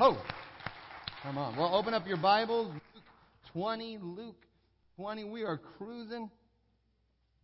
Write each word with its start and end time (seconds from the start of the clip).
Ho! 0.00 0.16
Come 1.22 1.36
on. 1.36 1.58
Well, 1.58 1.74
open 1.74 1.92
up 1.92 2.06
your 2.06 2.16
Bibles. 2.16 2.72
Luke 2.72 3.04
20, 3.52 3.98
Luke 4.00 4.46
20. 4.96 5.24
We 5.24 5.42
are 5.42 5.60
cruising. 5.76 6.30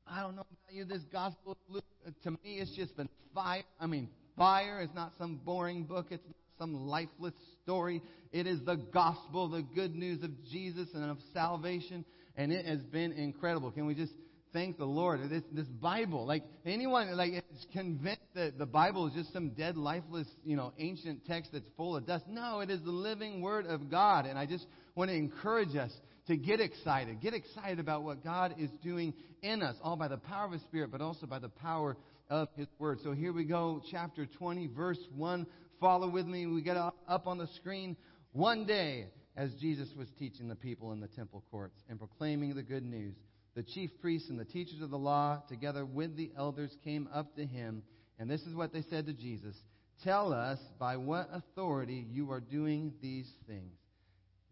I 0.06 0.22
don't 0.22 0.36
know 0.36 0.40
about 0.40 0.74
you. 0.74 0.86
This 0.86 1.02
Gospel 1.12 1.58
Luke, 1.68 1.84
uh, 2.06 2.12
to 2.22 2.30
me, 2.30 2.38
it's 2.44 2.74
just 2.74 2.96
been 2.96 3.10
fire. 3.34 3.62
I 3.78 3.86
mean, 3.86 4.08
fire. 4.38 4.80
It's 4.80 4.94
not 4.94 5.12
some 5.18 5.38
boring 5.44 5.84
book. 5.84 6.06
It's 6.08 6.24
not 6.24 6.34
some 6.58 6.86
lifeless 6.86 7.34
story. 7.62 8.00
It 8.32 8.46
is 8.46 8.60
the 8.64 8.76
gospel, 8.76 9.50
the 9.50 9.60
good 9.60 9.94
news 9.94 10.22
of 10.22 10.30
Jesus 10.50 10.88
and 10.94 11.10
of 11.10 11.18
salvation. 11.34 12.06
And 12.36 12.54
it 12.54 12.64
has 12.64 12.80
been 12.80 13.12
incredible. 13.12 13.70
Can 13.70 13.84
we 13.84 13.94
just 13.94 14.14
thank 14.52 14.78
the 14.78 14.84
Lord. 14.84 15.20
This, 15.30 15.42
this 15.52 15.66
Bible, 15.66 16.26
like 16.26 16.44
anyone, 16.64 17.16
like 17.16 17.32
is 17.32 17.66
convinced 17.72 18.22
that 18.34 18.58
the 18.58 18.66
Bible 18.66 19.06
is 19.06 19.14
just 19.14 19.32
some 19.32 19.50
dead, 19.50 19.76
lifeless, 19.76 20.26
you 20.44 20.56
know, 20.56 20.72
ancient 20.78 21.26
text 21.26 21.52
that's 21.52 21.68
full 21.76 21.96
of 21.96 22.06
dust. 22.06 22.24
No, 22.28 22.60
it 22.60 22.70
is 22.70 22.80
the 22.82 22.90
living 22.90 23.40
Word 23.40 23.66
of 23.66 23.90
God. 23.90 24.26
And 24.26 24.38
I 24.38 24.46
just 24.46 24.66
want 24.94 25.10
to 25.10 25.16
encourage 25.16 25.76
us 25.76 25.92
to 26.26 26.36
get 26.36 26.60
excited. 26.60 27.20
Get 27.20 27.34
excited 27.34 27.78
about 27.78 28.02
what 28.02 28.24
God 28.24 28.54
is 28.58 28.70
doing 28.82 29.14
in 29.42 29.62
us, 29.62 29.76
all 29.82 29.96
by 29.96 30.08
the 30.08 30.16
power 30.16 30.46
of 30.46 30.52
His 30.52 30.62
Spirit, 30.62 30.90
but 30.90 31.00
also 31.00 31.26
by 31.26 31.38
the 31.38 31.48
power 31.48 31.96
of 32.28 32.48
His 32.56 32.66
Word. 32.78 32.98
So 33.02 33.12
here 33.12 33.32
we 33.32 33.44
go, 33.44 33.82
chapter 33.90 34.26
20, 34.26 34.68
verse 34.68 34.98
1. 35.14 35.46
Follow 35.80 36.08
with 36.08 36.26
me. 36.26 36.46
We 36.46 36.62
get 36.62 36.76
up, 36.76 36.96
up 37.06 37.26
on 37.26 37.38
the 37.38 37.48
screen. 37.56 37.96
One 38.32 38.66
day, 38.66 39.06
as 39.36 39.52
Jesus 39.60 39.88
was 39.96 40.08
teaching 40.18 40.48
the 40.48 40.54
people 40.54 40.92
in 40.92 41.00
the 41.00 41.08
temple 41.08 41.44
courts 41.50 41.78
and 41.88 41.98
proclaiming 41.98 42.54
the 42.54 42.62
good 42.62 42.84
news, 42.84 43.14
the 43.56 43.62
chief 43.62 43.90
priests 44.02 44.28
and 44.28 44.38
the 44.38 44.44
teachers 44.44 44.82
of 44.82 44.90
the 44.90 44.98
law, 44.98 45.42
together 45.48 45.84
with 45.84 46.14
the 46.14 46.30
elders, 46.36 46.70
came 46.84 47.08
up 47.12 47.34
to 47.36 47.46
him, 47.46 47.82
and 48.18 48.30
this 48.30 48.42
is 48.42 48.54
what 48.54 48.72
they 48.72 48.82
said 48.90 49.06
to 49.06 49.14
Jesus 49.14 49.56
Tell 50.04 50.34
us 50.34 50.58
by 50.78 50.98
what 50.98 51.30
authority 51.32 52.06
you 52.10 52.30
are 52.30 52.40
doing 52.40 52.92
these 53.00 53.30
things. 53.48 53.72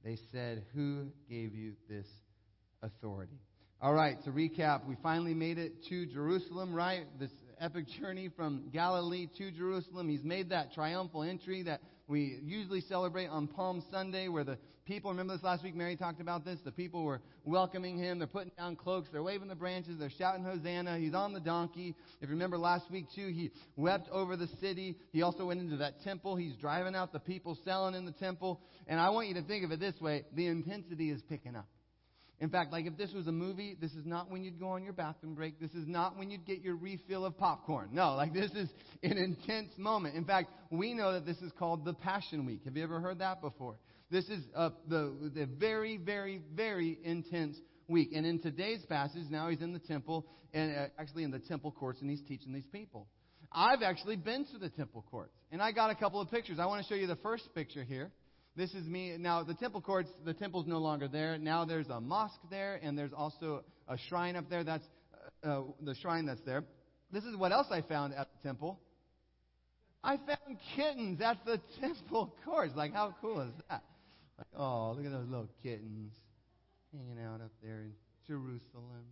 They 0.03 0.17
said, 0.33 0.65
Who 0.75 1.09
gave 1.29 1.55
you 1.55 1.75
this 1.87 2.07
authority? 2.83 3.39
All 3.83 3.93
right, 3.93 4.17
to 4.25 4.31
recap, 4.31 4.87
we 4.87 4.97
finally 5.03 5.35
made 5.35 5.59
it 5.59 5.85
to 5.91 6.07
Jerusalem, 6.07 6.73
right? 6.73 7.05
This 7.21 7.31
epic 7.61 7.85
journey 8.01 8.31
from 8.35 8.71
Galilee 8.73 9.29
to 9.37 9.51
Jerusalem. 9.51 10.09
He's 10.09 10.25
made 10.25 10.49
that 10.49 10.73
triumphal 10.73 11.23
entry 11.23 11.63
that 11.65 11.83
we 12.09 12.39
usually 12.43 12.81
celebrate 12.81 13.27
on 13.27 13.49
Palm 13.49 13.83
Sunday, 13.91 14.29
where 14.29 14.45
the 14.45 14.57
people, 14.85 15.11
remember 15.11 15.35
this 15.35 15.43
last 15.43 15.63
week, 15.63 15.75
Mary 15.75 15.97
talked 15.97 16.21
about 16.21 16.45
this? 16.45 16.59
The 16.65 16.73
people 16.73 17.05
were 17.05 17.21
welcoming 17.45 17.99
him. 17.99 18.19
They're 18.19 18.29
putting 18.29 18.53
down 18.57 18.77
cloaks. 18.77 19.09
They're 19.13 19.23
waving 19.23 19.49
the 19.49 19.55
branches. 19.55 19.99
They're 19.99 20.11
shouting 20.19 20.45
Hosanna. 20.45 20.99
He's 20.99 21.15
on 21.15 21.33
the 21.33 21.41
donkey. 21.41 21.95
If 22.21 22.29
you 22.29 22.35
remember 22.35 22.59
last 22.59 22.91
week, 22.91 23.07
too, 23.15 23.29
he 23.29 23.51
wept 23.77 24.09
over 24.11 24.37
the 24.37 24.49
city. 24.61 24.97
He 25.13 25.23
also 25.23 25.47
went 25.47 25.61
into 25.61 25.79
that 25.79 26.03
temple. 26.03 26.37
He's 26.37 26.55
driving 26.57 26.95
out 26.95 27.13
the 27.13 27.21
people 27.21 27.59
selling 27.65 27.95
in 27.95 28.05
the 28.05 28.13
temple. 28.13 28.61
And 28.87 29.01
I 29.01 29.11
want 29.11 29.29
you 29.29 29.35
to 29.35 29.43
think 29.43 29.65
of 29.65 29.73
it 29.73 29.81
this 29.81 29.99
way 30.01 30.25
the 30.35 30.47
intensity 30.47 31.11
is 31.11 31.23
picking 31.29 31.57
up. 31.57 31.67
In 32.41 32.51
fact, 32.51 32.73
like 32.73 32.85
if 32.87 32.97
this 32.99 33.13
was 33.13 33.27
a 33.27 33.33
movie, 33.33 33.77
this 33.81 33.93
is 33.93 34.05
not 34.05 34.31
when 34.31 34.43
you'd 34.43 34.59
go 34.59 34.71
on 34.71 34.83
your 34.83 34.93
bathroom 34.93 35.35
break. 35.35 35.61
This 35.61 35.71
is 35.71 35.87
not 35.87 36.19
when 36.19 36.31
you'd 36.31 36.45
get 36.45 36.61
your 36.63 36.75
refill 36.75 37.25
of 37.25 37.39
popcorn. 37.39 37.91
No, 37.93 38.17
like 38.17 38.35
this 38.35 38.51
is 38.51 38.69
an 39.03 39.17
intense 39.17 39.71
moment. 39.79 40.17
In 40.17 40.25
fact, 40.25 40.51
we 40.71 40.95
know 40.95 41.13
that 41.13 41.25
this 41.25 41.39
is 41.39 41.53
called 41.59 41.85
the 41.85 41.95
Passion 41.95 42.45
Week. 42.45 42.61
Have 42.65 42.77
you 42.77 42.83
ever 42.83 43.01
heard 43.01 43.21
that 43.21 43.41
before? 43.41 43.77
This 44.11 44.29
is 44.29 44.45
uh, 44.55 44.71
the, 44.89 45.31
the 45.35 45.47
very, 45.47 45.97
very, 45.97 46.41
very 46.55 46.99
intense 47.03 47.57
week. 47.89 48.11
And 48.15 48.27
in 48.27 48.41
today's 48.41 48.85
passage, 48.87 49.25
now 49.31 49.49
he's 49.49 49.61
in 49.61 49.73
the 49.73 49.79
temple, 49.79 50.27
and 50.53 50.77
uh, 50.77 50.87
actually 50.99 51.25
in 51.25 51.31
the 51.31 51.39
temple 51.39 51.73
courts, 51.73 52.01
and 52.01 52.11
he's 52.11 52.23
teaching 52.23 52.53
these 52.53 52.67
people. 52.67 53.09
I've 53.51 53.83
actually 53.83 54.17
been 54.17 54.47
to 54.53 54.59
the 54.59 54.69
temple 54.69 55.05
courts, 55.11 55.33
and 55.53 55.63
I 55.63 55.73
got 55.73 55.91
a 55.91 55.95
couple 55.95 56.21
of 56.21 56.31
pictures. 56.31 56.59
I 56.59 56.67
want 56.67 56.83
to 56.83 56.89
show 56.89 56.97
you 56.97 57.07
the 57.07 57.17
first 57.17 57.55
picture 57.55 57.85
here. 57.85 58.11
This 58.57 58.73
is 58.75 58.87
me. 58.87 59.17
Now, 59.19 59.43
the 59.43 59.55
temple 59.55 59.81
courts, 59.81 60.09
the 60.25 60.35
temple's 60.35 60.67
no 60.67 60.79
longer 60.79 61.09
there. 61.09 61.39
Now 61.39 61.65
there's 61.65 61.89
a 61.89 62.01
mosque 62.01 62.41
there, 62.51 62.81
and 62.83 62.97
there's 62.97 63.13
also 63.13 63.65
a 63.89 63.97
shrine 64.09 64.37
up 64.37 64.49
there. 64.49 64.65
That's 64.65 64.85
uh, 65.45 65.49
uh, 65.49 65.63
the 65.83 65.95
shrine 65.97 66.27
that's 66.27 66.41
there. 66.43 66.65
This 67.13 67.25
is 67.25 67.37
what 67.37 67.53
else 67.53 67.69
I 67.71 67.83
found 67.83 68.15
at 68.15 68.29
the 68.33 68.49
temple. 68.49 68.81
I 70.03 70.19
found 70.19 70.59
kittens 70.77 71.21
at 71.21 71.45
the 71.45 71.61
temple 71.81 72.35
courts. 72.45 72.75
Like, 72.77 72.93
how 72.93 73.15
cool 73.21 73.41
is 73.41 73.53
that? 73.69 73.83
Like, 74.39 74.47
oh, 74.57 74.95
look 74.97 75.07
at 75.07 75.13
those 75.13 75.29
little 75.29 75.49
kittens 75.63 76.13
hanging 76.93 77.19
out 77.25 77.41
up 77.41 77.53
there 77.63 77.83
in 77.83 77.93
Jerusalem. 78.27 79.07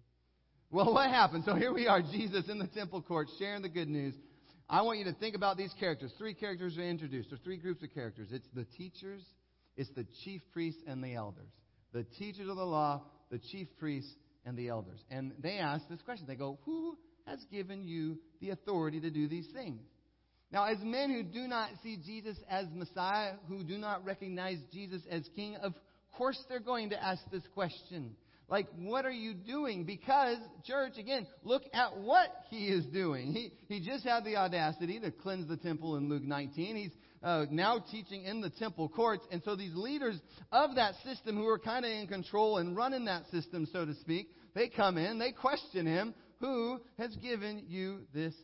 Well, 0.70 0.92
what 0.94 1.10
happened? 1.10 1.44
So 1.44 1.54
here 1.54 1.72
we 1.72 1.86
are, 1.86 2.00
Jesus 2.00 2.48
in 2.48 2.58
the 2.58 2.66
temple 2.66 3.02
court 3.02 3.28
sharing 3.38 3.62
the 3.62 3.68
good 3.68 3.88
news. 3.88 4.14
I 4.68 4.82
want 4.82 4.98
you 4.98 5.04
to 5.04 5.12
think 5.12 5.36
about 5.36 5.56
these 5.56 5.72
characters. 5.78 6.12
Three 6.16 6.34
characters 6.34 6.78
are 6.78 6.82
introduced. 6.82 7.28
There's 7.28 7.42
three 7.42 7.58
groups 7.58 7.82
of 7.82 7.92
characters. 7.92 8.28
It's 8.32 8.46
the 8.54 8.64
teachers, 8.78 9.22
it's 9.76 9.90
the 9.90 10.06
chief 10.24 10.40
priests, 10.52 10.80
and 10.86 11.04
the 11.04 11.14
elders. 11.14 11.50
The 11.92 12.04
teachers 12.18 12.48
of 12.48 12.56
the 12.56 12.64
law, 12.64 13.02
the 13.30 13.38
chief 13.38 13.68
priests, 13.78 14.14
and 14.46 14.56
the 14.56 14.68
elders. 14.68 15.04
And 15.10 15.32
they 15.40 15.58
ask 15.58 15.86
this 15.88 16.00
question. 16.00 16.26
They 16.26 16.36
go, 16.36 16.58
Who 16.64 16.96
has 17.26 17.44
given 17.52 17.84
you 17.84 18.18
the 18.40 18.50
authority 18.50 19.00
to 19.00 19.10
do 19.10 19.28
these 19.28 19.46
things? 19.52 19.82
Now, 20.52 20.64
as 20.66 20.78
men 20.82 21.10
who 21.10 21.22
do 21.22 21.48
not 21.48 21.70
see 21.82 21.96
Jesus 21.96 22.36
as 22.48 22.66
Messiah, 22.74 23.34
who 23.48 23.64
do 23.64 23.78
not 23.78 24.04
recognize 24.04 24.58
Jesus 24.70 25.00
as 25.10 25.28
King, 25.34 25.56
of 25.56 25.72
course 26.12 26.38
they're 26.48 26.60
going 26.60 26.90
to 26.90 27.02
ask 27.02 27.22
this 27.30 27.42
question. 27.54 28.14
Like, 28.48 28.66
what 28.76 29.06
are 29.06 29.10
you 29.10 29.32
doing? 29.32 29.84
Because, 29.84 30.36
church, 30.66 30.98
again, 30.98 31.26
look 31.42 31.62
at 31.72 31.96
what 31.96 32.28
he 32.50 32.66
is 32.66 32.84
doing. 32.86 33.32
He, 33.32 33.50
he 33.66 33.80
just 33.80 34.04
had 34.04 34.26
the 34.26 34.36
audacity 34.36 35.00
to 35.00 35.10
cleanse 35.10 35.48
the 35.48 35.56
temple 35.56 35.96
in 35.96 36.10
Luke 36.10 36.22
19. 36.22 36.76
He's 36.76 36.90
uh, 37.22 37.46
now 37.50 37.82
teaching 37.90 38.24
in 38.24 38.42
the 38.42 38.50
temple 38.50 38.90
courts. 38.90 39.24
And 39.30 39.42
so 39.42 39.56
these 39.56 39.74
leaders 39.74 40.20
of 40.50 40.74
that 40.74 40.96
system 41.02 41.36
who 41.36 41.46
are 41.46 41.58
kind 41.58 41.86
of 41.86 41.90
in 41.90 42.06
control 42.08 42.58
and 42.58 42.76
running 42.76 43.06
that 43.06 43.26
system, 43.30 43.66
so 43.72 43.86
to 43.86 43.94
speak, 43.94 44.28
they 44.54 44.68
come 44.68 44.98
in, 44.98 45.18
they 45.18 45.32
question 45.32 45.86
him. 45.86 46.14
Who 46.40 46.80
has 46.98 47.14
given 47.16 47.64
you 47.68 48.00
this 48.12 48.34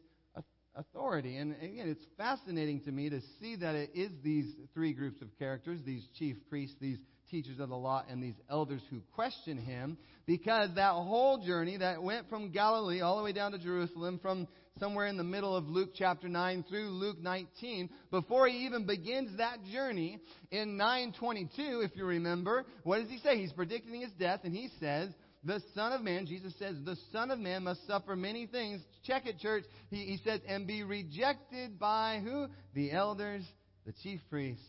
authority? 0.78 1.37
And 1.37 1.55
again, 1.61 1.89
it's 1.89 2.05
fascinating 2.16 2.81
to 2.83 2.93
me 2.93 3.11
to 3.11 3.21
see 3.41 3.56
that 3.56 3.75
it 3.75 3.91
is 3.94 4.11
these 4.22 4.47
three 4.72 4.93
groups 4.93 5.21
of 5.21 5.28
characters, 5.39 5.81
these 5.84 6.06
chief 6.19 6.37
priests, 6.49 6.77
these 6.81 6.99
teachers 7.31 7.59
of 7.61 7.69
the 7.69 7.77
law 7.77 8.03
and 8.09 8.22
these 8.22 8.41
elders 8.50 8.81
who 8.91 9.00
question 9.15 9.59
him 9.59 9.99
because 10.27 10.71
that 10.75 10.93
whole 10.93 11.44
journey 11.44 11.77
that 11.77 12.03
went 12.03 12.28
from 12.28 12.50
Galilee 12.50 13.00
all 13.00 13.19
the 13.19 13.22
way 13.22 13.33
down 13.33 13.53
to 13.53 13.59
Jerusalem 13.59 14.19
from 14.21 14.49
somewhere 14.78 15.06
in 15.06 15.16
the 15.16 15.25
middle 15.25 15.56
of 15.56 15.69
Luke 15.69 15.91
chapter 15.94 16.28
9 16.28 16.65
through 16.69 16.89
Luke 16.89 17.19
19 17.21 17.91
before 18.10 18.47
he 18.47 18.66
even 18.66 18.87
begins 18.87 19.37
that 19.39 19.59
journey 19.72 20.19
in 20.50 20.77
922 20.77 21.83
if 21.84 21.91
you 21.97 22.05
remember 22.05 22.65
what 22.84 23.00
does 23.00 23.10
he 23.10 23.19
say 23.19 23.39
he's 23.39 23.53
predicting 23.53 24.00
his 24.00 24.12
death 24.12 24.41
and 24.45 24.55
he 24.55 24.71
says 24.81 25.10
the 25.44 25.62
Son 25.75 25.93
of 25.93 26.03
Man, 26.03 26.26
Jesus 26.26 26.53
says, 26.59 26.76
the 26.84 26.97
Son 27.12 27.31
of 27.31 27.38
Man 27.38 27.65
must 27.65 27.87
suffer 27.87 28.16
many 28.16 28.47
things. 28.47 28.81
Check 29.04 29.26
it, 29.26 29.38
church. 29.38 29.65
He, 29.91 29.99
he 29.99 30.19
says, 30.25 30.41
and 30.47 30.66
be 30.66 30.82
rejected 30.82 31.78
by 31.78 32.21
who? 32.25 32.49
The 32.75 32.91
elders, 32.93 33.44
the 33.87 33.93
chief 34.03 34.21
priests, 34.28 34.65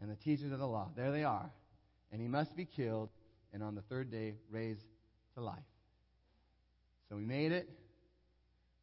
and 0.00 0.10
the 0.10 0.16
teachers 0.16 0.52
of 0.52 0.58
the 0.58 0.66
law. 0.66 0.90
There 0.96 1.10
they 1.10 1.24
are 1.24 1.50
and 2.12 2.20
he 2.20 2.28
must 2.28 2.56
be 2.56 2.64
killed, 2.64 3.10
and 3.52 3.62
on 3.62 3.74
the 3.74 3.82
third 3.82 4.10
day 4.10 4.34
raised 4.50 4.84
to 5.34 5.40
life. 5.40 5.58
So 7.08 7.16
we 7.16 7.24
made 7.24 7.52
it. 7.52 7.68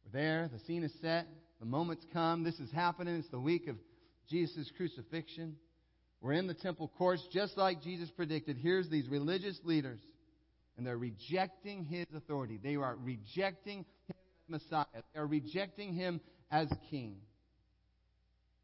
We're 0.04 0.20
there. 0.20 0.50
The 0.52 0.60
scene 0.60 0.82
is 0.82 0.92
set. 1.00 1.26
The 1.60 1.66
moment's 1.66 2.04
come. 2.12 2.44
This 2.44 2.58
is 2.58 2.70
happening. 2.70 3.16
It's 3.16 3.28
the 3.28 3.40
week 3.40 3.68
of 3.68 3.76
Jesus' 4.28 4.70
crucifixion. 4.76 5.56
We're 6.20 6.32
in 6.32 6.46
the 6.46 6.54
temple 6.54 6.90
courts, 6.98 7.26
just 7.32 7.56
like 7.56 7.82
Jesus 7.82 8.10
predicted. 8.10 8.56
Here's 8.56 8.88
these 8.88 9.08
religious 9.08 9.58
leaders, 9.64 10.00
and 10.78 10.86
they're 10.86 10.96
rejecting 10.96 11.84
his 11.84 12.06
authority. 12.14 12.58
They 12.62 12.76
are 12.76 12.96
rejecting 13.02 13.78
him 13.78 13.84
as 14.08 14.48
Messiah. 14.48 15.02
They 15.12 15.20
are 15.20 15.26
rejecting 15.26 15.92
him 15.92 16.20
as 16.50 16.68
king. 16.88 17.16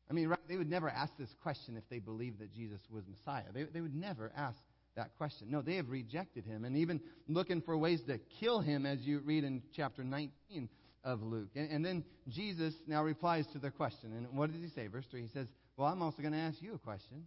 I 0.08 0.12
mean, 0.12 0.28
right, 0.28 0.38
they 0.48 0.56
would 0.56 0.70
never 0.70 0.88
ask 0.88 1.12
this 1.18 1.34
question 1.42 1.76
if 1.76 1.82
they 1.90 1.98
believed 1.98 2.38
that 2.38 2.54
Jesus 2.54 2.80
was 2.88 3.02
Messiah. 3.08 3.44
They, 3.52 3.64
they 3.64 3.80
would 3.80 3.94
never 3.94 4.32
ask 4.36 4.58
that 4.96 5.16
question. 5.18 5.50
No, 5.50 5.60
they 5.60 5.74
have 5.76 5.88
rejected 5.88 6.44
him 6.44 6.64
and 6.64 6.76
even 6.76 7.00
looking 7.28 7.60
for 7.60 7.76
ways 7.76 8.00
to 8.06 8.18
kill 8.38 8.60
him, 8.60 8.86
as 8.86 9.00
you 9.00 9.20
read 9.20 9.42
in 9.42 9.62
chapter 9.74 10.04
19 10.04 10.68
of 11.02 11.20
Luke. 11.22 11.50
And, 11.56 11.70
and 11.70 11.84
then 11.84 12.04
Jesus 12.28 12.74
now 12.86 13.02
replies 13.02 13.46
to 13.48 13.58
their 13.58 13.72
question. 13.72 14.12
And 14.12 14.38
what 14.38 14.52
does 14.52 14.62
he 14.62 14.68
say? 14.68 14.86
Verse 14.86 15.06
3 15.10 15.22
He 15.22 15.28
says, 15.28 15.48
Well, 15.76 15.88
I'm 15.88 16.00
also 16.00 16.22
going 16.22 16.32
to 16.32 16.38
ask 16.38 16.62
you 16.62 16.74
a 16.74 16.78
question. 16.78 17.24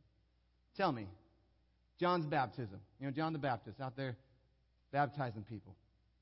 Tell 0.77 0.91
me, 0.91 1.07
John's 1.99 2.25
baptism. 2.25 2.79
You 2.99 3.07
know, 3.07 3.11
John 3.11 3.33
the 3.33 3.39
Baptist 3.39 3.81
out 3.81 3.97
there 3.97 4.15
baptizing 4.91 5.43
people. 5.43 5.75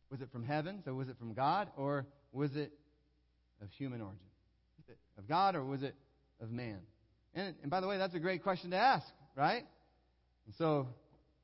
Was 0.10 0.22
it 0.22 0.30
from 0.32 0.44
heaven? 0.44 0.82
So 0.86 0.94
was 0.94 1.10
it 1.10 1.18
from 1.18 1.34
God? 1.34 1.70
Or 1.78 2.06
was 2.32 2.56
it 2.56 2.72
of 3.62 3.70
human 3.72 4.02
origin? 4.02 4.20
Of 5.18 5.28
God 5.28 5.56
or 5.56 5.64
was 5.64 5.84
it 5.84 5.96
of 6.42 6.52
man? 6.52 6.80
And, 7.34 7.56
and 7.62 7.72
by 7.72 7.82
the 7.82 7.88
way, 7.88 7.98
that's 7.98 8.16
a 8.16 8.20
great 8.20 8.44
question 8.44 8.72
to 8.72 8.78
ask, 8.78 9.06
right? 9.36 9.64
And 10.46 10.56
so 10.58 10.88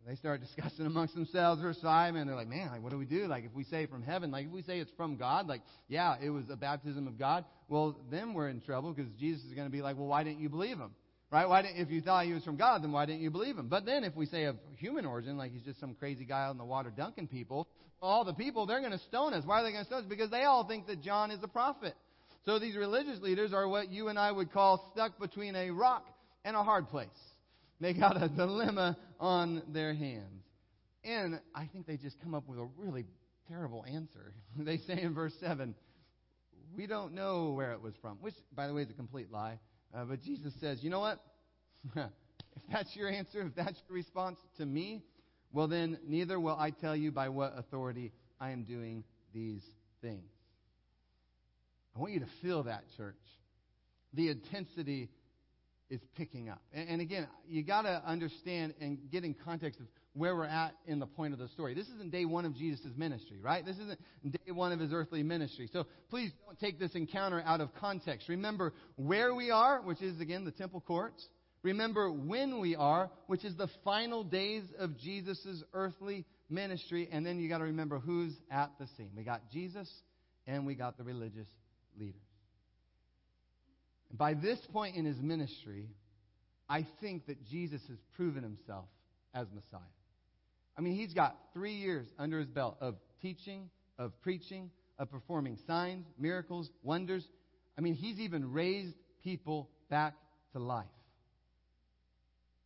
they 0.07 0.15
start 0.15 0.41
discussing 0.55 0.85
amongst 0.85 1.15
themselves, 1.15 1.61
verse 1.61 1.79
5, 1.81 2.15
and 2.15 2.29
they're 2.29 2.35
like, 2.35 2.47
man, 2.47 2.69
like, 2.71 2.81
what 2.81 2.91
do 2.91 2.97
we 2.97 3.05
do? 3.05 3.27
Like, 3.27 3.45
if 3.45 3.53
we 3.53 3.63
say 3.63 3.85
from 3.85 4.03
heaven, 4.03 4.31
like, 4.31 4.45
if 4.45 4.51
we 4.51 4.61
say 4.61 4.79
it's 4.79 4.91
from 4.97 5.17
God, 5.17 5.47
like, 5.47 5.61
yeah, 5.87 6.15
it 6.21 6.29
was 6.29 6.45
a 6.49 6.55
baptism 6.55 7.07
of 7.07 7.17
God, 7.19 7.45
well, 7.67 7.97
then 8.09 8.33
we're 8.33 8.49
in 8.49 8.61
trouble 8.61 8.93
because 8.93 9.11
Jesus 9.19 9.43
is 9.45 9.53
going 9.53 9.67
to 9.67 9.71
be 9.71 9.81
like, 9.81 9.97
well, 9.97 10.07
why 10.07 10.23
didn't 10.23 10.39
you 10.39 10.49
believe 10.49 10.77
him? 10.77 10.91
Right? 11.31 11.47
Why 11.47 11.61
didn't, 11.61 11.77
if 11.77 11.89
you 11.89 12.01
thought 12.01 12.25
he 12.25 12.33
was 12.33 12.43
from 12.43 12.57
God, 12.57 12.83
then 12.83 12.91
why 12.91 13.05
didn't 13.05 13.21
you 13.21 13.31
believe 13.31 13.57
him? 13.57 13.67
But 13.69 13.85
then 13.85 14.03
if 14.03 14.15
we 14.15 14.25
say 14.25 14.43
of 14.45 14.57
human 14.77 15.05
origin, 15.05 15.37
like 15.37 15.53
he's 15.53 15.63
just 15.63 15.79
some 15.79 15.95
crazy 15.95 16.25
guy 16.25 16.43
out 16.43 16.51
in 16.51 16.57
the 16.57 16.65
water 16.65 16.91
dunking 16.95 17.27
people, 17.27 17.67
all 18.01 18.25
the 18.25 18.33
people, 18.33 18.65
they're 18.65 18.81
going 18.81 18.91
to 18.91 18.99
stone 18.99 19.33
us. 19.33 19.45
Why 19.45 19.61
are 19.61 19.63
they 19.63 19.71
going 19.71 19.85
to 19.85 19.87
stone 19.87 19.99
us? 19.99 20.05
Because 20.09 20.29
they 20.29 20.43
all 20.43 20.67
think 20.67 20.87
that 20.87 21.01
John 21.01 21.31
is 21.31 21.39
a 21.41 21.47
prophet. 21.47 21.93
So 22.45 22.59
these 22.59 22.75
religious 22.75 23.21
leaders 23.21 23.53
are 23.53 23.67
what 23.67 23.89
you 23.89 24.09
and 24.09 24.19
I 24.19 24.31
would 24.31 24.51
call 24.51 24.91
stuck 24.93 25.19
between 25.19 25.55
a 25.55 25.69
rock 25.69 26.05
and 26.43 26.55
a 26.55 26.63
hard 26.63 26.89
place. 26.89 27.07
They 27.79 27.93
got 27.93 28.21
a 28.21 28.27
dilemma 28.27 28.97
on 29.19 29.63
their 29.69 29.93
hands. 29.93 30.43
And 31.03 31.39
I 31.55 31.67
think 31.71 31.87
they 31.87 31.97
just 31.97 32.19
come 32.21 32.35
up 32.35 32.47
with 32.47 32.59
a 32.59 32.67
really 32.77 33.05
terrible 33.47 33.85
answer. 33.87 34.33
they 34.57 34.77
say 34.77 35.01
in 35.01 35.13
verse 35.13 35.33
7, 35.39 35.75
we 36.75 36.87
don't 36.87 37.13
know 37.13 37.51
where 37.51 37.71
it 37.73 37.81
was 37.81 37.93
from, 38.01 38.17
which, 38.21 38.35
by 38.55 38.67
the 38.67 38.73
way, 38.73 38.81
is 38.81 38.89
a 38.89 38.93
complete 38.93 39.31
lie. 39.31 39.59
Uh, 39.93 40.05
but 40.05 40.21
Jesus 40.21 40.53
says, 40.59 40.83
you 40.83 40.89
know 40.89 40.99
what? 40.99 41.19
if 41.95 42.61
that's 42.71 42.95
your 42.95 43.09
answer, 43.09 43.41
if 43.41 43.55
that's 43.55 43.79
your 43.87 43.95
response 43.95 44.39
to 44.57 44.65
me, 44.65 45.03
well, 45.51 45.67
then 45.67 45.99
neither 46.07 46.39
will 46.39 46.55
I 46.57 46.69
tell 46.69 46.95
you 46.95 47.11
by 47.11 47.29
what 47.29 47.53
authority 47.57 48.13
I 48.39 48.51
am 48.51 48.63
doing 48.63 49.03
these 49.33 49.63
things. 50.01 50.29
I 51.95 51.99
want 51.99 52.13
you 52.13 52.21
to 52.21 52.29
feel 52.41 52.63
that, 52.63 52.83
church. 52.95 53.15
The 54.13 54.29
intensity 54.29 55.09
is 55.89 55.99
picking 56.15 56.49
up. 56.49 56.61
And, 56.73 56.89
and 56.89 57.01
again, 57.01 57.27
you 57.47 57.63
got 57.63 57.81
to 57.81 58.01
understand 58.05 58.75
and 58.79 58.97
get 59.11 59.25
in 59.25 59.33
context 59.33 59.79
of 59.79 59.87
where 60.13 60.35
we're 60.35 60.45
at 60.45 60.75
in 60.85 60.99
the 60.99 61.05
point 61.05 61.33
of 61.33 61.39
the 61.39 61.47
story. 61.49 61.73
This 61.73 61.87
isn't 61.87 62.11
day 62.11 62.25
one 62.25 62.45
of 62.45 62.55
Jesus' 62.55 62.91
ministry, 62.97 63.39
right? 63.41 63.65
This 63.65 63.77
isn't 63.77 63.99
day 64.23 64.51
one 64.51 64.71
of 64.71 64.79
his 64.79 64.91
earthly 64.91 65.23
ministry. 65.23 65.69
So 65.71 65.85
please 66.09 66.31
don't 66.45 66.59
take 66.59 66.79
this 66.79 66.95
encounter 66.95 67.41
out 67.45 67.61
of 67.61 67.73
context. 67.75 68.27
Remember 68.27 68.73
where 68.97 69.33
we 69.33 69.51
are, 69.51 69.81
which 69.81 70.01
is, 70.01 70.19
again, 70.19 70.43
the 70.43 70.51
temple 70.51 70.81
courts. 70.81 71.25
Remember 71.63 72.11
when 72.11 72.59
we 72.59 72.75
are, 72.75 73.09
which 73.27 73.45
is 73.45 73.55
the 73.55 73.69
final 73.85 74.23
days 74.23 74.63
of 74.79 74.97
Jesus' 74.97 75.63
earthly 75.73 76.25
ministry. 76.49 77.07
And 77.11 77.25
then 77.25 77.39
you 77.39 77.47
got 77.47 77.59
to 77.59 77.65
remember 77.65 77.99
who's 77.99 78.33
at 78.51 78.71
the 78.79 78.87
scene. 78.97 79.11
We 79.15 79.23
got 79.23 79.49
Jesus 79.51 79.89
and 80.45 80.65
we 80.65 80.75
got 80.75 80.97
the 80.97 81.03
religious 81.03 81.47
leaders. 81.97 82.21
By 84.11 84.33
this 84.33 84.59
point 84.73 84.97
in 84.97 85.05
his 85.05 85.17
ministry, 85.21 85.87
I 86.67 86.85
think 86.99 87.27
that 87.27 87.45
Jesus 87.45 87.81
has 87.87 87.97
proven 88.17 88.43
himself 88.43 88.85
as 89.33 89.47
Messiah. 89.53 89.79
I 90.81 90.83
mean, 90.83 90.95
he's 90.95 91.13
got 91.13 91.37
three 91.53 91.75
years 91.75 92.07
under 92.17 92.39
his 92.39 92.47
belt 92.47 92.75
of 92.81 92.95
teaching, 93.21 93.69
of 93.99 94.19
preaching, 94.19 94.71
of 94.97 95.11
performing 95.11 95.59
signs, 95.67 96.07
miracles, 96.17 96.71
wonders. 96.81 97.29
I 97.77 97.81
mean, 97.81 97.93
he's 97.93 98.19
even 98.19 98.51
raised 98.51 98.95
people 99.23 99.69
back 99.91 100.15
to 100.53 100.59
life. 100.59 100.87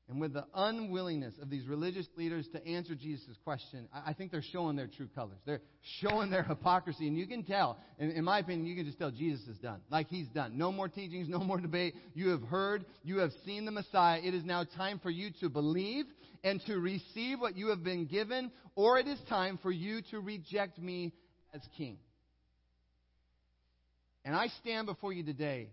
And 0.08 0.22
with 0.22 0.34
the 0.34 0.46
unwillingness 0.54 1.34
of 1.42 1.50
these 1.50 1.66
religious 1.66 2.06
leaders 2.16 2.48
to 2.54 2.64
answer 2.68 2.94
Jesus' 2.94 3.38
question, 3.44 3.88
I 3.92 4.14
think 4.14 4.32
they're 4.32 4.44
showing 4.52 4.76
their 4.76 4.86
true 4.86 5.10
colors. 5.16 5.40
They're 5.46 5.62
showing 6.00 6.30
their 6.30 6.44
hypocrisy. 6.48 7.08
And 7.08 7.18
you 7.18 7.26
can 7.26 7.44
tell, 7.44 7.80
in, 7.98 8.12
in, 8.12 8.24
my 8.24 8.38
opinion, 8.40 8.68
you 8.68 8.76
can 8.76 8.86
just 8.86 9.00
tell 9.00 9.10
Jesus 9.10 9.48
is 9.48 9.58
done. 9.58 9.82
Like 9.90 10.08
he's 10.08 10.28
done. 10.28 10.60
No 10.60 10.72
more 10.72 10.88
teachings, 10.88 11.28
no 11.28 11.40
more 11.40 11.60
debate. 11.60 11.96
You 12.14 12.30
have 12.30 12.44
heard, 12.44 12.86
you 13.04 13.18
have 13.18 13.32
seen 13.46 13.66
the 13.66 13.72
Messiah. 13.72 14.20
It 14.24 14.36
is 14.36 14.46
now 14.46 14.64
time 14.64 15.00
for 15.00 15.10
you 15.10 15.32
to 15.40 15.50
believe 15.50 16.06
and 16.44 16.62
to 16.68 16.78
receive 16.80 17.40
what 17.40 17.58
you 17.58 17.70
have 17.70 17.84
been 17.84 18.06
given, 18.06 18.52
or 18.76 19.00
it 19.00 19.08
is 19.08 19.20
time 19.28 19.58
for 19.64 19.72
you 19.72 20.04
to 20.12 20.20
reject 20.20 20.78
me 20.78 21.14
as 21.52 21.62
king. 21.78 21.98
And 24.24 24.36
I 24.36 24.50
stand 24.62 24.86
before 24.86 25.14
you 25.14 25.24
today, 25.24 25.70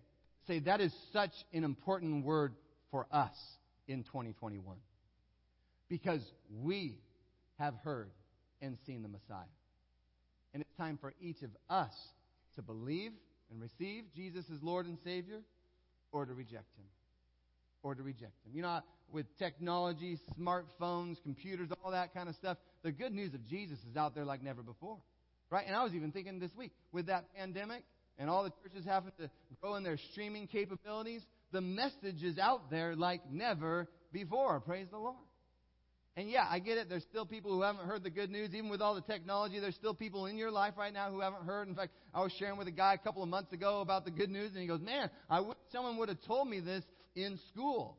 say 0.46 0.60
that 0.60 0.80
is 0.80 0.94
such 1.12 1.32
an 1.52 1.64
important 1.64 2.24
word 2.24 2.54
for 2.90 3.06
us 3.12 3.36
in 3.92 4.02
2021. 4.04 4.76
Because 5.88 6.22
we 6.62 6.98
have 7.58 7.74
heard 7.84 8.10
and 8.60 8.78
seen 8.86 9.02
the 9.02 9.08
Messiah. 9.08 9.44
And 10.54 10.62
it's 10.62 10.76
time 10.76 10.98
for 11.00 11.12
each 11.20 11.42
of 11.42 11.50
us 11.68 11.92
to 12.56 12.62
believe 12.62 13.12
and 13.50 13.60
receive 13.60 14.04
Jesus 14.16 14.44
as 14.52 14.62
Lord 14.62 14.86
and 14.86 14.98
Savior 15.04 15.42
or 16.10 16.24
to 16.24 16.32
reject 16.32 16.74
Him. 16.76 16.86
Or 17.82 17.94
to 17.94 18.02
reject 18.02 18.32
Him. 18.46 18.54
You 18.54 18.62
know, 18.62 18.80
with 19.12 19.26
technology, 19.38 20.18
smartphones, 20.38 21.22
computers, 21.22 21.68
all 21.84 21.90
that 21.90 22.14
kind 22.14 22.28
of 22.28 22.34
stuff, 22.36 22.56
the 22.82 22.92
good 22.92 23.12
news 23.12 23.34
of 23.34 23.46
Jesus 23.46 23.78
is 23.90 23.96
out 23.96 24.14
there 24.14 24.24
like 24.24 24.42
never 24.42 24.62
before. 24.62 24.98
Right? 25.50 25.66
And 25.66 25.76
I 25.76 25.84
was 25.84 25.94
even 25.94 26.12
thinking 26.12 26.38
this 26.38 26.54
week, 26.56 26.72
with 26.92 27.06
that 27.06 27.26
pandemic 27.36 27.84
and 28.18 28.30
all 28.30 28.44
the 28.44 28.52
churches 28.62 28.86
having 28.86 29.12
to 29.18 29.28
grow 29.60 29.74
in 29.74 29.82
their 29.82 29.98
streaming 30.12 30.46
capabilities, 30.46 31.22
the 31.52 31.60
message 31.60 32.22
is 32.22 32.38
out 32.38 32.70
there 32.70 32.96
like 32.96 33.30
never 33.30 33.88
before. 34.12 34.60
Praise 34.60 34.86
the 34.90 34.98
Lord. 34.98 35.16
And 36.14 36.28
yeah, 36.28 36.46
I 36.48 36.58
get 36.58 36.76
it. 36.76 36.90
There's 36.90 37.04
still 37.04 37.24
people 37.24 37.52
who 37.52 37.62
haven't 37.62 37.86
heard 37.86 38.02
the 38.02 38.10
good 38.10 38.30
news. 38.30 38.50
Even 38.54 38.68
with 38.68 38.82
all 38.82 38.94
the 38.94 39.00
technology, 39.00 39.60
there's 39.60 39.74
still 39.76 39.94
people 39.94 40.26
in 40.26 40.36
your 40.36 40.50
life 40.50 40.74
right 40.76 40.92
now 40.92 41.10
who 41.10 41.20
haven't 41.20 41.44
heard. 41.44 41.68
In 41.68 41.74
fact, 41.74 41.92
I 42.12 42.22
was 42.22 42.32
sharing 42.38 42.58
with 42.58 42.68
a 42.68 42.72
guy 42.72 42.94
a 42.94 42.98
couple 42.98 43.22
of 43.22 43.30
months 43.30 43.52
ago 43.52 43.80
about 43.80 44.04
the 44.04 44.10
good 44.10 44.28
news, 44.28 44.50
and 44.52 44.60
he 44.60 44.66
goes, 44.66 44.80
Man, 44.80 45.08
I 45.30 45.40
wish 45.40 45.56
someone 45.72 45.96
would 45.98 46.10
have 46.10 46.20
told 46.26 46.48
me 46.48 46.60
this 46.60 46.84
in 47.14 47.38
school. 47.50 47.96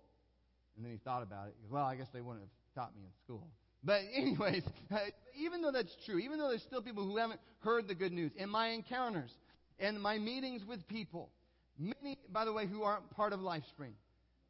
And 0.76 0.86
then 0.86 0.92
he 0.92 1.00
thought 1.00 1.24
about 1.24 1.48
it. 1.48 1.56
He 1.58 1.64
goes, 1.64 1.72
Well, 1.72 1.86
I 1.86 1.96
guess 1.96 2.08
they 2.14 2.22
wouldn't 2.22 2.44
have 2.44 2.84
taught 2.84 2.96
me 2.96 3.02
in 3.02 3.12
school. 3.24 3.48
But, 3.84 4.02
anyways, 4.16 4.64
even 5.40 5.64
though 5.64 5.72
that's 5.72 5.96
true, 6.06 6.20
even 6.20 6.38
though 6.38 6.50
there's 6.50 6.64
still 6.64 6.84
people 6.84 7.06
who 7.06 7.18
haven't 7.18 7.40
heard 7.60 7.88
the 7.88 7.96
good 7.96 8.12
news, 8.12 8.32
in 8.36 8.50
my 8.50 8.70
encounters 8.70 9.32
and 9.80 10.00
my 10.00 10.20
meetings 10.20 10.64
with 10.64 10.88
people, 10.88 11.32
Many, 11.78 12.18
by 12.32 12.46
the 12.46 12.54
way, 12.54 12.68
who 12.68 12.84
aren't 12.84 13.10
part 13.12 13.34
of 13.34 13.40
LifeSpring. 13.40 13.94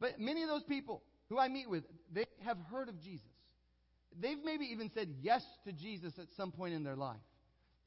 But 0.00 0.20
many 0.20 0.42
of 0.42 0.48
those 0.48 0.64
people 0.64 1.02
who 1.28 1.38
I 1.38 1.48
meet 1.48 1.68
with, 1.68 1.84
they 2.12 2.26
have 2.44 2.58
heard 2.70 2.88
of 2.88 3.00
Jesus. 3.00 3.26
They've 4.20 4.42
maybe 4.44 4.66
even 4.66 4.90
said 4.94 5.08
yes 5.20 5.42
to 5.64 5.72
Jesus 5.72 6.12
at 6.18 6.26
some 6.36 6.52
point 6.52 6.74
in 6.74 6.84
their 6.84 6.96
life. 6.96 7.16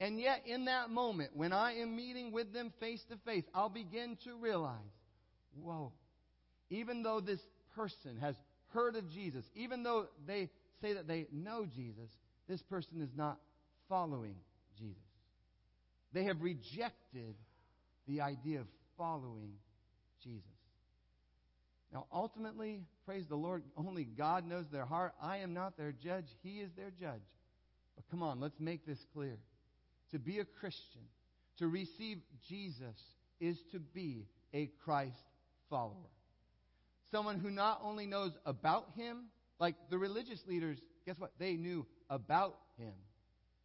And 0.00 0.20
yet, 0.20 0.42
in 0.46 0.66
that 0.66 0.90
moment, 0.90 1.30
when 1.34 1.52
I 1.52 1.74
am 1.74 1.96
meeting 1.96 2.32
with 2.32 2.52
them 2.52 2.72
face 2.78 3.02
to 3.10 3.16
face, 3.24 3.44
I'll 3.54 3.68
begin 3.68 4.16
to 4.24 4.36
realize 4.36 4.76
whoa, 5.60 5.92
even 6.70 7.02
though 7.02 7.20
this 7.20 7.40
person 7.74 8.16
has 8.20 8.36
heard 8.72 8.96
of 8.96 9.10
Jesus, 9.10 9.44
even 9.54 9.82
though 9.82 10.06
they 10.26 10.50
say 10.80 10.92
that 10.92 11.08
they 11.08 11.26
know 11.32 11.66
Jesus, 11.66 12.10
this 12.48 12.62
person 12.62 13.00
is 13.00 13.10
not 13.16 13.38
following 13.88 14.36
Jesus. 14.78 15.02
They 16.12 16.24
have 16.24 16.40
rejected 16.40 17.34
the 18.06 18.20
idea 18.20 18.60
of 18.60 18.66
following 18.98 19.52
Jesus. 20.22 20.42
Now, 21.92 22.06
ultimately, 22.12 22.82
praise 23.06 23.24
the 23.28 23.36
Lord, 23.36 23.62
only 23.76 24.04
God 24.04 24.44
knows 24.46 24.66
their 24.70 24.84
heart. 24.84 25.14
I 25.22 25.38
am 25.38 25.54
not 25.54 25.78
their 25.78 25.92
judge, 25.92 26.26
He 26.42 26.58
is 26.58 26.70
their 26.76 26.90
judge. 27.00 27.22
But 27.96 28.04
come 28.10 28.22
on, 28.22 28.40
let's 28.40 28.60
make 28.60 28.84
this 28.84 28.98
clear. 29.14 29.38
To 30.10 30.18
be 30.18 30.40
a 30.40 30.44
Christian, 30.44 31.02
to 31.58 31.68
receive 31.68 32.18
Jesus, 32.48 32.96
is 33.40 33.56
to 33.72 33.78
be 33.78 34.26
a 34.52 34.70
Christ 34.84 35.14
follower. 35.70 35.94
Someone 37.10 37.38
who 37.38 37.50
not 37.50 37.80
only 37.82 38.06
knows 38.06 38.32
about 38.44 38.88
Him, 38.96 39.26
like 39.58 39.76
the 39.88 39.98
religious 39.98 40.40
leaders, 40.46 40.78
guess 41.06 41.18
what? 41.18 41.32
They 41.38 41.54
knew 41.54 41.86
about 42.10 42.56
Him. 42.76 42.92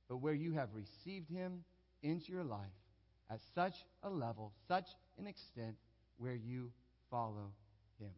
But 0.08 0.18
where 0.18 0.34
you 0.34 0.54
have 0.54 0.70
received 0.74 1.30
Him 1.30 1.64
into 2.02 2.32
your 2.32 2.44
life 2.44 2.62
at 3.34 3.40
such 3.56 3.74
a 4.04 4.10
level, 4.10 4.54
such 4.68 4.86
an 5.18 5.26
extent 5.26 5.76
where 6.18 6.36
you 6.36 6.72
follow 7.10 7.52
him. 8.00 8.12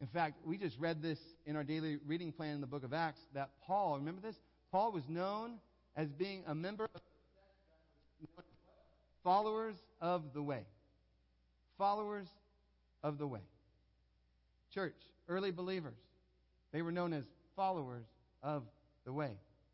In 0.00 0.06
fact, 0.06 0.36
we 0.46 0.56
just 0.56 0.78
read 0.78 1.02
this 1.02 1.18
in 1.44 1.56
our 1.56 1.64
daily 1.64 1.98
reading 2.06 2.32
plan 2.32 2.54
in 2.54 2.60
the 2.60 2.66
book 2.66 2.84
of 2.84 2.94
Acts 2.94 3.20
that 3.34 3.50
Paul, 3.66 3.98
remember 3.98 4.22
this? 4.22 4.36
Paul 4.70 4.92
was 4.92 5.02
known 5.08 5.58
as 5.94 6.08
being 6.08 6.42
a 6.46 6.54
member 6.54 6.84
of 6.84 7.00
followers 9.22 9.76
of 10.00 10.32
the 10.32 10.42
way. 10.42 10.64
Followers 11.76 12.26
of 13.02 13.18
the 13.18 13.26
way. 13.26 13.40
Church, 14.72 14.96
early 15.28 15.50
believers, 15.50 15.98
they 16.72 16.80
were 16.80 16.92
known 16.92 17.12
as 17.12 17.24
followers 17.54 18.06
of 18.42 18.62
the 19.04 19.12
way. 19.12 19.32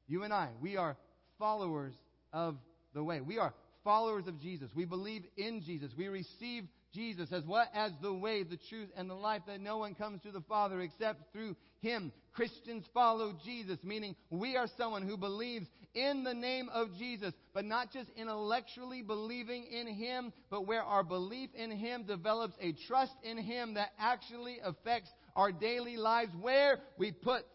You 0.09 0.25
and 0.25 0.33
I, 0.33 0.49
we 0.61 0.77
are 0.77 0.97
followers 1.39 1.95
of 2.33 2.57
the 2.95 3.05
way. 3.05 3.21
We 3.21 3.39
are 3.39 3.55
followers 3.89 4.27
of 4.27 4.39
Jesus. 4.39 4.69
We 4.75 4.85
believe 4.85 5.23
in 5.39 5.63
Jesus. 5.65 5.91
We 5.97 6.09
receive 6.09 6.65
Jesus 6.93 7.33
as 7.33 7.43
what? 7.47 7.69
As 7.73 7.91
the 8.03 8.13
way, 8.13 8.43
the 8.43 8.59
truth, 8.69 8.91
and 8.95 9.09
the 9.09 9.15
life 9.15 9.41
that 9.47 9.63
no 9.63 9.79
one 9.79 9.95
comes 9.95 10.21
to 10.25 10.31
the 10.31 10.43
Father 10.43 10.83
except 10.83 11.33
through 11.33 11.57
Him. 11.81 12.13
Christians 12.35 12.85
follow 12.93 13.33
Jesus, 13.47 13.79
meaning 13.83 14.15
we 14.29 14.57
are 14.57 14.67
someone 14.77 15.09
who 15.09 15.17
believes 15.17 15.67
in 15.95 16.23
the 16.23 16.35
name 16.35 16.69
of 16.69 16.89
Jesus, 16.99 17.33
but 17.55 17.65
not 17.65 17.91
just 17.91 18.11
intellectually 18.15 19.01
believing 19.01 19.65
in 19.65 19.87
Him, 19.87 20.35
but 20.51 20.67
where 20.67 20.83
our 20.83 21.03
belief 21.03 21.49
in 21.55 21.71
Him 21.71 22.05
develops 22.05 22.57
a 22.61 22.75
trust 22.87 23.15
in 23.23 23.39
Him 23.39 23.73
that 23.75 23.93
actually 23.99 24.59
affects 24.63 25.09
our 25.35 25.51
daily 25.51 25.97
lives, 25.97 26.31
where 26.39 26.81
we 26.99 27.11
put 27.11 27.47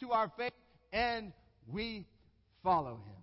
to 0.00 0.10
our 0.12 0.32
faith 0.38 0.54
and 0.90 1.34
we 1.70 2.06
follow 2.62 2.94
Him. 2.94 3.21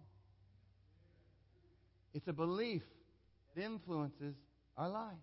It's 2.13 2.27
a 2.27 2.33
belief 2.33 2.81
that 3.55 3.63
influences 3.63 4.35
our 4.77 4.89
life. 4.89 5.13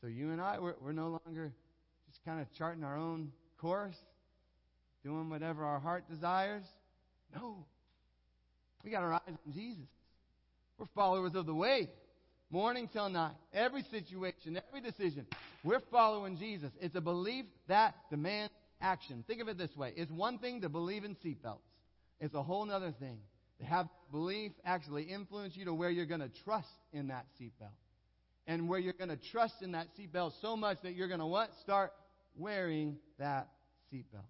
So 0.00 0.08
you 0.08 0.30
and 0.30 0.40
I, 0.40 0.58
we're, 0.58 0.74
we're 0.80 0.92
no 0.92 1.20
longer 1.24 1.52
just 2.08 2.24
kind 2.24 2.40
of 2.40 2.52
charting 2.56 2.84
our 2.84 2.96
own 2.96 3.32
course, 3.58 3.96
doing 5.04 5.30
whatever 5.30 5.64
our 5.64 5.78
heart 5.78 6.08
desires. 6.10 6.64
No. 7.34 7.64
We 8.84 8.90
got 8.90 9.02
our 9.02 9.14
eyes 9.14 9.20
on 9.26 9.52
Jesus. 9.52 9.86
We're 10.78 10.86
followers 10.94 11.34
of 11.34 11.46
the 11.46 11.54
way. 11.54 11.88
Morning 12.50 12.88
till 12.92 13.08
night. 13.08 13.32
Every 13.52 13.82
situation, 13.90 14.60
every 14.68 14.80
decision. 14.80 15.26
We're 15.64 15.82
following 15.90 16.38
Jesus. 16.38 16.70
It's 16.80 16.94
a 16.94 17.00
belief 17.00 17.44
that 17.66 17.94
demands 18.10 18.52
action. 18.80 19.24
Think 19.26 19.40
of 19.40 19.48
it 19.48 19.58
this 19.58 19.74
way. 19.76 19.92
It's 19.96 20.10
one 20.10 20.38
thing 20.38 20.60
to 20.60 20.68
believe 20.68 21.04
in 21.04 21.16
seatbelts. 21.16 21.58
It's 22.20 22.34
a 22.34 22.42
whole 22.42 22.70
other 22.70 22.92
thing 23.00 23.18
have 23.64 23.88
belief 24.10 24.52
actually 24.64 25.04
influence 25.04 25.56
you 25.56 25.64
to 25.64 25.74
where 25.74 25.90
you're 25.90 26.06
going 26.06 26.20
to 26.20 26.30
trust 26.44 26.68
in 26.92 27.08
that 27.08 27.26
seatbelt. 27.40 27.70
And 28.46 28.68
where 28.68 28.78
you're 28.78 28.92
going 28.92 29.10
to 29.10 29.16
trust 29.16 29.62
in 29.62 29.72
that 29.72 29.88
seatbelt 29.98 30.32
so 30.40 30.56
much 30.56 30.78
that 30.82 30.94
you're 30.94 31.08
going 31.08 31.20
to 31.20 31.26
what? 31.26 31.50
Start 31.62 31.92
wearing 32.36 32.96
that 33.18 33.48
seatbelt. 33.92 34.28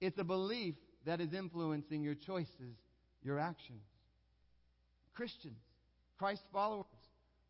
It's 0.00 0.18
a 0.18 0.24
belief 0.24 0.74
that 1.06 1.20
is 1.20 1.32
influencing 1.32 2.02
your 2.02 2.14
choices, 2.14 2.76
your 3.22 3.38
actions. 3.38 3.82
Christians, 5.14 5.60
Christ 6.18 6.42
followers, 6.52 6.86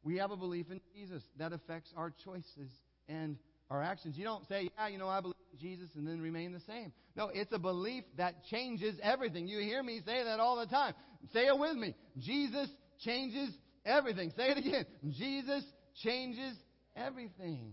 we 0.03 0.19
have 0.19 0.33
a 0.33 0.37
belief 0.37 0.67
in 0.71 0.81
Jesus 0.95 1.23
that 1.39 1.53
affects 1.53 1.93
our 1.97 2.13
choices 2.25 2.71
and 3.09 3.37
our 3.73 3.83
actions. 3.83 4.17
You 4.19 4.25
don't 4.25 4.47
say, 4.49 4.69
yeah, 4.77 4.89
you 4.89 4.99
know, 4.99 5.09
I 5.09 5.21
believe 5.21 5.35
in 5.53 5.59
Jesus 5.59 5.89
and 5.97 6.07
then 6.07 6.21
remain 6.21 6.53
the 6.53 6.61
same. 6.61 6.93
No, 7.17 7.31
it's 7.33 7.53
a 7.53 7.59
belief 7.59 8.05
that 8.19 8.45
changes 8.51 8.95
everything. 9.03 9.49
You 9.49 9.61
hear 9.61 9.83
me 9.83 10.01
say 10.05 10.23
that 10.25 10.41
all 10.41 10.57
the 10.57 10.67
time. 10.67 10.95
Say 11.33 11.47
it 11.47 11.59
with 11.59 11.77
me. 11.77 11.95
Jesus 12.19 12.69
changes 13.03 13.51
everything. 13.85 14.31
Say 14.37 14.51
it 14.51 14.59
again. 14.59 14.85
Jesus 15.11 15.65
changes 16.03 16.55
everything. 16.95 17.73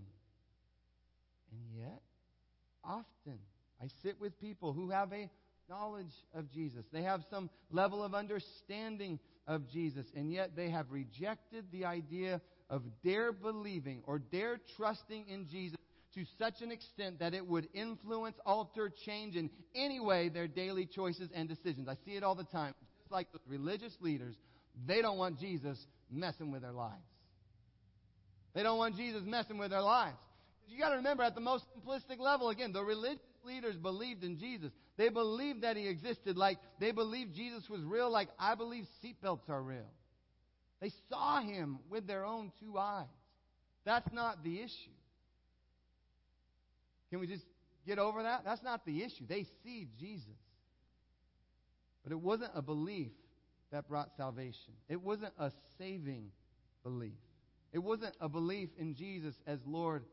And 1.52 1.62
yet, 1.78 2.02
often, 2.84 3.40
I 3.82 3.88
sit 4.02 4.22
with 4.22 4.40
people 4.40 4.72
who 4.72 4.92
have 4.92 5.12
a 5.12 5.30
knowledge 5.70 6.14
of 6.34 6.50
Jesus. 6.52 6.86
They 6.94 7.04
have 7.04 7.22
some 7.30 7.50
level 7.72 8.04
of 8.04 8.16
understanding 8.16 9.20
of 9.48 9.70
Jesus, 9.70 10.06
and 10.16 10.32
yet 10.32 10.56
they 10.56 10.70
have 10.70 10.92
rejected 10.92 11.66
the 11.72 11.86
idea 11.86 12.40
of 12.70 12.84
their 13.04 13.32
believing 13.32 14.02
or 14.06 14.22
their 14.32 14.60
trusting 14.78 15.28
in 15.28 15.48
Jesus 15.50 15.79
to 16.16 16.26
such 16.38 16.62
an 16.62 16.72
extent 16.72 17.20
that 17.20 17.34
it 17.34 17.46
would 17.46 17.68
influence, 17.74 18.36
alter, 18.46 18.92
change 19.06 19.36
in 19.36 19.50
any 19.76 20.00
way 20.00 20.30
their 20.30 20.48
daily 20.48 20.86
choices 20.86 21.30
and 21.34 21.48
decisions. 21.48 21.88
I 21.88 21.96
see 22.06 22.16
it 22.16 22.24
all 22.24 22.36
the 22.36 22.44
time. 22.46 22.74
Just 23.00 23.12
like 23.12 23.32
the 23.32 23.40
religious 23.48 23.96
leaders, 24.02 24.36
they 24.88 25.02
don't 25.02 25.18
want 25.18 25.40
Jesus 25.40 25.78
messing 26.10 26.52
with 26.52 26.62
their 26.62 26.72
lives. 26.72 26.96
They 28.54 28.64
don't 28.64 28.78
want 28.78 28.96
Jesus 28.96 29.22
messing 29.26 29.58
with 29.58 29.70
their 29.70 29.82
lives. 29.82 30.18
You 30.68 30.80
got 30.80 30.90
to 30.90 30.98
remember, 30.98 31.24
at 31.24 31.36
the 31.36 31.42
most 31.42 31.66
simplistic 31.76 32.20
level, 32.20 32.50
again, 32.50 32.72
the 32.72 32.84
religious 32.84 33.20
leaders 33.44 33.76
believed 33.76 34.24
in 34.24 34.38
Jesus. 34.38 34.72
They 34.98 35.10
believed 35.10 35.62
that 35.62 35.78
he 35.78 35.88
existed, 35.88 36.38
like 36.38 36.58
they 36.80 36.92
believed 36.92 37.36
Jesus 37.36 37.68
was 37.70 37.82
real, 37.84 38.12
like 38.12 38.30
I 38.38 38.56
believe 38.56 38.86
seatbelts 39.04 39.50
are 39.50 39.62
real. 39.62 39.90
They 40.82 40.92
saw 41.10 41.42
him 41.42 41.80
with 41.90 42.08
their 42.08 42.26
own 42.26 42.52
two 42.60 42.78
eyes. 42.78 43.06
That's 43.86 44.12
not 44.14 44.44
the 44.44 44.60
issue. 44.60 44.99
Can 47.10 47.20
we 47.20 47.28
just 47.28 47.46
get 47.86 48.00
over 48.00 48.24
that? 48.24 48.44
That's 48.46 48.64
not 48.64 48.86
the 48.86 49.04
issue. 49.04 49.26
They 49.28 49.46
see 49.64 49.88
Jesus. 50.00 50.38
But 52.04 52.12
it 52.12 52.20
wasn't 52.20 52.52
a 52.56 52.62
belief 52.62 53.12
that 53.72 53.88
brought 53.88 54.16
salvation, 54.18 54.74
it 54.88 55.02
wasn't 55.02 55.34
a 55.38 55.52
saving 55.78 56.32
belief. 56.84 57.14
It 57.72 57.80
wasn't 57.80 58.16
a 58.20 58.28
belief 58.28 58.70
in 58.80 58.96
Jesus 58.96 59.36
as 59.46 59.60
Lord 59.66 60.04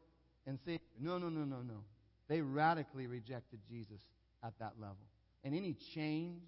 and 0.47 0.59
Savior. 0.61 0.81
No, 1.01 1.17
no, 1.17 1.31
no, 1.31 1.45
no, 1.45 1.63
no. 1.63 1.85
They 2.29 2.43
radically 2.43 3.07
rejected 3.07 3.61
Jesus 3.67 4.01
at 4.45 4.53
that 4.59 4.75
level. 4.79 4.99
And 5.43 5.55
any 5.55 5.75
change 5.95 6.43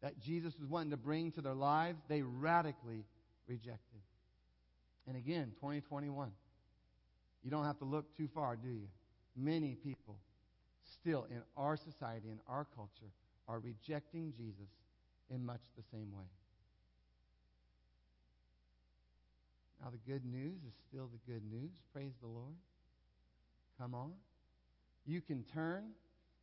that 0.00 0.20
Jesus 0.20 0.56
was 0.58 0.68
wanting 0.68 0.90
to 0.90 0.96
bring 0.96 1.32
to 1.32 1.40
their 1.40 1.54
lives, 1.54 1.98
they 2.08 2.22
radically 2.22 3.04
rejected. 3.48 4.00
And 5.08 5.16
again, 5.16 5.52
2021. 5.56 6.30
You 7.42 7.50
don't 7.50 7.64
have 7.64 7.78
to 7.78 7.84
look 7.84 8.16
too 8.16 8.28
far, 8.32 8.56
do 8.56 8.68
you? 8.68 8.88
Many 9.36 9.74
people 9.74 10.16
still 11.00 11.26
in 11.30 11.42
our 11.56 11.76
society, 11.76 12.30
in 12.30 12.38
our 12.48 12.66
culture, 12.76 13.12
are 13.48 13.58
rejecting 13.58 14.32
Jesus 14.36 14.70
in 15.30 15.44
much 15.44 15.60
the 15.76 15.82
same 15.92 16.12
way. 16.12 16.24
Now, 19.82 19.90
the 19.90 20.10
good 20.10 20.24
news 20.24 20.56
is 20.66 20.72
still 20.88 21.08
the 21.12 21.32
good 21.32 21.42
news. 21.50 21.72
Praise 21.92 22.12
the 22.22 22.28
Lord. 22.28 22.54
Come 23.78 23.94
on. 23.94 24.12
You 25.04 25.20
can 25.20 25.44
turn. 25.52 25.90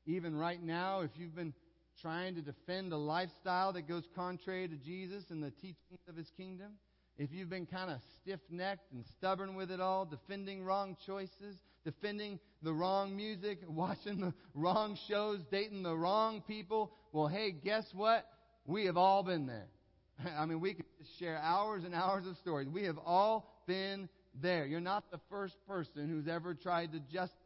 Even 0.05 0.35
right 0.35 0.61
now, 0.61 1.01
if 1.01 1.11
you've 1.17 1.35
been 1.35 1.53
trying 2.01 2.35
to 2.35 2.41
defend 2.41 2.93
a 2.93 2.97
lifestyle 2.97 3.73
that 3.73 3.87
goes 3.87 4.03
contrary 4.15 4.67
to 4.67 4.75
Jesus 4.75 5.25
and 5.29 5.41
the 5.41 5.51
teachings 5.51 5.99
of 6.07 6.15
his 6.15 6.29
kingdom, 6.37 6.73
if 7.17 7.31
you've 7.31 7.49
been 7.49 7.65
kind 7.65 7.89
of 7.89 7.99
stiff 8.21 8.39
necked 8.49 8.91
and 8.91 9.05
stubborn 9.17 9.55
with 9.55 9.71
it 9.71 9.79
all, 9.79 10.05
defending 10.05 10.63
wrong 10.63 10.95
choices, 11.05 11.57
defending 11.83 12.39
the 12.61 12.73
wrong 12.73 13.15
music, 13.15 13.59
watching 13.67 14.19
the 14.19 14.33
wrong 14.53 14.97
shows, 15.07 15.39
dating 15.51 15.83
the 15.83 15.95
wrong 15.95 16.41
people, 16.47 16.91
well, 17.11 17.27
hey, 17.27 17.51
guess 17.51 17.85
what? 17.93 18.27
We 18.65 18.85
have 18.85 18.97
all 18.97 19.23
been 19.23 19.47
there. 19.47 19.67
I 20.37 20.45
mean, 20.45 20.59
we 20.59 20.73
could 20.73 20.85
share 21.19 21.37
hours 21.37 21.83
and 21.83 21.93
hours 21.93 22.25
of 22.27 22.37
stories. 22.37 22.67
We 22.67 22.83
have 22.83 22.97
all 23.05 23.63
been 23.67 24.09
there. 24.41 24.65
You're 24.65 24.79
not 24.79 25.11
the 25.11 25.19
first 25.29 25.55
person 25.67 26.09
who's 26.09 26.27
ever 26.27 26.53
tried 26.53 26.91
to 26.93 26.99
justify 26.99 27.37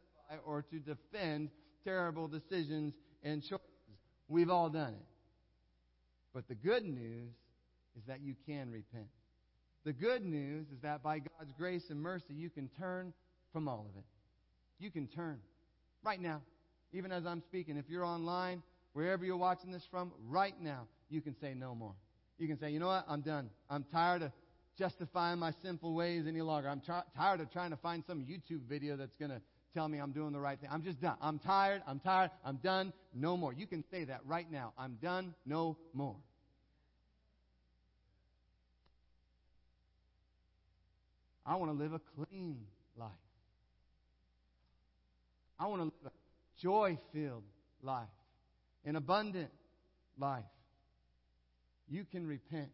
or 0.44 0.62
to 0.62 0.78
defend 0.78 1.50
terrible 1.84 2.28
decisions 2.28 2.94
and 3.22 3.42
choices. 3.42 3.60
We've 4.28 4.50
all 4.50 4.68
done 4.68 4.94
it. 4.94 5.06
But 6.34 6.48
the 6.48 6.54
good 6.54 6.84
news 6.84 7.32
is 7.96 8.02
that 8.08 8.20
you 8.20 8.34
can 8.46 8.70
repent. 8.70 9.08
The 9.84 9.92
good 9.92 10.24
news 10.24 10.66
is 10.72 10.80
that 10.82 11.02
by 11.02 11.20
God's 11.20 11.52
grace 11.56 11.84
and 11.90 12.00
mercy, 12.00 12.34
you 12.34 12.50
can 12.50 12.68
turn 12.78 13.12
from 13.52 13.68
all 13.68 13.86
of 13.88 13.98
it. 13.98 14.04
You 14.78 14.90
can 14.90 15.06
turn 15.06 15.38
right 16.02 16.20
now. 16.20 16.42
Even 16.92 17.12
as 17.12 17.26
I'm 17.26 17.42
speaking, 17.42 17.76
if 17.76 17.88
you're 17.88 18.04
online, 18.04 18.62
wherever 18.92 19.24
you're 19.24 19.36
watching 19.36 19.70
this 19.70 19.86
from, 19.90 20.12
right 20.28 20.54
now, 20.60 20.86
you 21.08 21.20
can 21.20 21.34
say 21.40 21.54
no 21.54 21.74
more. 21.74 21.94
You 22.38 22.46
can 22.46 22.58
say, 22.58 22.70
you 22.70 22.78
know 22.78 22.88
what? 22.88 23.04
I'm 23.08 23.22
done. 23.22 23.50
I'm 23.70 23.84
tired 23.84 24.22
of 24.22 24.32
justifying 24.78 25.38
my 25.38 25.52
sinful 25.62 25.94
ways 25.94 26.24
any 26.28 26.42
longer. 26.42 26.68
I'm 26.68 26.82
tired 27.16 27.40
of 27.40 27.50
trying 27.50 27.70
to 27.70 27.76
find 27.76 28.04
some 28.06 28.20
YouTube 28.20 28.62
video 28.68 28.96
that's 28.96 29.16
going 29.16 29.30
to 29.30 29.40
tell 29.74 29.88
me 29.88 29.98
I'm 29.98 30.12
doing 30.12 30.32
the 30.32 30.40
right 30.40 30.58
thing. 30.58 30.70
I'm 30.72 30.82
just 30.82 31.00
done. 31.00 31.16
I'm 31.20 31.38
tired. 31.38 31.82
I'm 31.86 31.98
tired. 31.98 32.30
I'm 32.44 32.56
done. 32.56 32.92
No 33.14 33.36
more. 33.36 33.52
You 33.52 33.66
can 33.66 33.84
say 33.90 34.04
that 34.04 34.20
right 34.24 34.50
now. 34.50 34.72
I'm 34.78 34.98
done. 35.02 35.34
No 35.44 35.76
more. 35.92 36.16
I 41.44 41.56
want 41.56 41.72
to 41.72 41.78
live 41.78 41.92
a 41.92 42.00
clean 42.16 42.58
life. 42.96 43.10
I 45.58 45.66
want 45.66 45.80
to 45.80 45.84
live 45.84 45.94
a 46.06 46.60
joy 46.60 46.98
filled 47.12 47.44
life, 47.82 48.08
an 48.84 48.96
abundant 48.96 49.50
life. 50.18 50.44
You 51.88 52.04
can 52.04 52.26
repent 52.26 52.70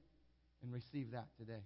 and 0.62 0.72
receive 0.72 1.12
that 1.12 1.26
today. 1.38 1.62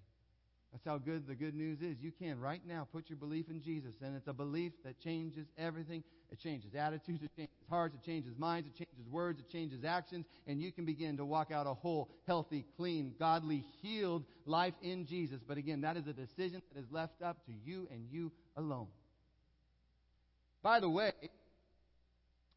That's 0.72 0.84
how 0.84 0.98
good 0.98 1.26
the 1.26 1.34
good 1.34 1.54
news 1.54 1.80
is. 1.80 1.96
You 2.02 2.12
can 2.12 2.38
right 2.38 2.60
now 2.66 2.86
put 2.92 3.08
your 3.08 3.16
belief 3.16 3.48
in 3.48 3.62
Jesus, 3.62 3.94
and 4.02 4.14
it's 4.14 4.26
a 4.26 4.32
belief 4.32 4.72
that 4.84 5.00
changes 5.00 5.46
everything. 5.56 6.02
It 6.30 6.38
changes 6.38 6.74
attitudes, 6.74 7.22
it 7.22 7.30
changes 7.36 7.54
hearts, 7.70 7.94
it 7.94 8.04
changes 8.04 8.36
minds, 8.36 8.68
it 8.68 8.76
changes 8.76 9.10
words, 9.10 9.38
it 9.38 9.48
changes 9.48 9.84
actions, 9.84 10.26
and 10.46 10.60
you 10.60 10.72
can 10.72 10.84
begin 10.84 11.16
to 11.16 11.24
walk 11.24 11.50
out 11.50 11.66
a 11.66 11.72
whole, 11.72 12.10
healthy, 12.26 12.66
clean, 12.76 13.14
godly, 13.18 13.64
healed 13.80 14.24
life 14.44 14.74
in 14.82 15.06
Jesus. 15.06 15.40
But 15.46 15.56
again, 15.56 15.80
that 15.82 15.96
is 15.96 16.08
a 16.08 16.12
decision 16.12 16.60
that 16.74 16.80
is 16.80 16.90
left 16.90 17.22
up 17.22 17.46
to 17.46 17.52
you 17.64 17.88
and 17.90 18.06
you 18.10 18.32
alone. 18.56 18.88
By 20.66 20.80
the 20.80 20.90
way, 20.90 21.12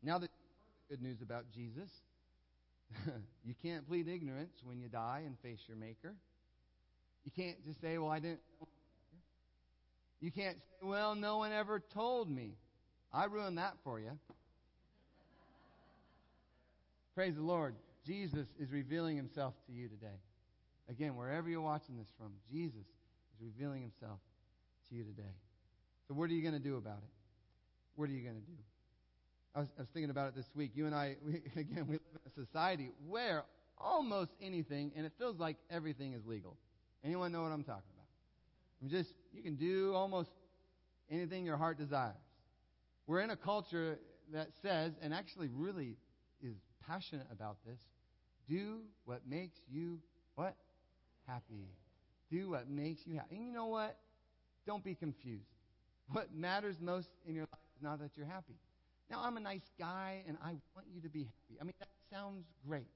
now 0.02 0.18
that 0.18 0.32
good 0.90 1.00
news 1.00 1.22
about 1.22 1.44
Jesus, 1.54 1.92
you 3.46 3.54
can't 3.62 3.88
plead 3.88 4.08
ignorance 4.08 4.64
when 4.64 4.80
you 4.80 4.88
die 4.88 5.22
and 5.28 5.38
face 5.44 5.60
your 5.68 5.78
Maker. 5.78 6.16
You 7.24 7.30
can't 7.30 7.64
just 7.64 7.80
say, 7.82 8.00
well, 8.00 8.10
I 8.10 8.18
didn't. 8.18 8.40
You 10.22 10.32
can't 10.32 10.58
say, 10.58 10.88
well, 10.88 11.14
no 11.14 11.38
one 11.38 11.52
ever 11.52 11.84
told 11.94 12.32
me. 12.32 12.56
I 13.14 13.26
ruined 13.26 13.60
that 13.60 13.76
for 13.84 14.00
you. 14.00 14.10
Praise 17.14 17.36
the 17.36 17.44
Lord. 17.44 17.76
Jesus 18.08 18.48
is 18.60 18.72
revealing 18.72 19.18
himself 19.18 19.54
to 19.68 19.72
you 19.72 19.88
today. 19.88 20.18
Again, 20.90 21.16
wherever 21.16 21.48
you're 21.48 21.62
watching 21.62 21.96
this 21.96 22.10
from, 22.18 22.32
Jesus 22.52 22.82
is 22.82 23.40
revealing 23.40 23.84
himself 23.84 24.18
to 24.90 24.96
you 24.96 25.04
today. 25.04 25.36
So, 26.08 26.16
what 26.16 26.32
are 26.32 26.34
you 26.34 26.42
going 26.42 26.56
to 26.56 26.60
do 26.60 26.78
about 26.78 27.04
it? 27.04 27.19
What 28.00 28.10
are 28.10 28.14
you 28.14 28.22
going 28.22 28.36
to 28.36 28.48
do? 28.48 28.58
I 29.54 29.60
was, 29.60 29.68
I 29.78 29.82
was, 29.82 29.90
thinking 29.94 30.10
about 30.10 30.30
it 30.30 30.36
this 30.36 30.46
week. 30.56 30.72
You 30.74 30.86
and 30.86 30.96
I, 30.96 31.18
we, 31.26 31.34
again, 31.62 31.86
we 31.86 31.96
live 31.96 32.02
in 32.14 32.32
a 32.32 32.46
society 32.46 32.92
where 33.06 33.44
almost 33.78 34.32
anything, 34.42 34.94
and 34.96 35.06
it 35.06 35.12
feels 35.18 35.38
like 35.38 35.58
everything 35.70 36.14
is 36.14 36.26
legal. 36.26 36.56
Anyone 37.04 37.34
know 37.34 37.42
what 37.42 37.52
I'm 37.52 37.66
talking 37.66 37.92
about? 37.94 38.08
I 38.80 38.86
mean, 38.86 38.90
just 38.90 39.14
you 39.34 39.44
can 39.44 39.58
do 39.58 39.94
almost 39.94 40.30
anything 41.12 41.46
your 41.46 41.58
heart 41.58 41.78
desires. 41.78 42.16
We're 43.06 43.20
in 43.20 43.32
a 43.32 43.36
culture 43.36 44.00
that 44.32 44.48
says, 44.62 44.94
and 45.02 45.14
actually 45.14 45.50
really 45.54 45.98
is 46.42 46.56
passionate 46.88 47.28
about 47.30 47.58
this 47.66 47.80
do 48.48 48.80
what 49.04 49.28
makes 49.28 49.60
you 49.70 50.00
what? 50.36 50.56
Happy. 51.28 51.68
Do 52.32 52.52
what 52.52 52.70
makes 52.70 53.02
you 53.06 53.16
happy. 53.16 53.36
And 53.36 53.46
you 53.46 53.52
know 53.52 53.68
what? 53.68 53.98
Don't 54.66 54.86
be 54.86 54.96
confused. 54.96 55.44
What 56.14 56.34
matters 56.34 56.78
most 56.80 57.10
in 57.28 57.36
your 57.36 57.44
life 57.44 57.69
not 57.82 58.00
that 58.00 58.12
you're 58.16 58.26
happy. 58.26 58.56
Now, 59.10 59.22
I'm 59.24 59.38
a 59.38 59.40
nice 59.40 59.70
guy 59.80 60.24
and 60.28 60.38
I 60.44 60.56
want 60.76 60.88
you 60.94 61.02
to 61.02 61.10
be 61.10 61.22
happy. 61.24 61.60
I 61.60 61.64
mean, 61.64 61.74
that 61.80 61.90
sounds 62.12 62.46
great. 62.68 62.88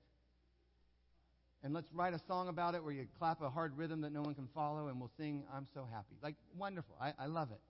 And 1.63 1.73
let's 1.73 1.91
write 1.93 2.13
a 2.13 2.19
song 2.27 2.49
about 2.49 2.75
it 2.75 2.83
where 2.83 2.93
you 2.93 3.07
clap 3.17 3.41
a 3.41 3.49
hard 3.49 3.77
rhythm 3.77 4.01
that 4.01 4.11
no 4.11 4.21
one 4.21 4.35
can 4.35 4.47
follow 4.53 4.89
and 4.89 4.99
we'll 4.99 5.11
sing, 5.17 5.43
I'm 5.53 5.65
so 5.73 5.87
happy. 5.91 6.15
Like, 6.21 6.35
wonderful. 6.57 6.95
I, 7.01 7.13
I 7.17 7.25
love 7.27 7.51
it. 7.51 7.61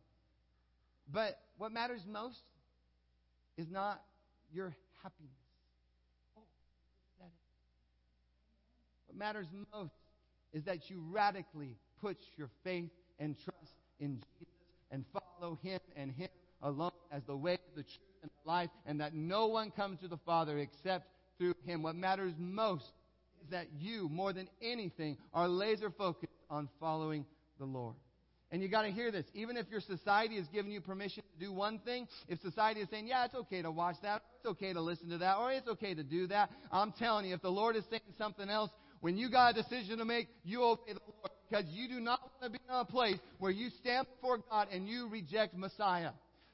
But 1.11 1.39
what 1.57 1.71
matters 1.71 2.01
most 2.09 2.41
is 3.57 3.69
not 3.69 4.01
your 4.51 4.75
happiness. 5.03 5.31
Oh, 6.37 6.41
that 7.19 7.25
it? 7.25 7.31
What 9.07 9.17
matters 9.17 9.47
most 9.73 9.93
is 10.53 10.63
that 10.63 10.89
you 10.89 11.03
radically 11.11 11.77
put 12.01 12.17
your 12.35 12.49
faith 12.63 12.91
and 13.19 13.37
trust 13.37 13.75
in 13.99 14.19
Jesus 14.39 14.53
and 14.91 15.05
follow 15.13 15.59
Him 15.61 15.79
and 15.95 16.11
Him 16.11 16.29
alone 16.63 16.91
as 17.11 17.21
the 17.27 17.35
way, 17.35 17.59
the 17.75 17.83
truth, 17.83 17.99
and 18.23 18.31
the 18.43 18.49
life, 18.49 18.69
and 18.85 18.99
that 18.99 19.13
no 19.13 19.47
one 19.47 19.69
comes 19.69 19.99
to 19.99 20.07
the 20.07 20.17
Father 20.25 20.57
except 20.57 21.07
through 21.37 21.53
Him. 21.65 21.83
What 21.83 21.95
matters 21.95 22.33
most 22.39 22.91
is 23.43 23.49
that 23.51 23.67
you, 23.79 24.09
more 24.09 24.33
than 24.33 24.49
anything, 24.61 25.17
are 25.33 25.47
laser 25.47 25.91
focused 25.91 26.31
on 26.49 26.69
following 26.79 27.25
the 27.59 27.65
Lord. 27.65 27.95
And 28.51 28.61
you 28.61 28.69
got 28.69 28.83
to 28.83 28.91
hear 28.91 29.11
this. 29.11 29.25
Even 29.33 29.57
if 29.57 29.67
your 29.69 29.81
society 29.81 30.35
is 30.35 30.47
giving 30.53 30.71
you 30.71 30.79
permission 30.79 31.23
to 31.23 31.45
do 31.45 31.51
one 31.51 31.79
thing, 31.79 32.07
if 32.27 32.39
society 32.41 32.81
is 32.81 32.89
saying, 32.89 33.07
yeah, 33.07 33.25
it's 33.25 33.33
okay 33.33 33.63
to 33.63 33.71
watch 33.71 33.95
that, 34.03 34.21
it's 34.37 34.45
okay 34.45 34.73
to 34.73 34.81
listen 34.81 35.09
to 35.09 35.17
that, 35.17 35.37
or 35.37 35.51
it's 35.51 35.67
okay 35.67 35.95
to 35.95 36.03
do 36.03 36.27
that, 36.27 36.51
I'm 36.71 36.91
telling 36.91 37.25
you, 37.25 37.33
if 37.33 37.41
the 37.41 37.49
Lord 37.49 37.75
is 37.75 37.83
saying 37.89 38.01
something 38.17 38.49
else, 38.49 38.69
when 39.01 39.17
you 39.17 39.29
got 39.29 39.57
a 39.57 39.61
decision 39.61 39.97
to 39.97 40.05
make, 40.05 40.29
you 40.45 40.63
obey 40.63 40.93
the 40.93 40.99
Lord. 41.05 41.31
Because 41.49 41.65
you 41.69 41.87
do 41.87 41.99
not 41.99 42.21
want 42.21 42.43
to 42.43 42.49
be 42.49 42.63
in 42.69 42.75
a 42.75 42.85
place 42.85 43.17
where 43.37 43.51
you 43.51 43.69
stand 43.81 44.07
before 44.15 44.39
God 44.49 44.67
and 44.71 44.87
you 44.87 45.07
reject 45.09 45.55
Messiah. 45.55 46.11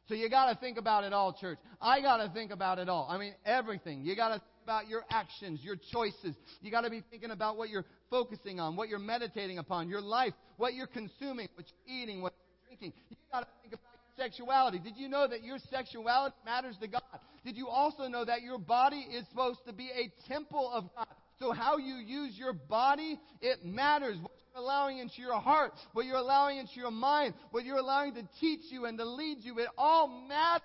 So 0.09 0.15
you 0.15 0.27
got 0.27 0.51
to 0.51 0.59
think 0.59 0.79
about 0.79 1.03
it 1.03 1.13
all, 1.13 1.33
church. 1.39 1.59
I 1.79 2.01
got 2.01 2.17
to 2.17 2.29
think 2.33 2.49
about 2.51 2.79
it 2.79 2.89
all. 2.89 3.07
I 3.07 3.19
mean, 3.19 3.35
everything. 3.45 4.03
You 4.03 4.15
got 4.15 4.29
to 4.29 4.33
think 4.39 4.63
about 4.63 4.87
your 4.87 5.03
actions, 5.11 5.59
your 5.61 5.75
choices. 5.93 6.35
You 6.61 6.71
got 6.71 6.81
to 6.81 6.89
be 6.89 7.03
thinking 7.11 7.29
about 7.29 7.57
what 7.57 7.69
you're 7.69 7.85
focusing 8.09 8.59
on, 8.59 8.75
what 8.75 8.89
you're 8.89 8.97
meditating 8.97 9.59
upon, 9.59 9.87
your 9.87 10.01
life, 10.01 10.33
what 10.57 10.73
you're 10.73 10.87
consuming, 10.87 11.47
what 11.53 11.67
you're 11.67 11.95
eating, 11.95 12.23
what 12.23 12.33
you're 12.33 12.75
drinking. 12.75 12.99
You 13.11 13.17
got 13.31 13.41
to 13.41 13.47
think 13.61 13.75
about 13.75 13.93
your 13.93 14.25
sexuality. 14.25 14.79
Did 14.79 14.97
you 14.97 15.09
know 15.09 15.27
that 15.27 15.43
your 15.43 15.59
sexuality 15.69 16.35
matters 16.43 16.75
to 16.81 16.87
God? 16.87 17.01
Did 17.45 17.55
you 17.55 17.67
also 17.67 18.07
know 18.07 18.25
that 18.25 18.41
your 18.41 18.57
body 18.57 19.05
is 19.11 19.25
supposed 19.29 19.59
to 19.67 19.73
be 19.73 19.91
a 19.95 20.11
temple 20.27 20.71
of 20.73 20.85
God? 20.95 21.05
So 21.39 21.51
how 21.51 21.77
you 21.77 21.97
use 21.97 22.35
your 22.35 22.53
body, 22.53 23.19
it 23.41 23.63
matters. 23.63 24.17
What 24.19 24.33
allowing 24.59 24.99
into 24.99 25.21
your 25.21 25.39
heart, 25.39 25.73
what 25.93 26.05
you're 26.05 26.17
allowing 26.17 26.57
into 26.57 26.75
your 26.75 26.91
mind, 26.91 27.33
what 27.51 27.65
you're 27.65 27.77
allowing 27.77 28.13
to 28.15 28.27
teach 28.39 28.61
you 28.69 28.85
and 28.85 28.97
to 28.97 29.05
lead 29.05 29.37
you, 29.41 29.57
it 29.59 29.67
all 29.77 30.07
matters. 30.27 30.63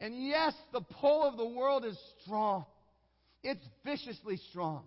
And 0.00 0.26
yes, 0.26 0.54
the 0.72 0.80
pull 0.80 1.24
of 1.24 1.36
the 1.36 1.46
world 1.46 1.84
is 1.84 1.98
strong. 2.22 2.64
It's 3.42 3.64
viciously 3.84 4.38
strong. 4.50 4.84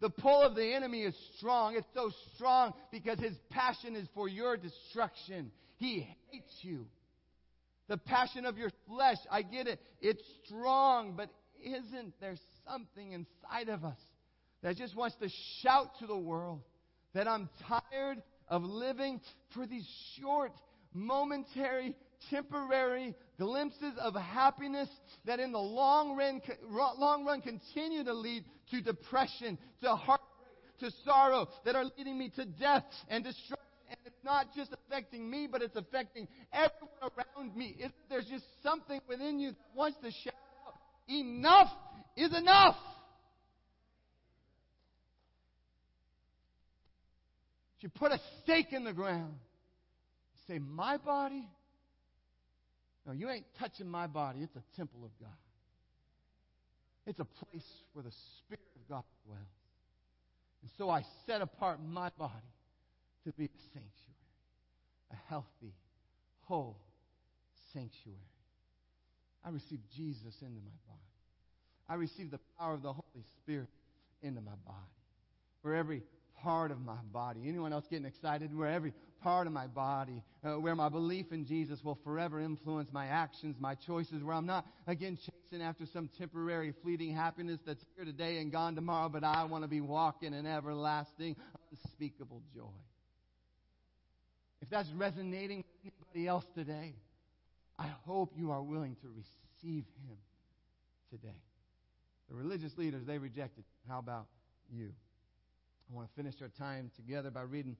The 0.00 0.10
pull 0.10 0.42
of 0.42 0.54
the 0.54 0.74
enemy 0.74 1.02
is 1.02 1.14
strong. 1.36 1.76
It's 1.76 1.86
so 1.94 2.10
strong 2.34 2.74
because 2.90 3.18
his 3.18 3.36
passion 3.50 3.96
is 3.96 4.06
for 4.14 4.28
your 4.28 4.56
destruction. 4.56 5.50
He 5.76 6.06
hates 6.30 6.58
you. 6.62 6.86
The 7.88 7.98
passion 7.98 8.46
of 8.46 8.56
your 8.56 8.70
flesh, 8.88 9.18
I 9.30 9.42
get 9.42 9.66
it. 9.66 9.80
It's 10.00 10.22
strong, 10.44 11.14
but 11.16 11.30
isn't 11.62 12.18
there 12.20 12.36
something 12.66 13.12
inside 13.12 13.68
of 13.68 13.84
us 13.84 13.98
that 14.62 14.76
just 14.76 14.96
wants 14.96 15.16
to 15.16 15.28
shout 15.60 15.98
to 16.00 16.06
the 16.06 16.16
world 16.16 16.62
that 17.14 17.28
I'm 17.28 17.48
tired 17.66 18.22
of 18.48 18.62
living 18.62 19.20
for 19.54 19.66
these 19.66 19.88
short, 20.20 20.52
momentary, 20.92 21.94
temporary 22.30 23.14
glimpses 23.38 23.94
of 24.00 24.14
happiness 24.14 24.88
that 25.24 25.40
in 25.40 25.52
the 25.52 25.58
long 25.58 26.16
run, 26.16 26.40
long 26.98 27.24
run 27.24 27.40
continue 27.40 28.04
to 28.04 28.12
lead 28.12 28.44
to 28.70 28.80
depression, 28.80 29.58
to 29.82 29.88
heartbreak, 29.88 30.78
to 30.80 30.90
sorrow, 31.04 31.48
that 31.64 31.74
are 31.74 31.84
leading 31.96 32.18
me 32.18 32.30
to 32.36 32.44
death 32.44 32.84
and 33.08 33.24
destruction. 33.24 33.58
And 33.88 33.98
it's 34.06 34.24
not 34.24 34.46
just 34.56 34.72
affecting 34.72 35.30
me, 35.30 35.46
but 35.50 35.62
it's 35.62 35.76
affecting 35.76 36.26
everyone 36.52 37.12
around 37.36 37.56
me. 37.56 37.76
There's 38.08 38.26
just 38.26 38.44
something 38.62 39.00
within 39.08 39.38
you 39.38 39.50
that 39.50 39.76
wants 39.76 39.98
to 40.02 40.10
shout 40.10 40.34
out, 40.66 40.74
enough 41.08 41.70
is 42.16 42.36
enough. 42.36 42.76
You 47.84 47.90
put 47.90 48.12
a 48.12 48.20
stake 48.42 48.72
in 48.72 48.84
the 48.84 48.94
ground. 48.94 49.34
Say, 50.48 50.58
my 50.58 50.96
body? 50.96 51.46
No, 53.06 53.12
you 53.12 53.28
ain't 53.28 53.44
touching 53.58 53.86
my 53.86 54.06
body. 54.06 54.38
It's 54.40 54.56
a 54.56 54.62
temple 54.74 55.04
of 55.04 55.10
God. 55.20 55.36
It's 57.06 57.20
a 57.20 57.26
place 57.26 57.68
where 57.92 58.02
the 58.02 58.12
Spirit 58.38 58.64
of 58.74 58.88
God 58.88 59.04
dwells. 59.26 59.42
And 60.62 60.70
so 60.78 60.88
I 60.88 61.04
set 61.26 61.42
apart 61.42 61.78
my 61.86 62.08
body 62.18 62.32
to 63.26 63.32
be 63.32 63.44
a 63.44 63.58
sanctuary, 63.74 63.92
a 65.12 65.16
healthy, 65.28 65.74
whole 66.44 66.78
sanctuary. 67.74 68.16
I 69.44 69.50
received 69.50 69.82
Jesus 69.94 70.34
into 70.40 70.62
my 70.62 70.78
body. 70.88 71.10
I 71.90 71.96
received 71.96 72.30
the 72.30 72.40
power 72.58 72.72
of 72.72 72.80
the 72.80 72.94
Holy 72.94 73.26
Spirit 73.42 73.68
into 74.22 74.40
my 74.40 74.56
body. 74.64 74.78
Where 75.60 75.74
every 75.74 76.02
part 76.44 76.70
of 76.70 76.80
my 76.82 76.98
body. 77.10 77.40
Anyone 77.48 77.72
else 77.72 77.86
getting 77.90 78.04
excited? 78.04 78.56
Where 78.56 78.68
every 78.68 78.92
part 79.22 79.46
of 79.46 79.52
my 79.54 79.66
body, 79.66 80.22
uh, 80.44 80.60
where 80.60 80.76
my 80.76 80.90
belief 80.90 81.32
in 81.32 81.46
Jesus 81.46 81.82
will 81.82 81.98
forever 82.04 82.38
influence 82.38 82.90
my 82.92 83.06
actions, 83.06 83.56
my 83.58 83.74
choices, 83.74 84.22
where 84.22 84.36
I'm 84.36 84.44
not, 84.44 84.66
again, 84.86 85.16
chasing 85.16 85.64
after 85.64 85.86
some 85.86 86.10
temporary, 86.18 86.74
fleeting 86.82 87.14
happiness 87.14 87.58
that's 87.66 87.82
here 87.96 88.04
today 88.04 88.38
and 88.38 88.52
gone 88.52 88.74
tomorrow, 88.74 89.08
but 89.08 89.24
I 89.24 89.44
want 89.44 89.64
to 89.64 89.68
be 89.68 89.80
walking 89.80 90.34
in 90.34 90.46
everlasting, 90.46 91.34
unspeakable 91.70 92.42
joy. 92.54 92.68
If 94.60 94.68
that's 94.68 94.90
resonating 94.90 95.58
with 95.82 95.92
anybody 95.92 96.28
else 96.28 96.44
today, 96.54 96.94
I 97.78 97.88
hope 98.06 98.32
you 98.36 98.50
are 98.50 98.62
willing 98.62 98.96
to 98.96 99.08
receive 99.08 99.84
Him 100.06 100.18
today. 101.10 101.40
The 102.28 102.34
religious 102.34 102.76
leaders, 102.76 103.04
they 103.06 103.18
rejected. 103.18 103.64
How 103.88 103.98
about 103.98 104.26
you? 104.70 104.92
I 105.90 105.94
want 105.94 106.08
to 106.08 106.14
finish 106.14 106.34
our 106.40 106.48
time 106.48 106.90
together 106.96 107.30
by 107.30 107.42
reading 107.42 107.76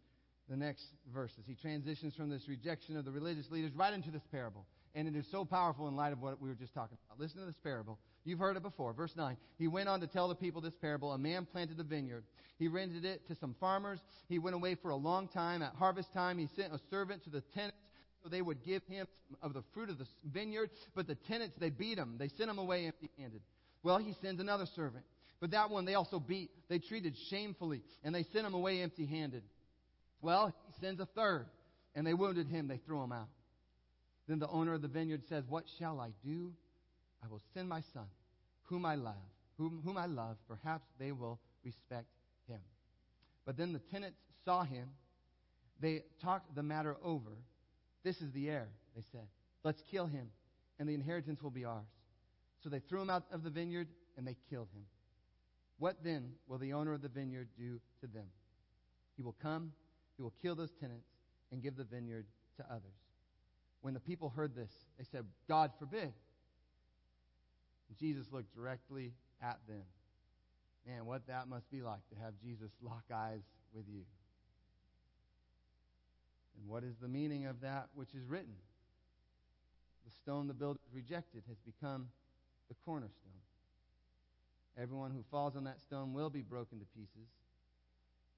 the 0.49 0.57
next 0.57 0.85
verses. 1.13 1.45
He 1.47 1.55
transitions 1.55 2.15
from 2.15 2.29
this 2.29 2.49
rejection 2.49 2.97
of 2.97 3.05
the 3.05 3.11
religious 3.11 3.51
leaders 3.51 3.73
right 3.75 3.93
into 3.93 4.11
this 4.11 4.23
parable. 4.31 4.67
And 4.95 5.09
it 5.09 5.17
is 5.17 5.27
so 5.31 5.45
powerful 5.45 5.89
in 5.89 5.97
light 5.97 6.13
of 6.13 6.21
what 6.21 6.41
we 6.41 6.49
were 6.49 6.55
just 6.55 6.75
talking 6.75 6.97
about. 7.07 7.19
Listen 7.19 7.41
to 7.41 7.47
this 7.47 7.57
parable. 7.63 7.99
You've 8.25 8.39
heard 8.39 8.57
it 8.57 8.63
before. 8.63 8.93
Verse 8.93 9.13
9. 9.17 9.37
He 9.59 9.67
went 9.67 9.89
on 9.89 10.01
to 10.01 10.07
tell 10.07 10.29
the 10.29 10.35
people 10.35 10.61
this 10.61 10.75
parable. 10.81 11.13
A 11.13 11.19
man 11.19 11.47
planted 11.51 11.81
a 11.81 11.83
vineyard. 11.83 12.25
He 12.59 12.69
rented 12.69 13.05
it 13.05 13.27
to 13.27 13.35
some 13.35 13.57
farmers. 13.59 13.99
He 14.29 14.39
went 14.39 14.55
away 14.55 14.77
for 14.77 14.91
a 14.91 14.97
long 14.97 15.27
time. 15.29 15.63
At 15.63 15.75
harvest 15.75 16.13
time, 16.13 16.39
he 16.39 16.49
sent 16.55 16.73
a 16.73 16.81
servant 16.91 17.25
to 17.25 17.31
the 17.31 17.41
tenants 17.55 17.79
so 18.23 18.29
they 18.29 18.43
would 18.43 18.63
give 18.65 18.83
him 18.85 19.07
of 19.43 19.53
the 19.53 19.63
fruit 19.73 19.91
of 19.91 19.99
the 19.99 20.07
vineyard. 20.33 20.71
But 20.95 21.07
the 21.07 21.17
tenants, 21.17 21.57
they 21.59 21.71
beat 21.71 21.99
him. 21.99 22.15
They 22.19 22.29
sent 22.29 22.49
him 22.49 22.59
away 22.59 22.87
empty 22.87 23.11
handed. 23.19 23.41
Well, 23.83 23.99
he 23.99 24.15
sends 24.23 24.41
another 24.41 24.67
servant. 24.77 25.05
But 25.41 25.51
that 25.51 25.71
one 25.71 25.85
they 25.85 25.95
also 25.95 26.19
beat. 26.19 26.51
They 26.69 26.79
treated 26.79 27.17
shamefully, 27.29 27.83
and 28.03 28.15
they 28.15 28.25
sent 28.33 28.47
him 28.47 28.55
away 28.55 28.83
empty 28.83 29.07
handed. 29.07 29.43
Well, 30.23 30.55
he 30.67 30.73
sends 30.81 31.01
a 31.01 31.07
third, 31.07 31.47
and 31.95 32.07
they 32.07 32.15
wounded 32.15 32.49
him. 32.49 32.69
They 32.69 32.79
threw 32.79 33.03
him 33.03 33.13
out. 33.13 33.29
Then 34.27 34.39
the 34.39 34.49
owner 34.49 34.73
of 34.73 34.83
the 34.83 34.89
vineyard 34.89 35.23
says, 35.29 35.45
What 35.49 35.65
shall 35.79 36.01
I 36.01 36.11
do? 36.25 36.53
I 37.23 37.29
will 37.29 37.43
send 37.53 37.69
my 37.69 37.83
son, 37.93 38.07
whom 38.65 38.87
I 38.87 38.95
love, 38.95 39.15
whom, 39.59 39.83
whom 39.85 39.97
I 39.97 40.07
love. 40.07 40.37
Perhaps 40.49 40.87
they 40.99 41.13
will 41.13 41.39
respect 41.65 42.09
him. 42.49 42.61
But 43.45 43.57
then 43.57 43.73
the 43.73 43.81
tenants 43.91 44.19
saw 44.45 44.65
him. 44.65 44.89
They 45.81 46.05
talked 46.23 46.55
the 46.55 46.63
matter 46.63 46.97
over. 47.05 47.31
This 48.03 48.21
is 48.21 48.33
the 48.33 48.49
heir, 48.49 48.69
they 48.95 49.03
said. 49.13 49.27
Let's 49.63 49.83
kill 49.91 50.07
him, 50.07 50.31
and 50.79 50.89
the 50.89 50.95
inheritance 50.95 51.43
will 51.43 51.51
be 51.51 51.65
ours. 51.65 51.85
So 52.63 52.69
they 52.71 52.81
threw 52.81 53.03
him 53.03 53.11
out 53.11 53.25
of 53.33 53.43
the 53.43 53.51
vineyard, 53.51 53.89
and 54.17 54.27
they 54.27 54.37
killed 54.49 54.69
him. 54.75 54.85
What 55.79 55.97
then 56.03 56.33
will 56.47 56.59
the 56.59 56.73
owner 56.73 56.93
of 56.93 57.03
the 57.03 57.09
vineyard 57.09 57.49
do 57.59 57.81
to 58.01 58.07
them? 58.07 58.27
He 59.17 59.23
will 59.23 59.37
come, 59.43 59.73
he 60.17 60.23
will 60.23 60.35
kill 60.43 60.55
those 60.55 60.73
tenants, 60.73 61.09
and 61.53 61.63
give 61.63 61.77
the 61.77 61.85
vineyard 61.85 62.27
to 62.57 62.65
others. 62.71 62.97
When 63.81 63.95
the 63.95 64.01
people 64.01 64.31
heard 64.35 64.55
this, 64.55 64.71
they 64.99 65.05
said, 65.05 65.25
God 65.49 65.73
forbid. 65.79 66.13
And 67.89 67.99
Jesus 67.99 68.27
looked 68.33 68.55
directly 68.55 69.13
at 69.43 69.59
them. 69.69 69.83
Man, 70.87 71.07
what 71.07 71.27
that 71.27 71.49
must 71.49 71.71
be 71.71 71.83
like 71.83 72.01
to 72.11 72.17
have 72.23 72.35
Jesus 72.43 72.71
lock 72.83 73.05
eyes 73.15 73.43
with 73.75 73.85
you. 73.89 74.03
And 76.59 76.69
what 76.69 76.85
is 76.85 76.97
the 77.01 77.09
meaning 77.09 77.47
of 77.47 77.61
that 77.61 77.89
which 77.95 78.15
is 78.15 78.25
written? 78.29 78.55
the 80.05 80.11
stone 80.11 80.47
the 80.47 80.55
builders 80.55 80.83
rejected 80.93 81.43
has 81.49 81.57
become 81.65 82.09
the 82.69 82.75
cornerstone. 82.85 83.33
Everyone 84.81 85.13
who 85.13 85.23
falls 85.31 85.57
on 85.57 85.65
that 85.65 85.81
stone 85.81 86.13
will 86.13 86.31
be 86.31 86.43
broken 86.43 86.81
to 86.81 86.85
pieces. 86.87 87.29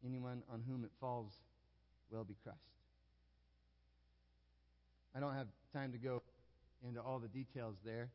Anyone 0.04 0.42
on 0.52 0.62
whom 0.68 0.84
it 0.84 0.90
falls 1.00 1.32
will 2.10 2.24
be 2.24 2.36
crushed. 2.42 2.60
I 5.14 5.20
don't 5.20 5.34
have 5.34 5.46
time 5.72 5.92
to 5.92 5.98
go 5.98 6.22
into 6.86 7.00
all 7.00 7.18
the 7.18 7.28
details 7.28 7.76
there, 7.84 8.10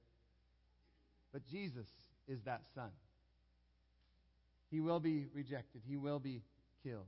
but 1.33 1.41
Jesus 1.49 1.87
is 2.27 2.41
that 2.43 2.61
son. 2.75 2.91
He 4.69 4.79
will 4.79 4.99
be 4.99 5.25
rejected, 5.33 5.81
he 5.87 5.97
will 5.97 6.19
be 6.19 6.43
killed. 6.83 7.07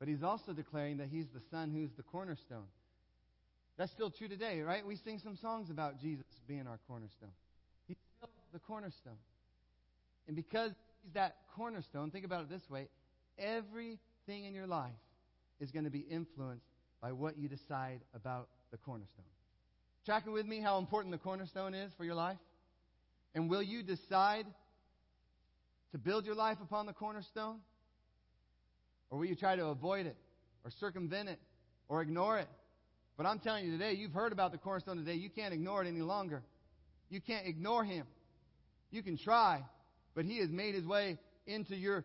But 0.00 0.08
he's 0.08 0.24
also 0.24 0.52
declaring 0.52 0.96
that 0.98 1.08
he's 1.10 1.28
the 1.28 1.40
son 1.50 1.70
who's 1.70 1.92
the 1.92 2.02
cornerstone. 2.02 2.66
That's 3.78 3.92
still 3.92 4.10
true 4.10 4.28
today, 4.28 4.60
right? 4.60 4.84
We 4.84 4.96
sing 4.96 5.18
some 5.18 5.36
songs 5.36 5.70
about 5.70 6.00
Jesus 6.00 6.26
being 6.46 6.66
our 6.66 6.78
cornerstone. 6.88 7.30
He's 7.86 7.96
still 8.16 8.28
the 8.52 8.58
cornerstone. 8.58 9.16
And 10.26 10.36
because 10.36 10.70
he's 11.02 11.12
that 11.14 11.36
cornerstone, 11.54 12.10
think 12.10 12.24
about 12.24 12.42
it 12.42 12.50
this 12.50 12.68
way 12.68 12.88
everything 13.38 14.44
in 14.44 14.54
your 14.54 14.66
life 14.66 14.92
is 15.60 15.70
going 15.70 15.84
to 15.84 15.90
be 15.90 16.00
influenced 16.00 16.66
by 17.00 17.12
what 17.12 17.36
you 17.36 17.48
decide 17.48 18.00
about 18.14 18.48
the 18.70 18.78
cornerstone. 18.78 19.24
Tracking 20.06 20.32
with 20.32 20.46
me 20.46 20.60
how 20.60 20.78
important 20.78 21.12
the 21.12 21.18
cornerstone 21.18 21.74
is 21.74 21.92
for 21.96 22.04
your 22.04 22.14
life? 22.14 22.38
And 23.34 23.50
will 23.50 23.62
you 23.62 23.82
decide 23.82 24.46
to 25.92 25.98
build 25.98 26.26
your 26.26 26.34
life 26.34 26.58
upon 26.62 26.86
the 26.86 26.92
cornerstone? 26.92 27.58
Or 29.10 29.18
will 29.18 29.26
you 29.26 29.34
try 29.34 29.56
to 29.56 29.66
avoid 29.66 30.06
it 30.06 30.16
or 30.64 30.70
circumvent 30.70 31.28
it 31.28 31.40
or 31.88 32.02
ignore 32.02 32.38
it? 32.38 32.48
But 33.16 33.26
I'm 33.26 33.38
telling 33.38 33.64
you 33.64 33.72
today, 33.72 33.92
you've 33.92 34.12
heard 34.12 34.32
about 34.32 34.52
the 34.52 34.58
cornerstone 34.58 34.96
today. 34.96 35.14
You 35.14 35.30
can't 35.30 35.54
ignore 35.54 35.84
it 35.84 35.88
any 35.88 36.00
longer. 36.00 36.42
You 37.08 37.20
can't 37.20 37.46
ignore 37.46 37.84
him. 37.84 38.06
You 38.90 39.02
can 39.02 39.16
try, 39.16 39.62
but 40.14 40.24
he 40.24 40.38
has 40.38 40.50
made 40.50 40.74
his 40.74 40.84
way 40.84 41.18
into 41.46 41.76
your 41.76 42.04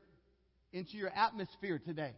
into 0.71 0.97
your 0.97 1.09
atmosphere 1.09 1.79
today. 1.83 2.13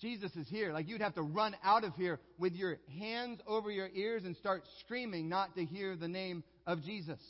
Jesus 0.00 0.34
is 0.34 0.48
here. 0.48 0.72
Like 0.72 0.88
you'd 0.88 1.00
have 1.00 1.14
to 1.14 1.22
run 1.22 1.54
out 1.62 1.84
of 1.84 1.94
here 1.94 2.18
with 2.38 2.54
your 2.54 2.78
hands 2.98 3.40
over 3.46 3.70
your 3.70 3.88
ears 3.94 4.24
and 4.24 4.36
start 4.36 4.64
screaming 4.80 5.28
not 5.28 5.54
to 5.56 5.64
hear 5.64 5.96
the 5.96 6.08
name 6.08 6.42
of 6.66 6.82
Jesus. 6.82 7.20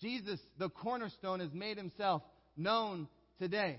Jesus, 0.00 0.40
the 0.58 0.68
cornerstone, 0.68 1.40
has 1.40 1.52
made 1.52 1.76
himself 1.76 2.22
known 2.56 3.08
today. 3.38 3.78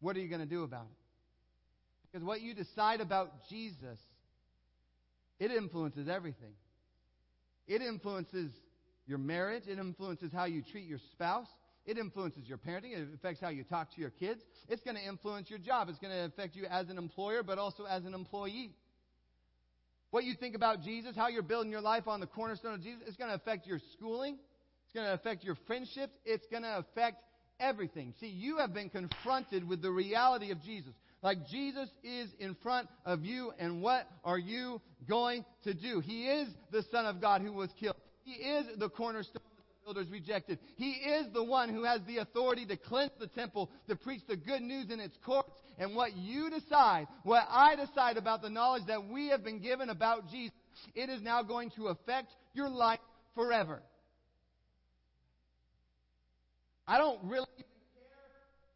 What 0.00 0.16
are 0.16 0.20
you 0.20 0.28
going 0.28 0.40
to 0.40 0.46
do 0.46 0.62
about 0.62 0.84
it? 0.84 0.96
Because 2.12 2.24
what 2.24 2.40
you 2.40 2.54
decide 2.54 3.00
about 3.00 3.48
Jesus, 3.48 3.98
it 5.40 5.50
influences 5.50 6.08
everything. 6.08 6.52
It 7.66 7.80
influences 7.80 8.50
your 9.06 9.18
marriage, 9.18 9.64
it 9.66 9.78
influences 9.78 10.32
how 10.32 10.44
you 10.44 10.62
treat 10.62 10.86
your 10.86 10.98
spouse, 11.12 11.48
it 11.86 11.98
influences 11.98 12.48
your 12.48 12.58
parenting, 12.58 12.92
it 12.92 13.08
affects 13.14 13.40
how 13.40 13.50
you 13.50 13.64
talk 13.64 13.94
to 13.94 14.00
your 14.00 14.10
kids, 14.10 14.40
it's 14.68 14.82
going 14.82 14.96
to 14.96 15.06
influence 15.06 15.50
your 15.50 15.58
job, 15.58 15.88
it's 15.88 15.98
going 15.98 16.12
to 16.12 16.24
affect 16.24 16.56
you 16.56 16.64
as 16.66 16.88
an 16.88 16.98
employer, 16.98 17.42
but 17.42 17.58
also 17.58 17.84
as 17.84 18.04
an 18.04 18.14
employee. 18.14 18.72
What 20.10 20.24
you 20.24 20.34
think 20.34 20.54
about 20.54 20.82
Jesus, 20.82 21.16
how 21.16 21.28
you're 21.28 21.42
building 21.42 21.72
your 21.72 21.80
life 21.80 22.06
on 22.06 22.20
the 22.20 22.26
cornerstone 22.26 22.74
of 22.74 22.82
Jesus, 22.82 23.02
it's 23.06 23.16
going 23.16 23.30
to 23.30 23.36
affect 23.36 23.66
your 23.66 23.80
schooling, 23.92 24.38
it's 24.84 24.92
going 24.94 25.06
to 25.06 25.12
affect 25.12 25.44
your 25.44 25.56
friendships, 25.66 26.12
it's 26.24 26.46
going 26.50 26.62
to 26.62 26.78
affect 26.78 27.18
everything. 27.60 28.14
See, 28.20 28.28
you 28.28 28.58
have 28.58 28.72
been 28.72 28.90
confronted 28.90 29.68
with 29.68 29.82
the 29.82 29.90
reality 29.90 30.50
of 30.52 30.62
Jesus. 30.62 30.92
Like 31.22 31.46
Jesus 31.48 31.88
is 32.02 32.28
in 32.38 32.54
front 32.62 32.88
of 33.04 33.24
you, 33.24 33.52
and 33.58 33.82
what 33.82 34.06
are 34.24 34.38
you 34.38 34.80
going 35.08 35.44
to 35.64 35.74
do? 35.74 36.00
He 36.00 36.26
is 36.26 36.48
the 36.70 36.84
Son 36.90 37.06
of 37.06 37.20
God 37.20 37.40
who 37.40 37.52
was 37.52 37.70
killed. 37.80 37.96
He 38.24 38.32
is 38.32 38.66
the 38.78 38.88
cornerstone 38.88 39.42
builders 39.84 40.08
rejected. 40.10 40.58
He 40.76 40.92
is 40.92 41.26
the 41.32 41.44
one 41.44 41.68
who 41.68 41.84
has 41.84 42.00
the 42.06 42.18
authority 42.18 42.64
to 42.66 42.76
cleanse 42.76 43.12
the 43.20 43.26
temple, 43.26 43.70
to 43.88 43.96
preach 43.96 44.22
the 44.26 44.36
good 44.36 44.62
news 44.62 44.90
in 44.90 44.98
its 44.98 45.16
courts. 45.24 45.50
And 45.78 45.94
what 45.94 46.16
you 46.16 46.50
decide, 46.50 47.06
what 47.22 47.46
I 47.50 47.76
decide 47.76 48.16
about 48.16 48.42
the 48.42 48.50
knowledge 48.50 48.84
that 48.86 49.08
we 49.08 49.28
have 49.28 49.44
been 49.44 49.60
given 49.60 49.90
about 49.90 50.30
Jesus, 50.30 50.54
it 50.94 51.10
is 51.10 51.20
now 51.20 51.42
going 51.42 51.70
to 51.76 51.88
affect 51.88 52.30
your 52.54 52.68
life 52.68 53.00
forever. 53.34 53.82
I 56.86 56.98
don't 56.98 57.18
really 57.24 57.46
care 57.56 57.64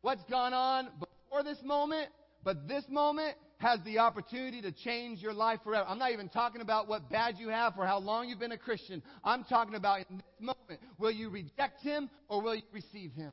what's 0.02 0.24
gone 0.24 0.52
on 0.54 0.88
before 0.98 1.42
this 1.44 1.58
moment, 1.62 2.08
but 2.48 2.66
this 2.66 2.84
moment 2.88 3.36
has 3.58 3.78
the 3.84 3.98
opportunity 3.98 4.62
to 4.62 4.72
change 4.72 5.20
your 5.20 5.34
life 5.34 5.60
forever. 5.62 5.84
I'm 5.86 5.98
not 5.98 6.12
even 6.12 6.30
talking 6.30 6.62
about 6.62 6.88
what 6.88 7.10
badge 7.10 7.34
you 7.36 7.50
have 7.50 7.74
or 7.76 7.84
how 7.84 7.98
long 7.98 8.26
you've 8.26 8.38
been 8.38 8.52
a 8.52 8.56
Christian. 8.56 9.02
I'm 9.22 9.44
talking 9.44 9.74
about 9.74 10.06
in 10.08 10.16
this 10.16 10.40
moment, 10.40 10.80
will 10.96 11.10
you 11.10 11.28
reject 11.28 11.82
him 11.82 12.08
or 12.26 12.40
will 12.40 12.54
you 12.54 12.62
receive 12.72 13.12
him? 13.12 13.32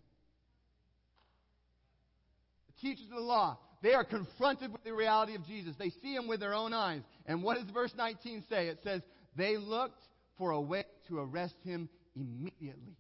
The 2.68 2.82
teachers 2.90 3.06
of 3.10 3.16
the 3.16 3.24
law, 3.24 3.58
they 3.82 3.94
are 3.94 4.04
confronted 4.04 4.74
with 4.74 4.84
the 4.84 4.92
reality 4.92 5.34
of 5.36 5.48
Jesus. 5.48 5.78
They 5.80 5.92
see 6.02 6.14
him 6.14 6.28
with 6.28 6.42
their 6.42 6.54
own 6.54 6.74
eyes. 6.74 7.00
And 7.26 7.42
what 7.42 7.58
does 7.58 7.70
verse 7.74 7.94
19 7.96 8.44
say? 8.50 8.68
It 8.68 8.80
says, 8.84 9.02
they 9.38 9.56
looked 9.56 10.04
for 10.38 10.52
a 10.52 10.60
way 10.60 10.84
to 11.08 11.20
arrest 11.20 11.56
him 11.64 11.88
immediately. 12.18 12.98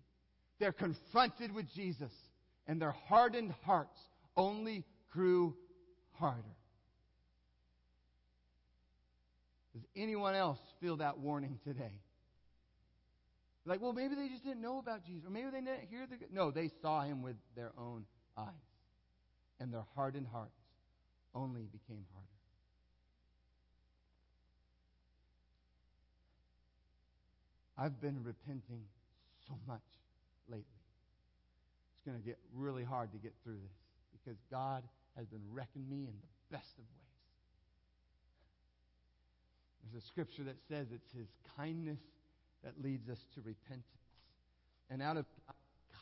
They're 0.61 0.71
confronted 0.71 1.53
with 1.53 1.65
Jesus, 1.75 2.13
and 2.67 2.81
their 2.81 2.95
hardened 3.09 3.53
hearts 3.65 3.99
only 4.37 4.85
grew 5.11 5.55
harder. 6.19 6.55
Does 9.73 9.83
anyone 9.95 10.35
else 10.35 10.59
feel 10.79 10.97
that 10.97 11.19
warning 11.19 11.59
today? 11.65 11.99
Like, 13.65 13.81
well, 13.81 13.93
maybe 13.93 14.15
they 14.15 14.29
just 14.29 14.43
didn't 14.43 14.61
know 14.61 14.77
about 14.77 15.05
Jesus, 15.05 15.25
or 15.25 15.31
maybe 15.31 15.49
they 15.51 15.59
didn't 15.59 15.89
hear 15.89 16.05
the. 16.07 16.17
No, 16.31 16.51
they 16.51 16.69
saw 16.81 17.01
him 17.01 17.21
with 17.21 17.35
their 17.55 17.71
own 17.77 18.05
eyes, 18.37 18.47
and 19.59 19.73
their 19.73 19.85
hardened 19.95 20.27
hearts 20.31 20.55
only 21.33 21.63
became 21.63 22.05
harder. 22.13 22.25
I've 27.77 27.99
been 27.99 28.23
repenting 28.23 28.83
so 29.47 29.55
much 29.67 29.81
lately. 30.47 30.63
It's 31.95 32.05
going 32.05 32.17
to 32.17 32.25
get 32.25 32.37
really 32.53 32.83
hard 32.83 33.11
to 33.11 33.17
get 33.17 33.33
through 33.43 33.55
this 33.55 33.77
because 34.13 34.39
God 34.49 34.83
has 35.17 35.27
been 35.27 35.43
wrecking 35.51 35.87
me 35.89 36.07
in 36.07 36.13
the 36.13 36.57
best 36.57 36.71
of 36.77 36.83
ways. 36.83 37.05
There's 39.83 40.03
a 40.03 40.07
scripture 40.07 40.43
that 40.43 40.57
says 40.67 40.87
it's 40.93 41.11
His 41.13 41.27
kindness 41.57 41.99
that 42.63 42.73
leads 42.83 43.09
us 43.09 43.19
to 43.35 43.41
repentance. 43.41 43.85
And 44.89 45.01
out 45.01 45.17
of 45.17 45.25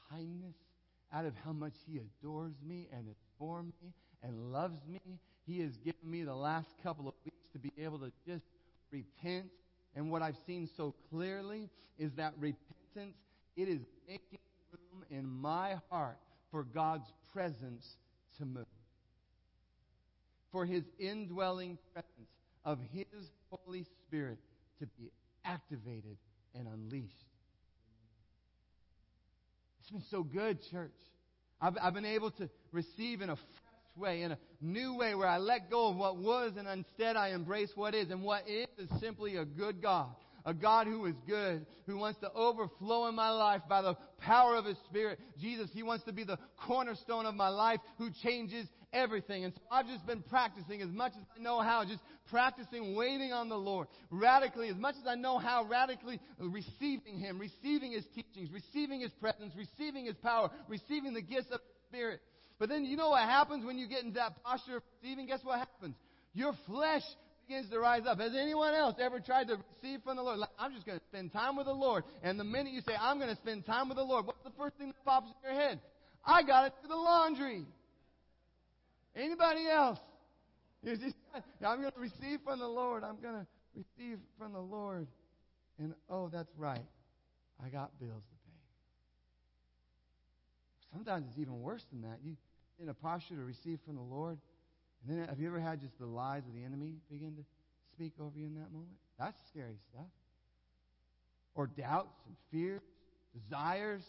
kindness, 0.10 0.56
out 1.14 1.26
of 1.26 1.34
how 1.46 1.54
much 1.54 1.74
He 1.88 2.00
adores 2.00 2.54
me 2.66 2.88
and 2.92 3.08
is 3.08 3.18
for 3.38 3.64
me 3.64 3.94
and 4.24 4.52
loves 4.52 4.80
me, 4.88 5.20
He 5.46 5.60
has 5.62 5.78
given 5.78 6.10
me 6.10 6.24
the 6.24 6.36
last 6.36 6.70
couple 6.82 7.08
of 7.08 7.14
weeks 7.26 7.50
to 7.54 7.60
be 7.60 7.72
able 7.78 8.00
to 8.00 8.12
just 8.26 8.46
repent. 8.92 9.46
And 9.96 10.10
what 10.10 10.22
I've 10.22 10.38
seen 10.48 10.68
so 10.76 10.96
clearly 11.10 11.70
is 12.00 12.12
that 12.14 12.34
repentance, 12.40 13.18
it 13.56 13.68
is 13.68 13.82
making 14.08 14.40
room 14.72 15.04
in 15.12 15.28
my 15.28 15.76
heart 15.92 16.18
for 16.50 16.64
God's 16.64 17.12
presence 17.32 17.98
to 18.38 18.46
move 18.46 18.66
for 20.54 20.66
his 20.66 20.84
indwelling 21.00 21.78
presence 21.92 22.30
of 22.64 22.80
his 22.94 23.06
Holy 23.50 23.86
Spirit 24.08 24.38
to 24.80 24.86
be 24.98 25.12
activated 25.44 26.16
and 26.56 26.68
unleashed. 26.68 27.12
It's 29.82 29.90
been 29.90 30.04
so 30.10 30.24
good, 30.24 30.60
church. 30.72 30.94
I've, 31.60 31.74
I've 31.82 31.94
been 31.94 32.06
able 32.06 32.32
to 32.32 32.50
receive 32.72 33.22
in 33.22 33.30
a 33.30 33.36
fresh 33.36 33.98
way, 33.98 34.22
in 34.22 34.32
a 34.32 34.38
new 34.62 34.96
way, 34.96 35.16
where 35.16 35.28
I 35.28 35.40
let 35.40 35.70
go 35.70 35.90
of 35.90 35.98
what 35.98 36.18
was 36.18 36.54
and 36.58 36.68
instead 36.68 37.18
I 37.18 37.30
embrace 37.30 37.72
what 37.76 37.94
is. 37.94 38.10
And 38.12 38.24
what 38.24 38.48
is 38.48 38.68
is 38.78 38.90
simply 39.02 39.36
a 39.36 39.44
good 39.44 39.82
God 39.82 40.16
a 40.46 40.54
God 40.54 40.88
who 40.88 41.06
is 41.06 41.16
good, 41.28 41.66
who 41.86 41.98
wants 41.98 42.20
to 42.20 42.32
overflow 42.34 43.08
in 43.08 43.16
my 43.16 43.30
life 43.30 43.62
by 43.70 43.82
the 43.82 43.96
power 44.20 44.56
of 44.56 44.66
His 44.66 44.78
Spirit. 44.90 45.20
Jesus, 45.40 45.70
He 45.74 45.84
wants 45.84 46.04
to 46.06 46.12
be 46.12 46.24
the 46.24 46.38
cornerstone 46.58 47.26
of 47.26 47.36
my 47.36 47.50
life 47.50 47.80
who 47.98 48.10
changes 48.24 48.68
everything. 48.94 49.44
And 49.44 49.54
so 49.54 49.62
I've 49.72 49.88
just 49.88 50.06
been 50.06 50.22
practicing 50.22 50.82
as 50.82 50.90
much 50.90 51.14
as 51.14 51.26
I 51.38 51.42
know 51.42 51.60
how, 51.62 51.84
just 51.84 52.02
practicing 52.30 52.96
waiting 52.96 53.34
on 53.34 53.50
the 53.50 53.58
Lord 53.58 53.88
radically, 54.10 54.70
as 54.70 54.78
much 54.78 54.96
as 55.02 55.08
I 55.08 55.16
know 55.16 55.40
how, 55.40 55.66
radically 55.66 56.20
receiving 56.40 57.20
Him, 57.20 57.40
receiving 57.40 57.92
His 57.92 58.06
teachings, 58.16 58.50
receiving 58.54 59.02
His 59.02 59.12
presence, 59.14 59.54
receiving 59.58 60.06
His 60.06 60.16
power, 60.16 60.50
receiving 60.68 61.14
the 61.14 61.22
gifts 61.22 61.48
of 61.52 61.60
the 61.60 61.88
Spirit. 61.90 62.22
But 62.60 62.70
then 62.70 62.86
you 62.86 62.96
know 62.96 63.10
what 63.10 63.24
happens 63.24 63.66
when 63.66 63.78
you 63.78 63.88
get 63.88 64.04
into 64.04 64.16
that 64.16 64.42
posture 64.44 64.78
of 64.78 64.84
receiving? 65.02 65.28
Guess 65.28 65.40
what 65.44 65.60
happens? 65.60 65.96
Your 66.34 66.54
flesh 66.68 67.04
begins 67.48 67.70
to 67.72 67.80
rise 67.80 68.04
up. 68.08 68.20
Has 68.20 68.34
anyone 68.40 68.74
else 68.74 68.96
ever 69.00 69.20
tried 69.20 69.48
to 69.48 69.58
receive 69.58 70.02
from 70.04 70.18
the 70.18 70.24
Lord? 70.24 70.40
Like, 70.40 70.50
I'm 70.58 70.74
just 70.74 70.86
going 70.86 71.00
to 71.00 71.06
spend 71.06 71.34
time 71.34 71.56
with 71.56 71.66
the 71.66 71.74
Lord. 71.74 72.04
And 72.24 72.40
the 72.40 72.44
minute 72.44 72.74
you 72.74 72.82
say, 72.82 72.94
I'm 73.00 73.18
going 73.18 73.30
to 73.30 73.42
spend 73.42 73.66
time 73.66 73.90
with 73.90 73.98
the 73.98 74.04
Lord, 74.04 74.26
what's 74.26 74.44
the 74.44 74.52
first 74.58 74.78
thing 74.78 74.88
that 74.88 75.06
pops 75.06 75.28
in 75.28 75.52
your 75.52 75.60
head? 75.60 75.80
I 76.26 76.44
got 76.44 76.64
to 76.64 76.74
do 76.82 76.88
the 76.88 76.96
laundry. 76.96 77.66
Anybody 79.16 79.68
else? 79.68 80.00
Just, 80.84 81.16
I'm 81.66 81.82
going 81.82 81.94
to 81.94 82.00
receive 82.00 82.40
from 82.44 82.60
the 82.60 82.68
Lord. 82.68 83.04
I'm 83.04 83.20
going 83.22 83.36
to 83.36 83.48
receive 83.76 84.20
from 84.38 84.54
the 84.54 84.60
Lord. 84.60 85.08
And 85.80 85.94
oh, 86.10 86.30
that's 86.32 86.52
right. 86.58 86.86
I 87.64 87.70
got 87.70 87.98
bills 88.00 88.24
to 88.24 88.36
pay. 88.46 88.58
Sometimes 90.94 91.26
it's 91.30 91.40
even 91.40 91.62
worse 91.62 91.86
than 91.92 92.02
that. 92.02 92.20
You 92.24 92.36
in 92.82 92.90
a 92.90 92.94
posture 92.94 93.36
to 93.36 93.44
receive 93.44 93.80
from 93.86 93.96
the 93.96 94.02
Lord, 94.02 94.38
and 95.08 95.18
then 95.20 95.28
have 95.28 95.40
you 95.40 95.48
ever 95.48 95.60
had 95.60 95.80
just 95.82 95.98
the 96.00 96.06
lies 96.06 96.44
of 96.48 96.54
the 96.54 96.64
enemy 96.64 96.96
begin 97.10 97.36
to 97.36 97.44
speak 97.94 98.14
over 98.20 98.38
you 98.38 98.48
in 98.48 98.56
that 98.56 98.72
moment? 98.72 98.98
That's 99.20 99.38
scary 99.48 99.78
stuff. 99.92 100.08
Or 101.56 101.68
doubts 101.68 102.20
and 102.26 102.36
fears, 102.52 102.82
desires, 103.34 104.04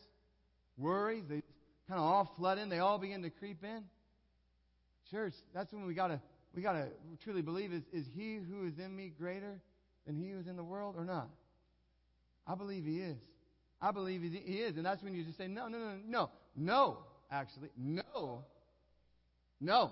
worries, 0.79 1.25
they 1.29 1.43
kind 1.89 2.01
of 2.01 2.07
all 2.07 2.33
flood 2.37 2.59
in, 2.59 2.69
they 2.69 2.79
all 2.79 2.99
begin 2.99 3.23
to 3.23 3.31
creep 3.31 3.63
in. 3.63 3.85
Church, 5.11 5.35
that's 5.55 5.73
when 5.73 5.87
we 5.87 5.95
gotta 5.95 6.21
we 6.55 6.63
gotta 6.63 6.89
truly 7.23 7.43
believe 7.43 7.73
is, 7.73 7.83
is 7.93 8.07
he 8.15 8.37
who 8.37 8.67
is 8.67 8.79
in 8.79 8.95
me 8.95 9.13
greater 9.19 9.61
than 10.07 10.17
he 10.17 10.31
who 10.31 10.39
is 10.39 10.47
in 10.47 10.57
the 10.57 10.65
world 10.65 10.95
or 10.97 11.05
not? 11.05 11.29
I 12.47 12.55
believe 12.55 12.85
he 12.85 13.01
is. 13.01 13.17
I 13.81 13.91
believe 13.91 14.23
he 14.23 14.39
is. 14.39 14.77
And 14.77 14.87
that's 14.87 15.03
when 15.03 15.15
you 15.15 15.25
just 15.25 15.37
say, 15.37 15.49
no, 15.49 15.69
no, 15.69 15.79
no, 15.79 15.95
no, 16.07 16.31
no, 16.57 16.99
actually, 17.31 17.71
no, 17.77 18.45
no. 19.61 19.91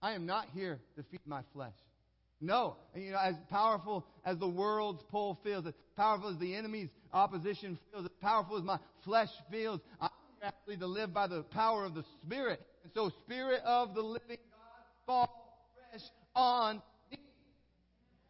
I 0.00 0.12
am 0.12 0.26
not 0.26 0.46
here 0.54 0.78
to 0.96 1.02
feed 1.10 1.20
my 1.26 1.42
flesh. 1.52 1.74
No. 2.40 2.76
And, 2.94 3.02
you 3.02 3.10
know, 3.12 3.18
as 3.18 3.34
powerful 3.50 4.06
as 4.24 4.38
the 4.38 4.48
world's 4.48 5.02
pull 5.10 5.38
feels, 5.42 5.66
as 5.66 5.74
powerful 5.96 6.30
as 6.30 6.38
the 6.38 6.54
enemy's 6.54 6.88
opposition 7.12 7.78
feels, 7.90 8.04
as 8.04 8.12
powerful 8.20 8.56
as 8.56 8.62
my 8.62 8.78
flesh 9.04 9.30
feels, 9.50 9.80
I'm 10.00 10.10
actually 10.42 10.76
to 10.76 10.86
live 10.86 11.12
by 11.12 11.26
the 11.26 11.42
power 11.42 11.84
of 11.84 11.94
the 11.94 12.04
Spirit. 12.22 12.60
And 12.84 12.92
so, 12.94 13.10
Spirit 13.24 13.62
of 13.64 13.94
the 13.94 14.02
living 14.02 14.38
God, 14.50 15.06
fall 15.06 15.60
fresh 15.90 16.02
on 16.34 16.82
me. 17.10 17.18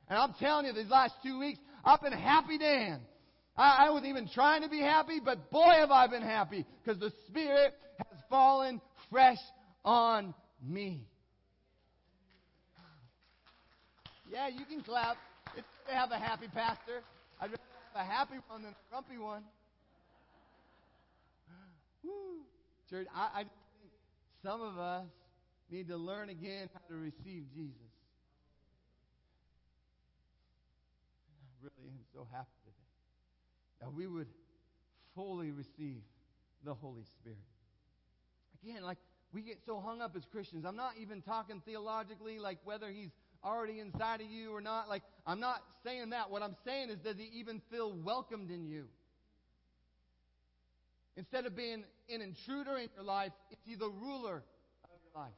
And 0.09 0.19
I'm 0.19 0.35
telling 0.41 0.67
you, 0.67 0.73
these 0.73 0.91
last 0.91 1.15
two 1.23 1.39
weeks, 1.39 1.59
I've 1.85 2.01
been 2.01 2.13
happy 2.13 2.59
Dan. 2.59 3.01
I, 3.57 3.87
I 3.87 3.91
wasn't 3.91 4.09
even 4.11 4.29
trying 4.29 4.63
to 4.63 4.69
be 4.69 4.81
happy, 4.81 5.21
but 5.25 5.51
boy, 5.51 5.73
have 5.75 5.91
I 5.91 6.07
been 6.07 6.23
happy 6.23 6.65
because 6.83 7.01
the 7.01 7.13
Spirit 7.29 7.75
has 7.99 8.19
fallen 8.31 8.81
fresh 9.11 9.39
on 9.85 10.35
me. 10.67 11.07
Yeah, 14.31 14.49
you 14.49 14.65
can 14.67 14.83
clap. 14.83 15.17
It's 15.57 15.67
good 15.87 15.93
to 15.93 15.97
have 15.97 16.11
a 16.11 16.19
happy 16.19 16.49
pastor. 16.53 17.01
I'd 17.41 17.51
rather 17.51 17.63
have 17.95 18.07
a 18.07 18.11
happy 18.11 18.35
one 18.49 18.63
than 18.63 18.73
a 18.73 18.91
grumpy 18.91 19.19
one. 19.19 19.43
Woo. 22.05 22.11
Church, 22.91 23.07
I, 23.15 23.41
I 23.41 23.45
some 24.43 24.61
of 24.61 24.79
us 24.79 25.07
need 25.71 25.89
to 25.89 25.97
learn 25.97 26.29
again 26.29 26.69
how 26.73 26.81
to 26.89 26.97
receive 26.97 27.45
Jesus. 27.55 27.77
I 31.63 31.67
really 31.67 31.91
am 31.91 32.05
so 32.13 32.27
happy 32.33 32.49
today 32.65 32.77
that 33.81 33.93
we 33.93 34.07
would 34.07 34.29
fully 35.15 35.51
receive 35.51 36.03
the 36.65 36.75
Holy 36.75 37.05
Spirit. 37.05 37.39
Again, 38.63 38.83
like 38.83 38.99
we 39.33 39.43
get 39.43 39.59
so 39.67 39.81
hung 39.81 40.01
up 40.01 40.17
as 40.17 40.25
Christians. 40.25 40.65
I'm 40.65 40.77
not 40.77 40.93
even 41.01 41.21
talking 41.21 41.61
theologically, 41.65 42.39
like 42.39 42.59
whether 42.65 42.91
he's 42.91 43.11
already 43.45 43.81
inside 43.81 44.21
of 44.21 44.29
you 44.29 44.55
or 44.55 44.61
not. 44.61 44.89
Like, 44.89 45.03
I'm 45.27 45.41
not 45.41 45.63
saying 45.85 46.11
that. 46.11 46.31
What 46.31 46.43
I'm 46.43 46.57
saying 46.65 46.91
is, 46.91 46.99
does 46.99 47.17
he 47.17 47.31
even 47.39 47.61
feel 47.71 47.93
welcomed 47.93 48.51
in 48.51 48.67
you? 48.67 48.87
Instead 51.19 51.47
of 51.47 51.57
being 51.57 51.83
an 52.09 52.23
intruder 52.23 52.77
in 52.77 52.89
your 52.95 53.05
life, 53.05 53.33
it's 53.51 53.61
he 53.67 53.75
the 53.75 53.91
ruler 53.91 54.37
of 54.85 54.91
your 55.03 55.23
life? 55.23 55.33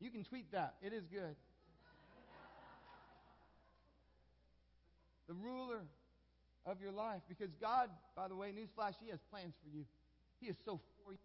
You 0.00 0.10
can 0.10 0.24
tweet 0.24 0.50
that. 0.52 0.76
It 0.80 0.94
is 0.94 1.04
good. 1.12 1.36
the 5.28 5.34
ruler 5.34 5.80
of 6.64 6.80
your 6.80 6.92
life. 6.92 7.20
Because 7.28 7.50
God, 7.60 7.90
by 8.16 8.28
the 8.28 8.34
way, 8.34 8.48
newsflash, 8.48 8.94
He 9.04 9.10
has 9.10 9.20
plans 9.30 9.52
for 9.62 9.68
you. 9.76 9.84
He 10.40 10.46
is 10.46 10.56
so 10.64 10.80
for 11.04 11.12
you. 11.12 11.18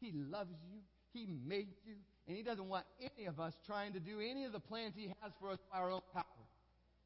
He 0.00 0.12
loves 0.12 0.54
you. 0.72 0.78
He 1.12 1.26
made 1.46 1.68
you. 1.86 1.96
And 2.26 2.38
He 2.38 2.42
doesn't 2.42 2.68
want 2.68 2.86
any 3.02 3.26
of 3.26 3.38
us 3.38 3.52
trying 3.66 3.92
to 3.92 4.00
do 4.00 4.18
any 4.18 4.44
of 4.44 4.52
the 4.52 4.60
plans 4.60 4.94
He 4.96 5.08
has 5.20 5.32
for 5.38 5.50
us 5.50 5.58
by 5.70 5.78
our 5.78 5.90
own 5.90 6.00
power. 6.14 6.24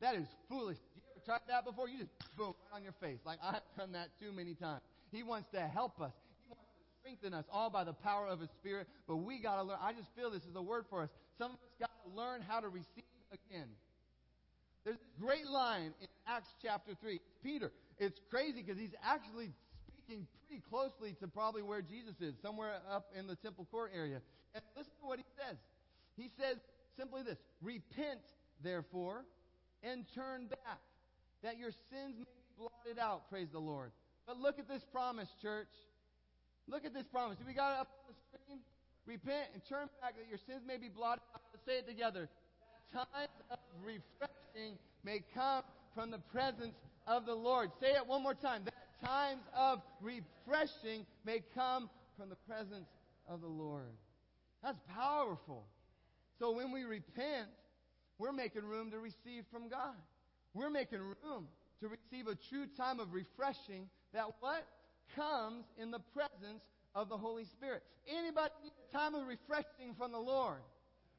That 0.01 0.14
is 0.14 0.27
foolish. 0.49 0.79
You 0.94 1.03
ever 1.11 1.25
tried 1.25 1.40
that 1.49 1.64
before? 1.64 1.88
You 1.88 1.99
just 1.99 2.12
boom 2.37 2.55
right 2.70 2.77
on 2.77 2.85
your 2.85 2.94
face. 3.01 3.18
Like 3.27 3.40
I've 3.42 3.62
done 3.77 3.92
that 3.92 4.11
too 4.20 4.31
many 4.31 4.55
times. 4.55 4.83
He 5.14 5.22
wants 5.22 5.48
to 5.55 5.61
help 5.61 6.00
us. 6.00 6.12
He 6.42 6.50
wants 6.50 6.66
to 6.74 6.85
strengthen 7.00 7.33
us 7.33 7.44
all 7.53 7.70
by 7.70 7.85
the 7.85 7.92
power 7.92 8.27
of 8.27 8.40
His 8.40 8.50
Spirit. 8.50 8.88
But 9.07 9.16
we 9.16 9.38
got 9.38 9.57
to 9.57 9.62
learn. 9.62 9.79
I 9.81 9.92
just 9.92 10.09
feel 10.16 10.31
this 10.31 10.42
is 10.42 10.57
a 10.57 10.62
word 10.62 10.85
for 10.90 11.03
us. 11.03 11.11
Some 11.38 11.53
of 11.53 11.57
us 11.57 11.72
got 11.79 11.90
to 12.05 12.16
learn 12.16 12.42
how 12.42 12.61
to 12.61 12.68
receive 12.68 13.05
again. 13.33 13.68
There's 14.85 14.98
this 14.98 15.14
great 15.20 15.46
line 15.46 15.94
in 16.00 16.09
Acts 16.27 16.48
chapter 16.61 16.92
3. 17.00 17.20
Peter. 17.42 17.72
It's 17.98 18.18
crazy 18.29 18.62
because 18.62 18.79
he's 18.79 18.94
actually 19.03 19.50
speaking 19.87 20.27
pretty 20.46 20.62
closely 20.68 21.16
to 21.20 21.29
probably 21.29 21.62
where 21.62 21.81
Jesus 21.81 22.14
is, 22.20 22.35
somewhere 22.42 22.74
up 22.90 23.07
in 23.18 23.27
the 23.27 23.37
temple 23.37 23.66
court 23.70 23.92
area. 23.94 24.20
And 24.55 24.62
listen 24.77 24.92
to 25.00 25.07
what 25.07 25.18
he 25.18 25.24
says. 25.38 25.57
He 26.16 26.31
says 26.38 26.59
simply 26.98 27.22
this 27.22 27.38
Repent, 27.62 28.20
therefore, 28.62 29.24
and 29.83 30.05
turn 30.14 30.46
back, 30.46 30.81
that 31.42 31.59
your 31.59 31.70
sins 31.90 32.16
may 32.18 32.24
be 32.24 32.59
blotted 32.59 32.98
out. 33.00 33.31
Praise 33.31 33.48
the 33.53 33.59
Lord. 33.59 33.90
But 34.27 34.39
look 34.41 34.59
at 34.59 34.69
this 34.69 34.83
promise, 34.93 35.29
church. 35.43 35.69
Look 36.67 36.85
at 36.85 36.95
this 36.95 37.05
promise. 37.05 37.37
Do 37.39 37.45
we 37.47 37.53
got 37.53 37.73
it 37.73 37.81
up 37.81 37.89
on 38.09 38.15
the 38.15 38.39
screen? 38.39 38.61
Repent 39.07 39.49
and 39.53 39.63
turn 39.69 39.89
back 40.01 40.17
that 40.17 40.29
your 40.29 40.39
sins 40.47 40.63
may 40.67 40.79
be 40.79 40.89
blotted 40.89 41.23
out. 41.35 41.43
Let's 41.53 41.65
say 41.67 41.79
it 41.79 41.87
together. 41.87 42.29
Times 42.93 43.37
of 43.51 43.59
refreshing 43.85 44.79
may 45.05 45.21
come 45.35 45.63
from 45.95 46.11
the 46.11 46.19
presence 46.33 46.75
of 47.07 47.27
the 47.27 47.35
Lord. 47.35 47.71
Say 47.81 47.89
it 47.89 48.07
one 48.07 48.23
more 48.23 48.35
time. 48.35 48.63
That 48.65 49.07
times 49.07 49.43
of 49.55 49.81
refreshing 50.01 51.05
may 51.27 51.43
come 51.55 51.91
from 52.17 52.31
the 52.31 52.37
presence 52.49 52.89
of 53.29 53.43
the 53.43 53.49
Lord. 53.49 53.93
That's 54.63 54.79
powerful. 54.95 55.65
So 56.39 56.53
when 56.53 56.73
we 56.73 56.85
repent, 56.85 57.49
we're 58.19 58.33
making 58.33 58.63
room 58.63 58.91
to 58.93 58.99
receive 58.99 59.45
from 59.53 59.69
God. 59.69 59.95
We're 60.55 60.71
making 60.71 61.01
room 61.01 61.49
to 61.81 61.89
receive 61.89 62.27
a 62.27 62.37
true 62.49 62.67
time 62.77 63.01
of 63.01 63.13
refreshing 63.13 63.89
that 64.14 64.35
what? 64.40 64.66
Comes 65.14 65.64
in 65.79 65.90
the 65.90 66.00
presence 66.14 66.62
of 66.94 67.09
the 67.09 67.16
Holy 67.16 67.44
Spirit. 67.44 67.83
Anybody 68.09 68.50
need 68.62 68.72
a 68.88 68.96
time 68.96 69.14
of 69.14 69.27
refreshing 69.27 69.94
from 69.98 70.12
the 70.12 70.18
Lord? 70.18 70.59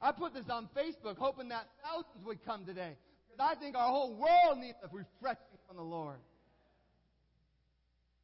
I 0.02 0.12
put 0.12 0.34
this 0.34 0.50
on 0.50 0.68
Facebook 0.76 1.18
hoping 1.18 1.50
that 1.50 1.68
thousands 1.84 2.26
would 2.26 2.44
come 2.46 2.66
today. 2.66 2.98
Because 3.32 3.56
I 3.56 3.60
think 3.60 3.76
our 3.76 3.90
whole 3.90 4.16
world 4.16 4.60
needs 4.60 4.78
a 4.84 4.88
refreshing 4.88 5.60
from 5.68 5.78
the 5.78 5.84
Lord. 5.84 6.18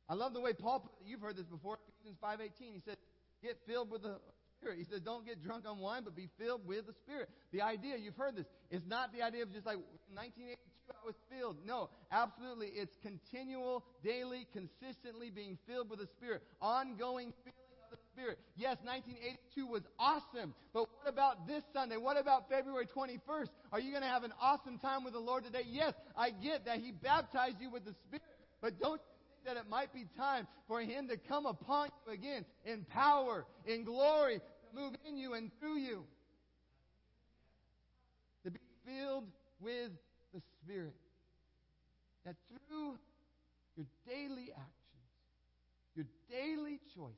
I 0.09 0.13
love 0.13 0.33
the 0.33 0.41
way 0.41 0.53
Paul 0.53 0.81
put 0.81 0.91
it. 0.99 1.09
You've 1.09 1.21
heard 1.21 1.37
this 1.37 1.45
before, 1.45 1.77
Ephesians 1.99 2.17
5.18. 2.21 2.73
He 2.73 2.81
said, 2.83 2.97
get 3.41 3.57
filled 3.65 3.89
with 3.89 4.03
the 4.03 4.19
Spirit. 4.59 4.77
He 4.77 4.83
says, 4.83 4.99
don't 4.99 5.25
get 5.25 5.41
drunk 5.41 5.65
on 5.67 5.79
wine, 5.79 6.03
but 6.03 6.15
be 6.15 6.29
filled 6.37 6.67
with 6.67 6.85
the 6.87 6.93
Spirit. 6.93 7.29
The 7.53 7.61
idea, 7.61 7.95
you've 7.97 8.17
heard 8.17 8.35
this, 8.35 8.45
is 8.69 8.81
not 8.87 9.13
the 9.13 9.21
idea 9.21 9.43
of 9.43 9.53
just 9.53 9.65
like 9.65 9.77
1982 10.13 10.59
I 11.01 11.05
was 11.05 11.15
filled. 11.29 11.57
No, 11.65 11.89
absolutely. 12.11 12.67
It's 12.67 12.95
continual, 13.01 13.83
daily, 14.03 14.47
consistently 14.53 15.29
being 15.29 15.57
filled 15.67 15.89
with 15.89 15.99
the 15.99 16.07
Spirit. 16.17 16.43
Ongoing 16.61 17.33
filling 17.43 17.79
of 17.83 17.97
the 17.97 17.97
Spirit. 18.11 18.39
Yes, 18.57 18.77
1982 18.83 19.67
was 19.67 19.83
awesome, 19.99 20.53
but 20.73 20.87
what 20.89 21.11
about 21.11 21.47
this 21.47 21.63
Sunday? 21.73 21.97
What 21.97 22.19
about 22.19 22.49
February 22.49 22.87
21st? 22.87 23.49
Are 23.71 23.79
you 23.79 23.91
going 23.91 24.03
to 24.03 24.09
have 24.09 24.23
an 24.23 24.33
awesome 24.41 24.77
time 24.79 25.03
with 25.03 25.13
the 25.13 25.19
Lord 25.19 25.43
today? 25.43 25.63
Yes, 25.69 25.93
I 26.15 26.31
get 26.31 26.65
that 26.65 26.79
He 26.79 26.91
baptized 26.91 27.57
you 27.61 27.69
with 27.69 27.85
the 27.85 27.93
Spirit, 28.07 28.23
but 28.61 28.79
don't 28.79 29.01
think 29.01 29.45
that 29.45 29.57
it 29.57 29.69
might 29.69 29.93
be 29.93 30.05
time 30.17 30.47
for 30.67 30.81
Him 30.81 31.07
to 31.07 31.17
come 31.17 31.45
upon 31.45 31.89
you 32.05 32.13
again 32.13 32.45
in 32.65 32.85
power, 32.85 33.45
in 33.65 33.83
glory, 33.83 34.39
to 34.39 34.79
move 34.79 34.93
in 35.07 35.17
you 35.17 35.33
and 35.33 35.51
through 35.59 35.77
you. 35.77 36.03
To 38.43 38.51
be 38.51 38.59
filled 38.85 39.25
with 39.59 39.91
the 40.33 40.41
Spirit. 40.61 40.95
That 42.25 42.35
through 42.47 42.97
your 43.75 43.85
daily 44.07 44.51
actions, 44.51 45.09
your 45.95 46.05
daily 46.29 46.79
choices, 46.95 47.17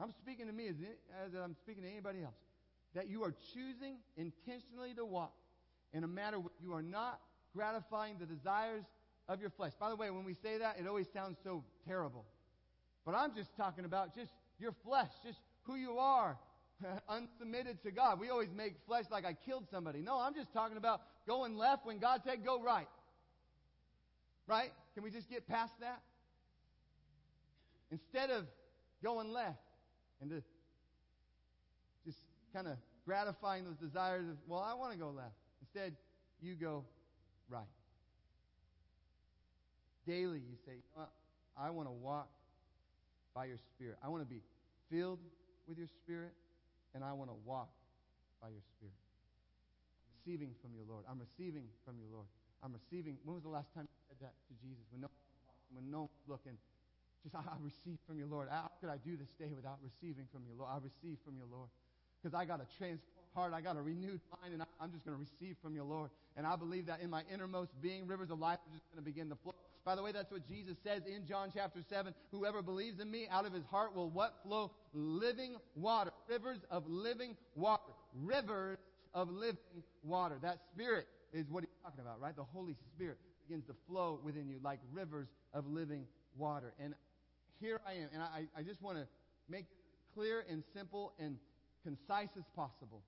I'm 0.00 0.12
speaking 0.22 0.46
to 0.46 0.52
me 0.52 0.68
as, 0.68 0.76
as 1.26 1.34
I'm 1.34 1.56
speaking 1.56 1.82
to 1.82 1.90
anybody 1.90 2.22
else, 2.22 2.38
that 2.94 3.08
you 3.08 3.24
are 3.24 3.34
choosing 3.52 3.96
intentionally 4.16 4.94
to 4.94 5.04
walk 5.04 5.32
in 5.92 6.04
a 6.04 6.08
manner 6.08 6.38
where 6.38 6.52
you 6.62 6.72
are 6.74 6.82
not 6.82 7.20
gratifying 7.54 8.16
the 8.18 8.26
desires 8.26 8.84
of 9.28 9.40
your 9.40 9.50
flesh. 9.50 9.72
By 9.78 9.90
the 9.90 9.96
way, 9.96 10.10
when 10.10 10.24
we 10.24 10.34
say 10.34 10.58
that, 10.58 10.76
it 10.78 10.86
always 10.86 11.06
sounds 11.12 11.36
so 11.42 11.64
terrible. 11.86 12.24
But 13.04 13.14
I'm 13.14 13.34
just 13.34 13.56
talking 13.56 13.84
about 13.84 14.14
just 14.14 14.32
your 14.58 14.72
flesh, 14.84 15.10
just 15.24 15.38
who 15.62 15.76
you 15.76 15.98
are, 15.98 16.38
unsubmitted 17.10 17.82
to 17.82 17.90
God. 17.90 18.20
We 18.20 18.30
always 18.30 18.50
make 18.54 18.74
flesh 18.86 19.04
like 19.10 19.24
I 19.24 19.32
killed 19.32 19.64
somebody. 19.70 20.00
No, 20.00 20.18
I'm 20.18 20.34
just 20.34 20.52
talking 20.52 20.76
about 20.76 21.02
going 21.28 21.56
left 21.56 21.86
when 21.86 21.98
God 21.98 22.22
said 22.24 22.44
go 22.44 22.60
right. 22.60 22.88
Right? 24.48 24.72
Can 24.94 25.04
we 25.04 25.10
just 25.10 25.30
get 25.30 25.46
past 25.46 25.74
that? 25.80 26.00
Instead 27.92 28.30
of 28.30 28.46
going 29.04 29.30
left 29.30 29.58
and 30.20 30.30
to 30.30 30.42
just 32.04 32.18
kind 32.52 32.66
of 32.66 32.76
gratifying 33.04 33.64
those 33.64 33.76
desires 33.76 34.26
of, 34.28 34.36
well, 34.48 34.60
I 34.60 34.74
want 34.74 34.92
to 34.92 34.98
go 34.98 35.10
left. 35.10 35.34
Instead, 35.60 35.94
you 36.40 36.54
go 36.54 36.84
right. 37.48 37.62
Daily, 40.06 40.38
you 40.38 40.56
say? 40.64 40.72
I 41.56 41.70
want 41.70 41.88
to 41.88 41.92
walk 41.92 42.28
by 43.34 43.44
your 43.44 43.58
Spirit. 43.74 43.98
I 44.02 44.08
want 44.08 44.22
to 44.22 44.28
be 44.28 44.40
filled 44.90 45.18
with 45.68 45.76
your 45.76 45.88
Spirit, 46.02 46.32
and 46.94 47.04
I 47.04 47.12
want 47.12 47.30
to 47.30 47.36
walk 47.44 47.68
by 48.40 48.48
your 48.48 48.62
Spirit. 48.76 48.94
Receiving 50.28 50.52
from 50.60 50.76
you, 50.76 50.84
Lord. 50.84 51.08
I'm 51.08 51.16
receiving 51.16 51.64
from 51.88 51.96
you, 51.96 52.04
Lord. 52.12 52.28
I'm 52.60 52.76
receiving. 52.76 53.16
When 53.24 53.40
was 53.40 53.48
the 53.48 53.48
last 53.48 53.72
time 53.72 53.88
you 53.88 53.96
said 54.12 54.28
that 54.28 54.36
to 54.44 54.52
Jesus? 54.60 54.84
When 54.92 55.00
no, 55.00 55.08
when 55.72 55.88
no 55.88 56.10
looking. 56.28 56.52
Just, 57.24 57.32
I, 57.32 57.40
I 57.48 57.56
receive 57.64 57.96
from 58.04 58.20
you, 58.20 58.28
Lord. 58.28 58.52
How 58.52 58.68
could 58.76 58.92
I 58.92 59.00
do 59.00 59.16
this 59.16 59.32
day 59.40 59.48
without 59.56 59.80
receiving 59.80 60.28
from 60.28 60.44
you, 60.44 60.52
Lord? 60.52 60.68
I 60.68 60.84
receive 60.84 61.16
from 61.24 61.40
you, 61.40 61.48
Lord. 61.48 61.72
Because 62.20 62.36
I 62.36 62.44
got 62.44 62.60
a 62.60 62.68
transformed 62.76 63.32
heart. 63.32 63.56
I 63.56 63.64
got 63.64 63.80
a 63.80 63.80
renewed 63.80 64.20
mind, 64.36 64.52
and 64.52 64.60
I, 64.60 64.68
I'm 64.76 64.92
just 64.92 65.08
going 65.08 65.16
to 65.16 65.24
receive 65.24 65.56
from 65.64 65.72
you, 65.72 65.80
Lord. 65.80 66.12
And 66.36 66.44
I 66.44 66.60
believe 66.60 66.84
that 66.92 67.00
in 67.00 67.08
my 67.08 67.24
innermost 67.32 67.72
being, 67.80 68.04
rivers 68.04 68.28
of 68.28 68.36
life 68.36 68.60
are 68.68 68.72
just 68.76 68.84
going 68.92 69.00
to 69.00 69.08
begin 69.08 69.32
to 69.32 69.36
flow. 69.40 69.56
By 69.88 69.96
the 69.96 70.02
way, 70.02 70.12
that's 70.12 70.30
what 70.30 70.44
Jesus 70.44 70.76
says 70.84 71.08
in 71.08 71.24
John 71.24 71.48
chapter 71.56 71.80
7. 71.88 72.12
Whoever 72.32 72.60
believes 72.60 73.00
in 73.00 73.10
me, 73.10 73.28
out 73.32 73.46
of 73.46 73.54
his 73.54 73.64
heart 73.70 73.96
will 73.96 74.10
what 74.10 74.44
flow? 74.44 74.72
Living 74.92 75.56
water. 75.74 76.12
Rivers 76.28 76.60
of 76.70 76.84
living 76.86 77.34
water. 77.56 77.96
Rivers 78.12 78.76
of 79.22 79.30
living 79.30 79.82
water. 80.04 80.38
That 80.40 80.60
spirit 80.72 81.06
is 81.32 81.50
what 81.50 81.64
he's 81.64 81.74
talking 81.82 82.00
about, 82.00 82.20
right? 82.20 82.36
The 82.36 82.44
Holy 82.44 82.76
Spirit 82.94 83.18
begins 83.46 83.66
to 83.66 83.74
flow 83.88 84.20
within 84.22 84.48
you 84.48 84.58
like 84.62 84.78
rivers 84.92 85.26
of 85.52 85.66
living 85.66 86.04
water. 86.36 86.72
And 86.80 86.94
here 87.60 87.80
I 87.86 87.94
am, 87.94 88.08
and 88.12 88.22
I, 88.22 88.46
I 88.56 88.62
just 88.62 88.80
want 88.80 88.98
to 88.98 89.06
make 89.48 89.62
it 89.62 89.76
clear 90.14 90.44
and 90.48 90.62
simple 90.72 91.14
and 91.18 91.36
concise 91.82 92.28
as 92.38 92.44
possible. 92.54 93.02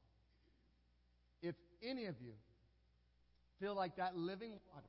If 1.42 1.54
any 1.82 2.06
of 2.06 2.16
you 2.20 2.32
feel 3.60 3.76
like 3.76 3.96
that 3.96 4.16
living 4.16 4.52
water 4.74 4.88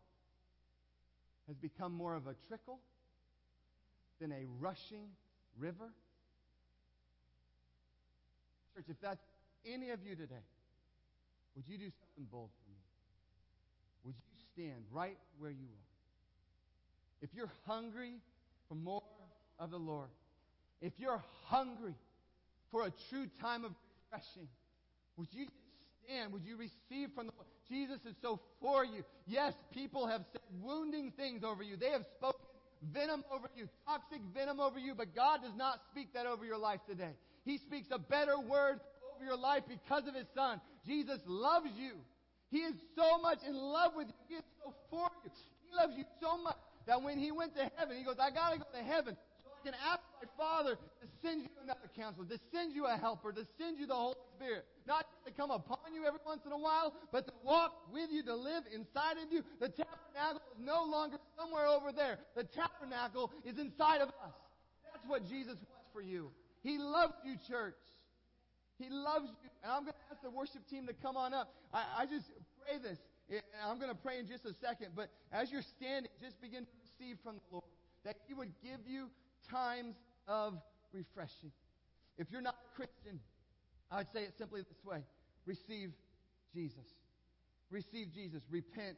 has 1.48 1.56
become 1.58 1.94
more 1.94 2.16
of 2.16 2.26
a 2.26 2.36
trickle 2.48 2.80
than 4.20 4.32
a 4.32 4.46
rushing 4.60 5.10
river, 5.60 5.92
church, 8.76 8.86
if 8.90 9.00
that's 9.02 9.24
any 9.66 9.92
of 9.92 10.00
you 10.04 10.16
today, 10.16 10.44
would 11.56 11.68
you 11.68 11.78
do 11.78 11.90
something 12.00 12.26
bold 12.32 12.50
for 12.64 12.70
me? 12.72 12.78
Would 14.06 14.16
you 14.16 14.44
stand 14.54 14.84
right 14.92 15.18
where 15.38 15.52
you 15.52 15.68
are? 15.68 15.88
If 17.22 17.30
you're 17.36 17.52
hungry 17.68 18.14
for 18.68 18.76
more 18.76 19.04
of 19.60 19.70
the 19.70 19.78
Lord, 19.78 20.10
if 20.82 20.94
you're 20.98 21.24
hungry 21.46 21.94
for 22.72 22.86
a 22.86 22.92
true 23.10 23.28
time 23.42 23.66
of 23.66 23.72
refreshing, 24.12 24.48
would 25.18 25.28
you 25.32 25.46
stand? 26.04 26.34
Would 26.34 26.46
you 26.46 26.58
receive 26.58 27.14
from 27.14 27.28
the 27.28 27.34
Lord? 27.36 27.48
Jesus 27.70 28.00
is 28.06 28.16
so 28.22 28.40
for 28.60 28.84
you. 28.84 29.04
Yes, 29.28 29.54
people 29.74 30.08
have 30.08 30.22
said 30.32 30.42
wounding 30.62 31.12
things 31.16 31.44
over 31.44 31.64
you. 31.64 31.78
They 31.78 31.92
have 31.92 32.06
spoken 32.18 32.42
venom 32.92 33.24
over 33.32 33.50
you, 33.56 33.70
toxic 33.86 34.22
venom 34.34 34.60
over 34.60 34.80
you, 34.80 34.96
but 34.96 35.16
God 35.16 35.42
does 35.44 35.56
not 35.56 35.80
speak 35.92 36.14
that 36.14 36.26
over 36.26 36.44
your 36.44 36.58
life 36.58 36.80
today. 36.90 37.14
He 37.46 37.58
speaks 37.58 37.88
a 37.92 38.00
better 38.00 38.40
word 38.40 38.80
over 39.22 39.30
your 39.30 39.40
life 39.40 39.64
because 39.68 40.08
of 40.08 40.16
His 40.16 40.26
Son. 40.36 40.60
Jesus 40.86 41.20
loves 41.26 41.70
you. 41.78 41.94
He 42.50 42.58
is 42.60 42.74
so 42.96 43.22
much 43.22 43.40
in 43.48 43.56
love 43.56 43.94
with 43.96 44.08
you. 44.08 44.14
He 44.28 44.36
is 44.36 44.44
so 44.64 44.74
for 44.90 45.10
you. 45.24 45.32
He 45.70 45.76
loves 45.76 45.94
you 45.98 46.04
so 46.20 46.38
much 46.38 46.58
that 46.88 47.02
when 47.02 47.18
He 47.18 47.32
went 47.32 47.56
to 47.56 47.70
heaven, 47.78 47.98
He 47.98 48.04
goes, 48.04 48.18
I 48.20 48.32
got 48.32 48.54
to 48.54 48.60
go 48.60 48.66
to 48.74 48.84
heaven 48.84 49.16
so 49.44 49.50
I 49.50 49.64
can 49.64 49.76
ask 49.88 50.02
my 50.22 50.28
Father 50.38 50.76
to 50.76 51.08
send 51.22 51.44
you 51.44 51.50
another 51.64 51.90
counselor, 51.96 52.26
to 52.26 52.40
send 52.52 52.74
you 52.74 52.86
a 52.86 52.98
helper, 52.98 53.32
to 53.32 53.46
send 53.58 53.80
you 53.80 53.88
the 53.88 53.96
Holy 53.96 54.18
Spirit. 54.36 54.66
Not 54.88 55.06
to 55.26 55.32
come 55.32 55.52
upon 55.52 55.94
you 55.94 56.06
every 56.06 56.20
once 56.26 56.42
in 56.46 56.52
a 56.52 56.58
while, 56.58 56.94
but 57.12 57.28
to 57.28 57.34
walk 57.44 57.72
with 57.94 58.10
you, 58.12 58.24
to 58.24 58.36
live 58.36 58.64
inside 58.74 59.18
of 59.24 59.32
you. 59.32 59.44
The 59.60 59.70
tabernacle 59.70 60.42
is 60.52 60.66
no 60.66 60.84
longer 60.84 61.18
somewhere 61.38 61.68
over 61.68 61.92
there. 61.92 62.18
The 62.36 62.44
tabernacle 62.44 63.32
is 63.46 63.60
inside 63.60 64.02
of 64.02 64.10
us. 64.10 64.36
That's 64.92 65.08
what 65.08 65.30
Jesus 65.30 65.56
wants 65.56 65.88
for 65.94 66.02
you. 66.02 66.32
He 66.64 66.78
loves 66.78 67.14
you, 67.24 67.36
church. 67.48 67.76
He 68.82 68.89
loves 68.89 69.30
you. 69.30 69.50
And 69.63 69.72
I'm 69.72 69.84
going 69.84 69.94
to 69.94 70.12
ask 70.12 70.22
the 70.22 70.30
worship 70.30 70.67
team 70.67 70.88
to 70.88 70.94
come 70.94 71.17
on 71.17 71.34
up. 71.34 71.54
I, 71.74 71.84
I 72.00 72.06
just 72.06 72.26
pray 72.65 72.78
this. 72.82 73.00
I'm 73.65 73.78
going 73.78 73.89
to 73.89 73.96
pray 73.96 74.20
in 74.20 74.28
just 74.28 74.46
a 74.46 74.54
second. 74.54 74.89
But 74.96 75.10
as 75.32 75.52
you're 75.52 75.62
standing, 75.62 76.12
just 76.22 76.41
begin 76.41 76.65
to 76.65 76.72
receive 76.84 77.17
from 77.24 77.36
the 77.36 77.41
Lord 77.52 77.70
that 78.04 78.17
He 78.28 78.34
would 78.34 78.52
give 78.63 78.80
you 78.88 79.10
times 79.50 79.96
of 80.28 80.56
refreshing. 80.91 81.52
If 82.17 82.28
you're 82.32 82.41
not 82.41 82.56
a 82.56 82.76
Christian, 82.76 83.20
I'd 83.91 84.08
say 84.13 84.24
it 84.24 84.34
simply 84.38 84.62
this 84.62 84.84
way 84.86 85.04
receive 85.46 85.91
Jesus. 86.54 86.86
Receive 87.70 88.13
Jesus. 88.13 88.44
Repent, 88.50 88.98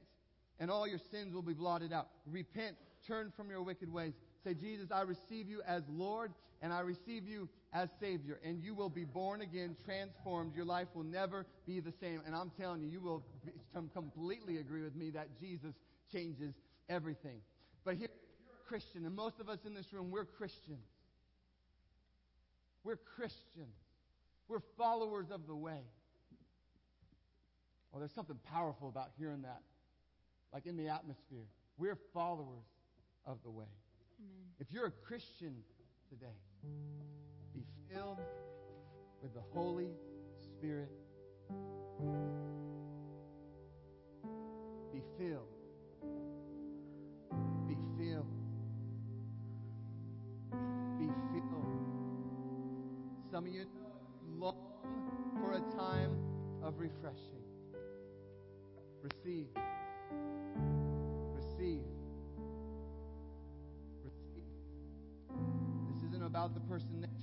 and 0.60 0.72
all 0.72 0.88
your 0.88 1.00
sins 1.12 1.34
will 1.34 1.41
be 1.41 1.54
blotted 1.54 1.93
out. 1.93 2.08
Repent. 2.26 2.76
Turn 3.08 3.32
from 3.36 3.50
your 3.50 3.62
wicked 3.62 3.91
ways. 3.91 4.13
Say, 4.43 4.54
Jesus, 4.54 4.89
I 4.91 5.02
receive 5.02 5.48
you 5.48 5.62
as 5.67 5.84
Lord, 5.89 6.32
and 6.62 6.72
I 6.72 6.80
receive 6.80 7.28
you 7.28 7.50
as 7.74 7.90
Savior. 8.00 8.40
And 8.46 8.64
you 8.64 8.74
will 8.74 8.90
be 8.90 9.04
born 9.04 9.42
again, 9.42 9.76
transformed. 9.84 10.56
Your 10.56 10.66
life 10.66 10.88
will 10.94 11.04
never 11.04 11.46
be 11.66 11.80
the 11.80 11.94
same. 12.00 12.22
And 12.26 12.36
I'm 12.36 12.52
telling 12.60 12.82
you, 12.82 12.90
you 12.90 13.02
will 13.02 13.24
completely 13.94 14.58
agree 14.58 14.84
with 14.84 14.96
me 14.96 15.10
that 15.12 15.40
Jesus 15.40 15.74
changes 16.12 16.54
everything. 16.90 17.42
But 17.84 17.96
here, 17.96 18.10
you're 18.46 18.54
a 18.54 18.68
Christian, 18.68 19.06
and 19.06 19.16
most 19.16 19.40
of 19.40 19.50
us 19.50 19.60
in 19.66 19.74
this 19.74 19.92
room, 19.92 20.12
we're 20.12 20.26
Christians. 20.26 20.86
We're 22.84 23.00
Christians. 23.16 23.76
We're 24.48 24.62
followers 24.78 25.28
of 25.32 25.48
the 25.48 25.56
way. 25.56 25.82
Well, 27.92 28.00
there's 28.00 28.14
something 28.14 28.40
powerful 28.52 28.90
about 28.90 29.10
hearing 29.18 29.44
that, 29.44 29.62
like 30.54 30.66
in 30.66 30.78
the 30.78 30.90
atmosphere. 30.90 31.46
We're 31.78 31.98
followers 32.14 32.66
of 33.26 33.38
the 33.44 33.52
way. 33.52 33.66
Amen. 34.20 34.48
If 34.60 34.68
you're 34.72 34.88
a 34.88 34.92
Christian 34.92 35.56
today, 36.10 36.36
filled 37.94 38.20
with 39.22 39.34
the 39.34 39.42
Holy 39.54 39.92
Spirit. 40.42 40.90
Be 44.92 45.02
filled. 45.18 45.48
Be 47.68 47.76
filled. 47.98 48.26
Be 50.98 51.08
filled. 51.32 51.74
Some 53.32 53.46
of 53.46 53.54
you 53.54 53.66
long 54.38 54.56
for 55.40 55.54
a 55.54 55.62
time 55.78 56.18
of 56.64 56.80
refreshing. 56.80 57.44
Receive. 59.02 59.48
Receive. 61.36 61.84
Receive. 64.04 64.44
This 65.90 66.04
isn't 66.10 66.24
about 66.24 66.54
the 66.54 66.62
person 66.62 67.02
next 67.02 67.23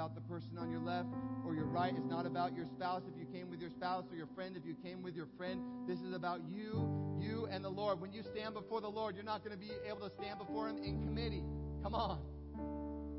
about 0.00 0.14
the 0.14 0.20
person 0.22 0.56
on 0.56 0.70
your 0.70 0.80
left 0.80 1.08
or 1.44 1.54
your 1.54 1.66
right. 1.66 1.92
It's 1.94 2.08
not 2.08 2.24
about 2.24 2.56
your 2.56 2.64
spouse 2.64 3.02
if 3.06 3.20
you 3.20 3.26
came 3.26 3.50
with 3.50 3.60
your 3.60 3.68
spouse 3.68 4.04
or 4.10 4.16
your 4.16 4.28
friend 4.34 4.56
if 4.56 4.64
you 4.64 4.74
came 4.82 5.02
with 5.02 5.14
your 5.14 5.26
friend. 5.36 5.60
This 5.86 5.98
is 5.98 6.14
about 6.14 6.40
you, 6.48 6.88
you, 7.20 7.46
and 7.50 7.62
the 7.62 7.68
Lord. 7.68 8.00
When 8.00 8.10
you 8.10 8.22
stand 8.22 8.54
before 8.54 8.80
the 8.80 8.88
Lord, 8.88 9.14
you're 9.14 9.26
not 9.26 9.44
going 9.44 9.52
to 9.52 9.60
be 9.60 9.70
able 9.86 10.08
to 10.08 10.14
stand 10.16 10.38
before 10.38 10.70
Him 10.70 10.78
in 10.78 11.04
committee. 11.04 11.44
Come 11.82 11.94
on. 11.94 12.18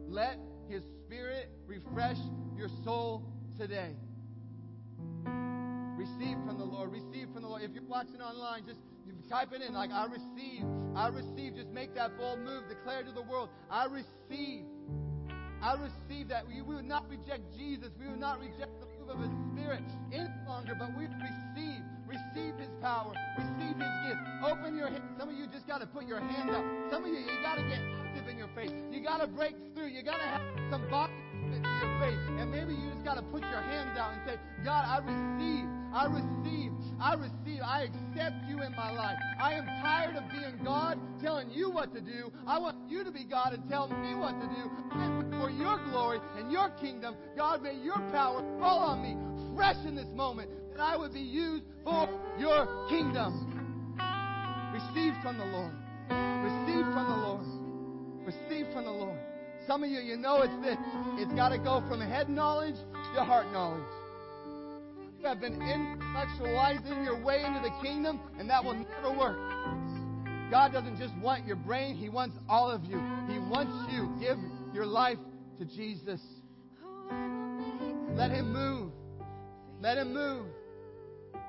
Let 0.10 0.40
His 0.70 0.82
Spirit 1.06 1.52
refresh 1.68 2.18
your 2.58 2.70
soul 2.84 3.30
today. 3.60 3.94
Receive 5.28 6.38
from 6.48 6.58
the 6.58 6.66
Lord. 6.66 6.92
Receive 6.92 7.28
from 7.32 7.44
the 7.44 7.48
Lord. 7.48 7.62
If 7.62 7.76
you're 7.76 7.84
watching 7.84 8.22
online, 8.22 8.64
just 8.66 8.80
type 9.30 9.54
it 9.54 9.62
in 9.62 9.74
like 9.74 9.92
I 9.92 10.06
receive. 10.06 10.66
I 10.96 11.08
receive. 11.08 11.56
Just 11.56 11.70
make 11.70 11.96
that 11.96 12.18
bold 12.18 12.40
move. 12.40 12.64
Declare 12.68 13.04
to 13.04 13.12
the 13.12 13.22
world, 13.22 13.50
I 13.70 13.86
receive. 13.86 14.66
I 15.62 15.78
receive 15.78 16.28
that. 16.30 16.48
We, 16.48 16.62
we 16.62 16.76
would 16.76 16.86
not 16.86 17.10
reject 17.10 17.42
Jesus. 17.56 17.90
We 18.00 18.08
would 18.08 18.20
not 18.20 18.40
reject 18.40 18.72
the 18.82 18.88
move 18.98 19.10
of 19.10 19.20
His 19.22 19.32
Spirit 19.54 19.84
any 20.12 20.30
longer, 20.48 20.74
but 20.78 20.90
we 20.98 21.06
receive. 21.06 21.82
Receive 22.08 22.58
His 22.60 22.70
power. 22.82 23.14
Receive 23.38 23.78
His 23.78 23.94
gift. 24.04 24.20
Open 24.44 24.76
your 24.76 24.90
hands. 24.90 25.06
Some 25.18 25.30
of 25.30 25.36
you 25.36 25.48
just 25.48 25.68
got 25.68 25.80
to 25.80 25.88
put 25.88 26.08
your 26.08 26.20
hands 26.20 26.52
up. 26.52 26.66
Some 26.92 27.06
of 27.06 27.10
you, 27.10 27.20
you 27.20 27.40
got 27.42 27.56
to 27.56 27.64
get 27.64 27.80
active 27.80 28.28
in 28.28 28.38
your 28.38 28.50
faith. 28.56 28.74
You 28.92 29.02
got 29.02 29.22
to 29.22 29.28
break 29.28 29.56
through. 29.74 29.88
You 29.88 30.04
got 30.04 30.18
to 30.18 30.28
have 30.28 30.42
some 30.70 30.90
body 30.90 31.14
to 31.14 31.56
your 31.56 32.00
faith. 32.02 32.20
And 32.36 32.52
maybe 32.52 32.74
you 32.74 32.92
just 32.92 33.06
got 33.06 33.16
to 33.16 33.24
put 33.24 33.42
your 33.42 33.62
hands 33.62 33.98
out 33.98 34.12
and 34.14 34.22
say, 34.26 34.36
God, 34.66 34.84
I 34.84 34.98
receive, 35.00 35.66
I 35.94 36.06
receive, 36.12 36.72
I 37.02 37.16
receive, 37.16 37.62
I 37.66 37.90
accept 37.90 38.48
you 38.48 38.62
in 38.62 38.72
my 38.76 38.92
life. 38.92 39.18
I 39.42 39.54
am 39.54 39.66
tired 39.66 40.16
of 40.16 40.24
being 40.30 40.64
God 40.64 41.00
telling 41.20 41.50
you 41.50 41.72
what 41.72 41.94
to 41.96 42.02
do. 42.02 42.32
I 42.46 42.60
want 42.60 42.78
you 42.88 43.04
to 43.04 43.12
be 43.12 43.24
God 43.24 43.54
and 43.54 43.68
tell 43.68 43.88
me 43.88 44.14
what 44.14 44.40
to 44.40 44.48
do. 44.48 44.70
For 45.40 45.50
your 45.50 45.84
glory 45.90 46.20
and 46.38 46.52
your 46.52 46.70
kingdom. 46.80 47.16
God, 47.36 47.64
may 47.64 47.76
your 47.76 47.98
power 48.12 48.44
fall 48.60 48.80
on 48.80 49.02
me 49.02 49.18
fresh 49.56 49.78
in 49.88 49.96
this 49.96 50.08
moment 50.14 50.52
that 50.76 50.82
I 50.82 50.96
would 50.96 51.14
be 51.14 51.20
used 51.20 51.64
for 51.84 52.08
your 52.38 52.88
kingdom. 52.88 53.98
Receive 54.72 55.14
from 55.24 55.40
the 55.40 55.46
Lord. 55.46 55.74
Receive 56.10 56.86
from 56.94 57.06
the 57.10 57.18
Lord. 57.18 57.46
Receive 58.26 58.72
from 58.74 58.86
the 58.86 58.92
Lord. 58.92 59.18
Some 59.66 59.84
of 59.84 59.90
you, 59.90 60.00
you 60.00 60.18
know 60.18 60.42
it's 60.42 60.54
this. 60.64 60.78
It's 61.18 61.34
got 61.34 61.50
to 61.50 61.58
go 61.58 61.84
from 61.90 62.00
head 62.02 62.30
knowledge 62.30 62.76
to 63.16 63.24
heart 63.24 63.52
knowledge. 63.52 63.84
Have 65.24 65.40
been 65.40 65.60
intellectualizing 65.60 67.06
your 67.06 67.24
way 67.24 67.44
into 67.46 67.62
the 67.62 67.70
kingdom, 67.82 68.20
and 68.40 68.50
that 68.50 68.64
will 68.64 68.74
never 68.74 69.18
work. 69.18 69.38
God 70.50 70.74
doesn't 70.74 70.98
just 70.98 71.16
want 71.18 71.46
your 71.46 71.56
brain, 71.56 71.96
He 71.96 72.10
wants 72.10 72.36
all 72.50 72.70
of 72.70 72.84
you. 72.84 72.98
He 73.30 73.38
wants 73.38 73.72
you. 73.94 74.10
Give 74.20 74.38
your 74.74 74.86
life 74.86 75.20
to 75.60 75.66
Jesus. 75.66 76.20
Let 78.16 78.32
Him 78.32 78.52
move. 78.52 78.92
Let 79.80 80.00
Him 80.00 80.14
move. 80.14 80.48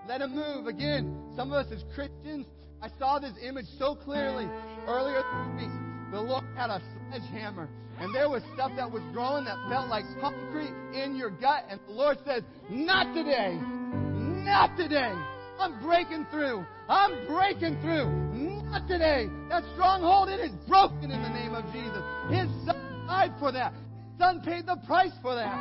Let 0.06 0.20
Him 0.20 0.36
move. 0.36 0.66
Again, 0.66 1.32
some 1.34 1.50
of 1.50 1.66
us 1.66 1.72
as 1.72 1.82
Christians, 1.94 2.46
I 2.80 2.88
saw 2.98 3.18
this 3.18 3.32
image 3.42 3.66
so 3.78 3.96
clearly 3.96 4.46
earlier 4.86 5.22
this 5.22 5.62
week. 5.62 5.72
The 6.12 6.20
Lord 6.20 6.44
had 6.54 6.70
a 6.70 6.80
sledgehammer, 7.08 7.68
and 8.02 8.12
there 8.12 8.28
was 8.28 8.42
stuff 8.54 8.72
that 8.74 8.90
was 8.90 9.02
growing 9.12 9.44
that 9.44 9.56
felt 9.70 9.88
like 9.88 10.04
concrete 10.20 10.74
in 10.92 11.14
your 11.14 11.30
gut, 11.30 11.64
and 11.70 11.78
the 11.86 11.92
Lord 11.92 12.18
says, 12.26 12.42
Not 12.68 13.14
today. 13.14 13.56
Not 13.62 14.76
today. 14.76 15.12
I'm 15.60 15.80
breaking 15.80 16.26
through. 16.32 16.66
I'm 16.88 17.28
breaking 17.28 17.80
through. 17.80 18.10
Not 18.34 18.88
today. 18.88 19.28
That 19.50 19.62
stronghold, 19.74 20.30
it 20.30 20.40
is 20.40 20.50
broken 20.66 21.12
in 21.12 21.22
the 21.22 21.28
name 21.28 21.54
of 21.54 21.64
Jesus. 21.72 22.02
His 22.28 22.50
son 22.66 23.06
died 23.06 23.34
for 23.38 23.52
that. 23.52 23.72
His 23.72 24.18
son 24.18 24.42
paid 24.44 24.66
the 24.66 24.78
price 24.84 25.12
for 25.22 25.36
that. 25.36 25.54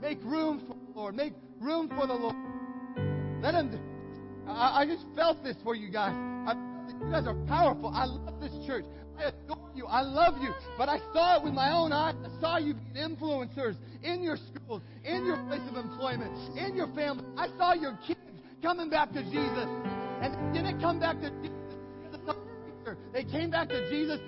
Make 0.00 0.24
room 0.24 0.62
for 0.66 0.74
the 0.74 0.98
Lord. 0.98 1.14
Make 1.16 1.34
room 1.60 1.90
for 1.90 2.06
the 2.06 2.14
Lord. 2.14 2.36
Let 3.42 3.52
him. 3.52 3.78
I, 4.48 4.80
I 4.80 4.86
just 4.86 5.04
felt 5.14 5.44
this 5.44 5.56
for 5.62 5.74
you 5.74 5.90
guys. 5.90 6.14
I, 6.14 6.54
you 6.88 7.10
guys 7.10 7.26
are 7.26 7.36
powerful. 7.46 7.92
I 7.94 8.06
love 8.06 8.40
this 8.40 8.52
church. 8.66 8.86
I 9.20 9.28
adore 9.28 9.70
you. 9.74 9.86
I 9.86 10.02
love 10.02 10.34
you. 10.40 10.52
But 10.78 10.88
I 10.88 10.98
saw 11.12 11.38
it 11.38 11.44
with 11.44 11.52
my 11.52 11.72
own 11.72 11.92
eyes. 11.92 12.14
I 12.24 12.40
saw 12.40 12.58
you 12.58 12.74
being 12.74 13.16
influencers 13.16 13.76
in 14.02 14.22
your 14.22 14.36
schools, 14.36 14.82
in 15.04 15.24
your 15.26 15.36
place 15.46 15.62
of 15.68 15.76
employment, 15.76 16.32
in 16.56 16.74
your 16.74 16.88
family. 16.94 17.24
I 17.36 17.48
saw 17.58 17.74
your 17.74 17.98
kids 18.06 18.20
coming 18.62 18.90
back 18.90 19.12
to 19.12 19.22
Jesus. 19.24 19.68
And 20.22 20.34
they 20.54 20.60
didn't 20.60 20.80
come 20.80 21.00
back 21.00 21.20
to 21.20 21.30
Jesus. 21.30 21.50
They 23.12 23.24
came 23.24 23.50
back 23.50 23.68
to 23.68 23.88
Jesus 23.90 24.20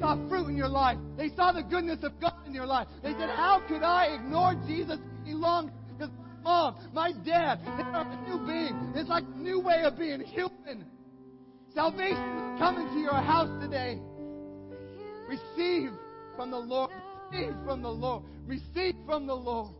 saw 0.00 0.16
fruit 0.28 0.48
in 0.48 0.56
your 0.56 0.68
life. 0.68 0.98
They 1.16 1.28
saw 1.30 1.52
the 1.52 1.62
goodness 1.62 2.00
of 2.02 2.18
God 2.20 2.34
in 2.46 2.54
your 2.54 2.66
life. 2.66 2.88
They 3.02 3.12
said, 3.12 3.30
How 3.30 3.62
could 3.68 3.82
I 3.82 4.06
ignore 4.14 4.54
Jesus 4.66 4.98
any 5.24 5.34
longer? 5.34 5.72
My 5.98 6.08
mom, 6.42 6.90
my 6.92 7.12
dad, 7.24 7.60
they 7.64 7.82
are 7.82 8.06
a 8.06 8.28
new 8.28 8.46
being. 8.46 8.92
It's 8.94 9.08
like 9.08 9.24
a 9.24 9.38
new 9.38 9.60
way 9.60 9.82
of 9.84 9.98
being 9.98 10.20
human. 10.20 10.84
Salvation 11.74 12.52
is 12.52 12.58
coming 12.58 12.86
to 12.88 13.00
your 13.00 13.14
house 13.14 13.48
today. 13.62 13.98
Receive 15.28 15.90
from 16.36 16.50
the 16.50 16.58
Lord. 16.58 16.90
Receive 17.30 17.54
from 17.64 17.82
the 17.82 17.90
Lord. 17.90 18.24
Receive 18.46 18.94
from 19.06 19.26
the 19.26 19.34
Lord. 19.34 19.74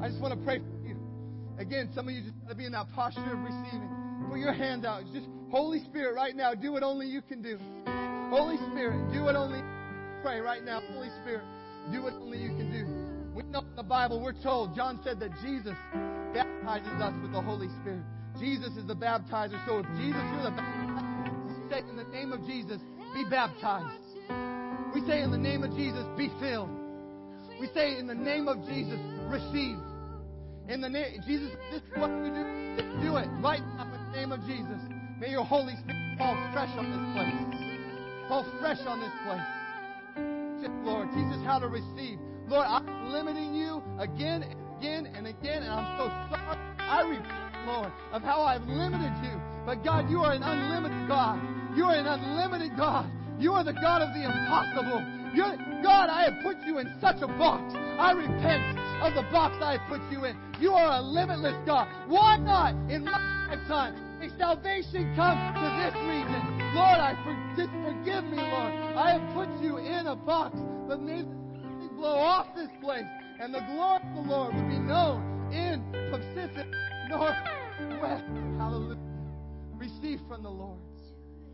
I 0.00 0.08
just 0.08 0.20
want 0.20 0.38
to 0.38 0.44
pray 0.44 0.58
for 0.58 0.86
you. 0.86 0.96
Again, 1.58 1.90
some 1.94 2.08
of 2.08 2.14
you 2.14 2.22
just 2.22 2.40
got 2.42 2.48
to 2.50 2.54
be 2.54 2.66
in 2.66 2.72
that 2.72 2.86
posture 2.94 3.20
of 3.20 3.38
receiving. 3.38 3.88
Put 4.28 4.38
your 4.38 4.52
hand 4.52 4.84
out. 4.84 5.04
Just 5.12 5.26
Holy 5.50 5.80
Spirit, 5.84 6.14
right 6.14 6.34
now, 6.34 6.54
do 6.54 6.72
what 6.72 6.82
only 6.82 7.06
you 7.06 7.22
can 7.22 7.42
do. 7.42 7.58
Holy 8.30 8.56
Spirit, 8.70 9.12
do 9.12 9.22
what 9.22 9.36
only 9.36 9.62
pray 10.22 10.40
right 10.40 10.64
now. 10.64 10.80
Holy 10.92 11.10
Spirit, 11.22 11.44
do 11.92 12.02
what 12.02 12.14
only 12.14 12.38
you 12.38 12.48
can 12.48 12.72
do. 12.72 12.86
We 13.34 13.42
know 13.50 13.60
in 13.60 13.76
the 13.76 13.82
Bible 13.82 14.20
we're 14.22 14.40
told, 14.42 14.74
John 14.74 15.00
said 15.04 15.20
that 15.20 15.30
Jesus 15.42 15.74
baptizes 16.34 17.00
us 17.00 17.14
with 17.22 17.32
the 17.32 17.40
Holy 17.40 17.68
Spirit. 17.80 18.02
Jesus 18.40 18.76
is 18.76 18.86
the 18.86 18.96
baptizer. 18.96 19.64
So 19.66 19.78
if 19.78 19.86
Jesus, 19.94 20.22
you're 20.34 20.50
the 20.50 20.56
baptizer, 20.56 21.70
say 21.70 21.78
in 21.88 21.96
the 21.96 22.04
name 22.04 22.32
of 22.32 22.44
Jesus, 22.46 22.80
be 23.14 23.24
baptized. 23.30 24.02
We 24.92 25.00
say 25.06 25.22
in 25.22 25.30
the 25.30 25.38
name 25.38 25.62
of 25.62 25.70
Jesus, 25.76 26.04
be 26.18 26.30
filled. 26.40 26.70
We 27.60 27.68
say 27.72 27.96
in 27.96 28.08
the 28.08 28.14
name 28.14 28.48
of 28.48 28.58
Jesus, 28.66 28.98
receive. 29.30 29.78
In 30.68 30.80
the 30.80 30.88
name 30.88 31.22
Jesus, 31.26 31.50
this 31.70 31.80
is 31.82 31.94
what 31.96 32.10
you 32.10 32.34
do. 32.34 32.82
Do 33.00 33.16
it 33.16 33.28
right 33.38 33.62
now 33.78 33.86
in 33.86 34.10
the 34.10 34.16
name 34.18 34.32
of 34.32 34.40
Jesus. 34.46 34.80
May 35.20 35.30
your 35.30 35.44
Holy 35.44 35.74
Spirit 35.84 36.18
fall 36.18 36.34
fresh 36.52 36.70
on 36.74 36.90
this 36.90 37.04
place. 37.14 38.28
Fall 38.28 38.44
fresh 38.60 38.82
on 38.86 38.98
this 38.98 39.14
place. 39.22 39.46
Just, 40.60 40.74
Lord, 40.82 41.08
teach 41.14 41.30
us 41.38 41.44
how 41.46 41.58
to 41.60 41.68
receive. 41.68 42.18
Lord, 42.48 42.66
I'm 42.66 43.12
limiting 43.12 43.54
you 43.54 43.82
again 43.98 44.42
and 44.42 44.58
again 44.76 45.06
and 45.14 45.26
again, 45.26 45.62
and 45.62 45.70
I'm 45.70 45.98
so 45.98 46.08
sorry. 46.34 46.58
I 46.78 47.02
repent, 47.02 47.66
Lord, 47.66 47.92
of 48.12 48.22
how 48.22 48.42
I've 48.42 48.66
limited 48.66 49.12
you. 49.22 49.40
But 49.64 49.84
God, 49.84 50.10
you 50.10 50.20
are 50.20 50.32
an 50.32 50.42
unlimited 50.42 51.08
God. 51.08 51.38
You 51.76 51.84
are 51.86 51.94
an 51.94 52.06
unlimited 52.06 52.76
God. 52.76 53.10
You 53.38 53.52
are 53.52 53.64
the 53.64 53.72
God 53.72 54.02
of 54.02 54.14
the 54.14 54.22
impossible. 54.24 55.02
You're, 55.34 55.56
God, 55.82 56.08
I 56.08 56.30
have 56.30 56.42
put 56.44 56.56
you 56.64 56.78
in 56.78 56.86
such 57.00 57.16
a 57.20 57.26
box. 57.26 57.74
I 57.74 58.12
repent 58.12 58.78
of 59.02 59.14
the 59.14 59.26
box 59.30 59.56
I 59.60 59.78
have 59.78 59.88
put 59.88 60.00
you 60.10 60.24
in. 60.24 60.38
You 60.60 60.72
are 60.72 60.98
a 60.98 61.02
limitless 61.02 61.56
God. 61.66 61.88
Why 62.06 62.36
not 62.38 62.74
in 62.90 63.04
my 63.04 63.18
lifetime 63.50 64.18
may 64.20 64.30
salvation 64.38 65.12
come 65.16 65.34
to 65.34 65.66
this 65.82 65.94
region? 66.06 66.42
Lord, 66.74 66.98
I 67.02 67.18
for, 67.26 67.34
forgive 67.58 68.24
me, 68.24 68.38
Lord. 68.38 68.72
I 68.94 69.18
have 69.18 69.34
put 69.34 69.48
you 69.60 69.78
in 69.78 70.06
a 70.06 70.14
box, 70.14 70.56
but 70.86 71.00
may 71.00 71.22
the 71.22 71.88
blow 71.96 72.18
off 72.18 72.54
this 72.54 72.70
place, 72.80 73.06
and 73.40 73.52
the 73.52 73.60
glory 73.72 74.00
of 74.02 74.14
the 74.14 74.30
Lord 74.30 74.54
would 74.54 74.68
be 74.68 74.78
known 74.78 75.50
in 75.52 75.82
Pacific 76.10 76.66
Northwest. 77.10 78.24
Hallelujah. 78.58 78.98
Receive 79.76 80.20
from 80.28 80.42
the 80.42 80.50
Lord. 80.50 80.78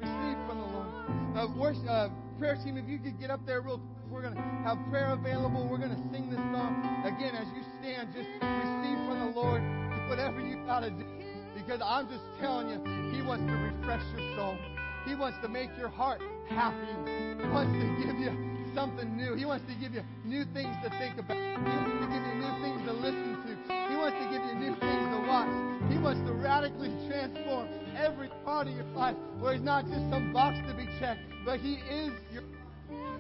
Receive 0.01 0.39
from 0.49 0.59
the 0.59 0.67
Lord. 0.67 0.89
Uh, 1.37 1.47
worship, 1.57 1.89
uh, 1.89 2.09
prayer 2.39 2.57
team, 2.65 2.77
if 2.77 2.89
you 2.89 2.99
could 2.99 3.21
get 3.21 3.31
up 3.31 3.45
there 3.47 3.61
real 3.61 3.79
quick. 3.79 4.01
We're 4.11 4.23
going 4.23 4.35
to 4.35 4.43
have 4.67 4.77
prayer 4.91 5.15
available. 5.15 5.69
We're 5.71 5.79
going 5.79 5.95
to 5.95 6.03
sing 6.11 6.31
this 6.31 6.43
song. 6.51 6.83
Again, 7.07 7.31
as 7.39 7.47
you 7.55 7.63
stand, 7.79 8.11
just 8.11 8.27
receive 8.43 8.99
from 9.07 9.23
the 9.23 9.31
Lord 9.39 9.63
whatever 10.11 10.43
you 10.43 10.59
got 10.67 10.81
to 10.81 10.91
do. 10.91 11.07
Because 11.55 11.79
I'm 11.79 12.11
just 12.11 12.27
telling 12.43 12.75
you, 12.75 12.83
He 13.15 13.23
wants 13.23 13.47
to 13.47 13.55
refresh 13.55 14.03
your 14.19 14.35
soul. 14.35 14.59
He 15.07 15.15
wants 15.15 15.39
to 15.43 15.49
make 15.49 15.71
your 15.79 15.89
heart 15.89 16.21
happy. 16.51 16.91
He 17.07 17.47
wants 17.55 17.71
to 17.79 17.87
give 18.03 18.19
you 18.19 18.35
something 18.75 19.17
new. 19.17 19.39
He 19.39 19.47
wants 19.47 19.65
to 19.71 19.75
give 19.79 19.95
you 19.95 20.03
new 20.27 20.43
things 20.51 20.75
to 20.83 20.91
think 20.99 21.15
about. 21.15 21.39
He 21.39 21.71
wants 21.71 21.95
to 22.03 22.07
give 22.11 22.23
you 22.27 22.35
new 22.35 22.55
things 22.67 22.81
to 22.91 22.93
listen 22.99 23.31
to. 23.47 23.51
He 23.91 23.95
wants 23.95 24.19
to 24.19 24.27
give 24.27 24.43
you 24.43 24.55
new 24.59 24.75
things 24.75 25.07
to 25.15 25.19
watch. 25.31 25.70
He 25.91 25.99
wants 25.99 26.21
to 26.27 26.33
radically 26.33 26.91
transform 27.09 27.69
every 27.97 28.29
part 28.45 28.69
of 28.69 28.75
your 28.75 28.85
life 28.95 29.17
where 29.39 29.55
He's 29.55 29.63
not 29.63 29.87
just 29.87 30.09
some 30.11 30.33
box 30.33 30.59
to 30.69 30.75
be 30.75 30.87
checked, 30.99 31.21
but 31.45 31.61
He 31.61 31.75
is 31.75 32.13
your 32.33 32.45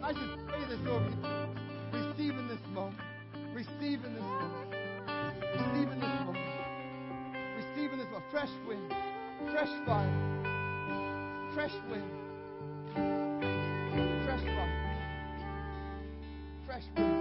I 0.03 0.13
just 0.13 0.47
pray 0.49 0.65
this 0.69 0.81
over 0.89 1.05
you. 1.05 1.51
Receive 1.93 2.39
in 2.39 2.49
this 2.49 2.61
moment. 2.73 3.01
Receive 3.53 4.05
in 4.05 4.15
this 4.15 4.23
moment. 4.23 4.71
Receive 5.55 5.93
in 5.93 6.01
this 6.01 6.11
moment. 6.25 6.39
Receive 7.57 7.93
in 7.93 7.99
this 7.99 8.07
moment. 8.07 8.25
Fresh 8.31 8.51
wind. 8.67 8.95
Fresh 9.53 9.87
fire. 9.87 11.51
Fresh 11.55 11.75
wind. 11.91 12.11
Fresh 14.25 14.43
fire. 14.43 14.73
Fresh 16.67 16.85
wind. 16.97 17.20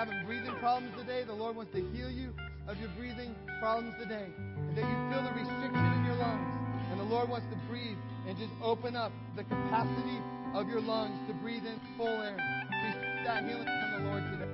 Having 0.00 0.24
breathing 0.24 0.56
problems 0.60 0.96
today, 0.96 1.24
the 1.28 1.32
Lord 1.32 1.56
wants 1.56 1.74
to 1.74 1.82
heal 1.92 2.08
you 2.08 2.32
of 2.66 2.80
your 2.80 2.88
breathing 2.96 3.36
problems 3.60 3.92
today. 4.00 4.32
And 4.56 4.72
that 4.72 4.80
you 4.80 4.96
feel 5.12 5.20
the 5.20 5.36
restriction 5.36 5.76
in 5.76 6.04
your 6.08 6.16
lungs. 6.16 6.56
And 6.90 6.98
the 6.98 7.04
Lord 7.04 7.28
wants 7.28 7.44
to 7.52 7.58
breathe 7.68 7.98
and 8.26 8.32
just 8.38 8.48
open 8.64 8.96
up 8.96 9.12
the 9.36 9.44
capacity 9.44 10.16
of 10.54 10.68
your 10.68 10.80
lungs 10.80 11.20
to 11.28 11.34
breathe 11.44 11.66
in 11.66 11.76
full 11.98 12.08
air. 12.08 12.32
Receive 12.32 13.26
that 13.28 13.44
healing 13.44 13.68
from 13.68 13.90
the 14.00 14.08
Lord 14.08 14.24
today. 14.32 14.52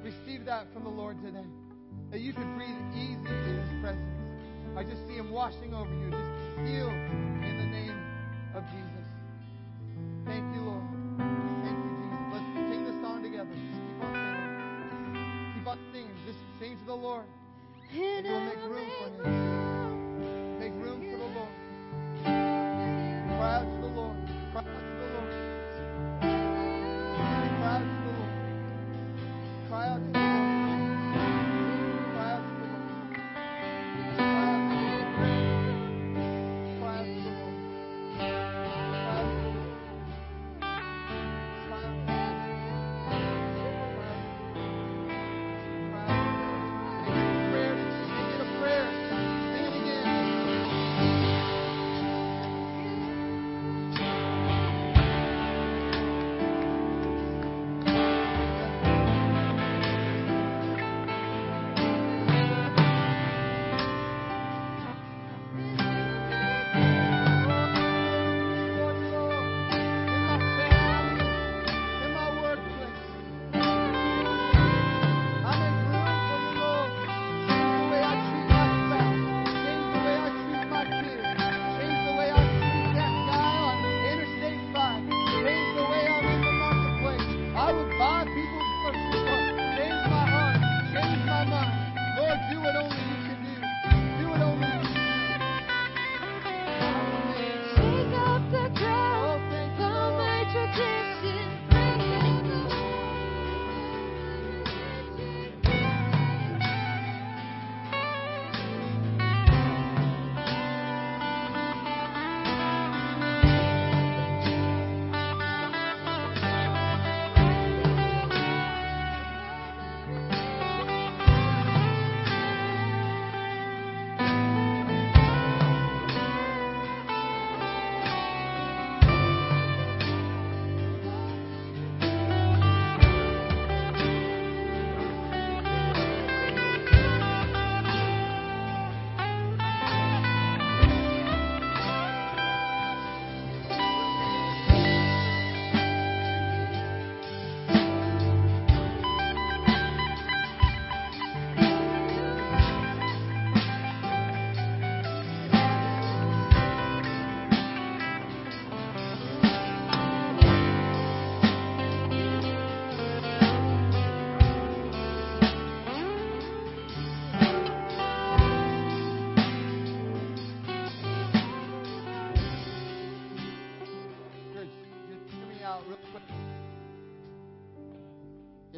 Receive 0.00 0.46
that 0.46 0.64
from 0.72 0.84
the 0.84 0.96
Lord 0.96 1.20
today. 1.20 1.44
That 2.10 2.20
you 2.20 2.32
can 2.32 2.56
breathe 2.56 2.80
easy 2.96 3.28
in 3.28 3.60
His 3.60 3.80
presence. 3.84 4.16
I 4.80 4.82
just 4.82 5.06
see 5.06 5.20
Him 5.20 5.30
washing 5.30 5.74
over 5.74 5.92
you. 5.92 6.08
Just 6.08 6.32
heal 6.64 6.88
in 6.88 7.54
the 7.60 7.68
name 7.68 8.00
of 8.56 8.64
Jesus. 8.72 9.04
Thank 10.24 10.56
you, 10.56 10.62
Lord. 10.62 10.85
Lord. 17.16 17.26
And 17.94 18.26
we'll 18.26 18.40
make 18.40 18.56
room 18.56 18.90
for 18.98 19.28
Him. 19.28 19.45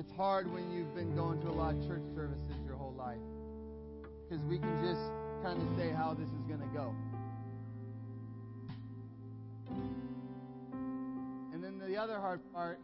It's 0.09 0.17
hard 0.17 0.51
when 0.51 0.71
you've 0.71 0.95
been 0.95 1.15
going 1.15 1.39
to 1.43 1.49
a 1.49 1.53
lot 1.53 1.75
of 1.75 1.87
church 1.87 2.03
services 2.15 2.57
your 2.65 2.77
whole 2.77 2.95
life. 2.97 3.19
Because 4.25 4.43
we 4.47 4.59
can 4.59 4.83
just 4.83 5.03
kind 5.43 5.61
of 5.61 5.69
say 5.77 5.91
how 5.91 6.15
this 6.15 6.29
is 6.29 6.45
going 6.49 6.61
to 6.61 6.67
go. 6.69 6.95
And 11.53 11.63
then 11.63 11.79
the 11.79 11.97
other 11.97 12.19
hard 12.19 12.41
part 12.55 12.81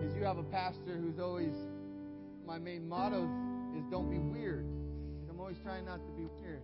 is 0.00 0.14
you 0.14 0.24
have 0.24 0.38
a 0.38 0.42
pastor 0.44 0.96
who's 0.96 1.18
always, 1.18 1.52
my 2.46 2.58
main 2.58 2.88
motto 2.88 3.28
is 3.76 3.84
don't 3.90 4.10
be 4.10 4.18
weird. 4.18 4.64
I'm 5.28 5.38
always 5.38 5.58
trying 5.62 5.84
not 5.84 6.00
to 6.06 6.12
be 6.12 6.26
weird. 6.40 6.62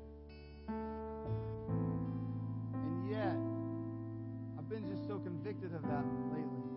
And 2.73 3.11
yet, 3.11 3.37
I've 4.59 4.71
been 4.71 4.89
just 4.91 5.07
so 5.07 5.19
convicted 5.19 5.75
of 5.75 5.83
that 5.83 6.05
lately. 6.33 6.70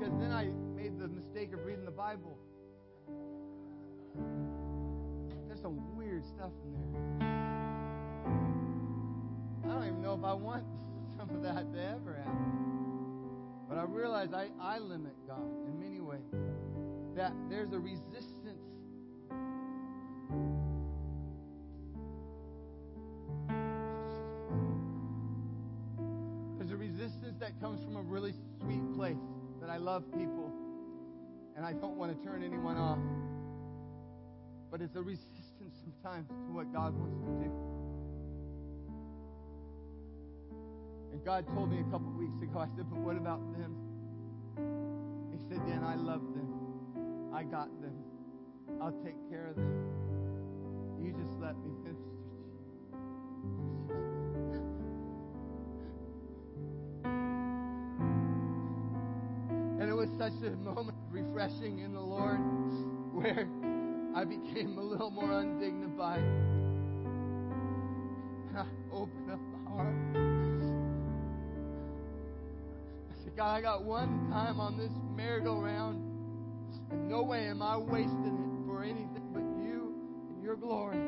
Because 0.00 0.18
then 0.18 0.32
I 0.32 0.48
made 0.74 0.98
the 0.98 1.08
mistake 1.08 1.52
of 1.52 1.62
reading 1.66 1.84
the 1.84 1.90
Bible. 1.90 2.38
There's 5.46 5.60
some 5.60 5.94
weird 5.94 6.24
stuff 6.24 6.52
in 6.64 6.72
there. 6.72 7.28
I 9.62 9.74
don't 9.74 9.84
even 9.84 10.00
know 10.00 10.14
if 10.14 10.24
I 10.24 10.32
want 10.32 10.64
some 11.18 11.28
of 11.28 11.42
that 11.42 11.70
to 11.74 11.82
ever 11.82 12.14
happen. 12.14 12.54
But 13.68 13.76
I 13.76 13.82
realize 13.82 14.32
I, 14.32 14.48
I 14.58 14.78
limit 14.78 15.12
God 15.26 15.42
in 15.66 15.78
many 15.78 16.00
ways. 16.00 16.20
That 17.14 17.34
there's 17.50 17.72
a 17.74 17.78
resistance. 17.78 18.64
There's 26.56 26.70
a 26.70 26.76
resistance 26.76 27.36
that 27.38 27.60
comes 27.60 27.84
from 27.84 27.96
a 27.96 28.02
really 28.02 28.32
sweet 28.62 28.94
place 28.94 29.18
love 29.80 30.04
people 30.12 30.52
and 31.56 31.64
I 31.64 31.72
don't 31.72 31.96
want 31.96 32.16
to 32.16 32.26
turn 32.26 32.42
anyone 32.42 32.76
off. 32.76 32.98
But 34.70 34.80
it's 34.80 34.94
a 34.96 35.02
resistance 35.02 35.74
sometimes 35.82 36.28
to 36.28 36.52
what 36.52 36.72
God 36.72 36.94
wants 36.94 37.18
to 37.20 37.30
do. 37.44 37.50
And 41.12 41.24
God 41.24 41.46
told 41.52 41.70
me 41.70 41.80
a 41.80 41.90
couple 41.90 42.12
weeks 42.12 42.40
ago, 42.40 42.60
I 42.60 42.68
said, 42.76 42.88
but 42.88 43.00
what 43.00 43.16
about 43.16 43.40
them? 43.58 43.74
He 45.32 45.38
said, 45.48 45.66
Dan, 45.66 45.82
I 45.82 45.96
love 45.96 46.22
them. 46.32 47.34
I 47.34 47.42
got 47.42 47.68
them. 47.82 47.92
I'll 48.80 48.96
take 49.04 49.18
care 49.28 49.48
of 49.48 49.56
them. 49.56 49.84
You 51.02 51.12
just 51.12 51.40
let 51.40 51.56
me 51.58 51.72
minister 51.82 52.09
a 60.42 60.56
moment 60.56 60.96
of 60.96 61.12
refreshing 61.12 61.80
in 61.80 61.92
the 61.92 62.00
Lord 62.00 62.38
where 63.12 63.48
I 64.14 64.24
became 64.24 64.78
a 64.78 64.82
little 64.82 65.10
more 65.10 65.30
undignified. 65.30 66.22
And 68.48 68.58
I 68.58 68.66
opened 68.92 69.30
up 69.30 69.40
my 69.40 69.70
heart. 69.70 69.94
I 73.10 73.14
said, 73.22 73.36
God, 73.36 73.56
I 73.56 73.60
got 73.60 73.84
one 73.84 74.30
time 74.30 74.60
on 74.60 74.76
this 74.78 74.92
merry-go-round, 75.14 76.02
and 76.90 77.08
no 77.08 77.22
way 77.22 77.46
am 77.48 77.62
I 77.62 77.76
wasting 77.76 78.38
it 78.38 78.66
for 78.66 78.82
anything 78.82 79.30
but 79.32 79.42
you 79.62 79.94
and 80.30 80.42
your 80.42 80.56
glory. 80.56 80.98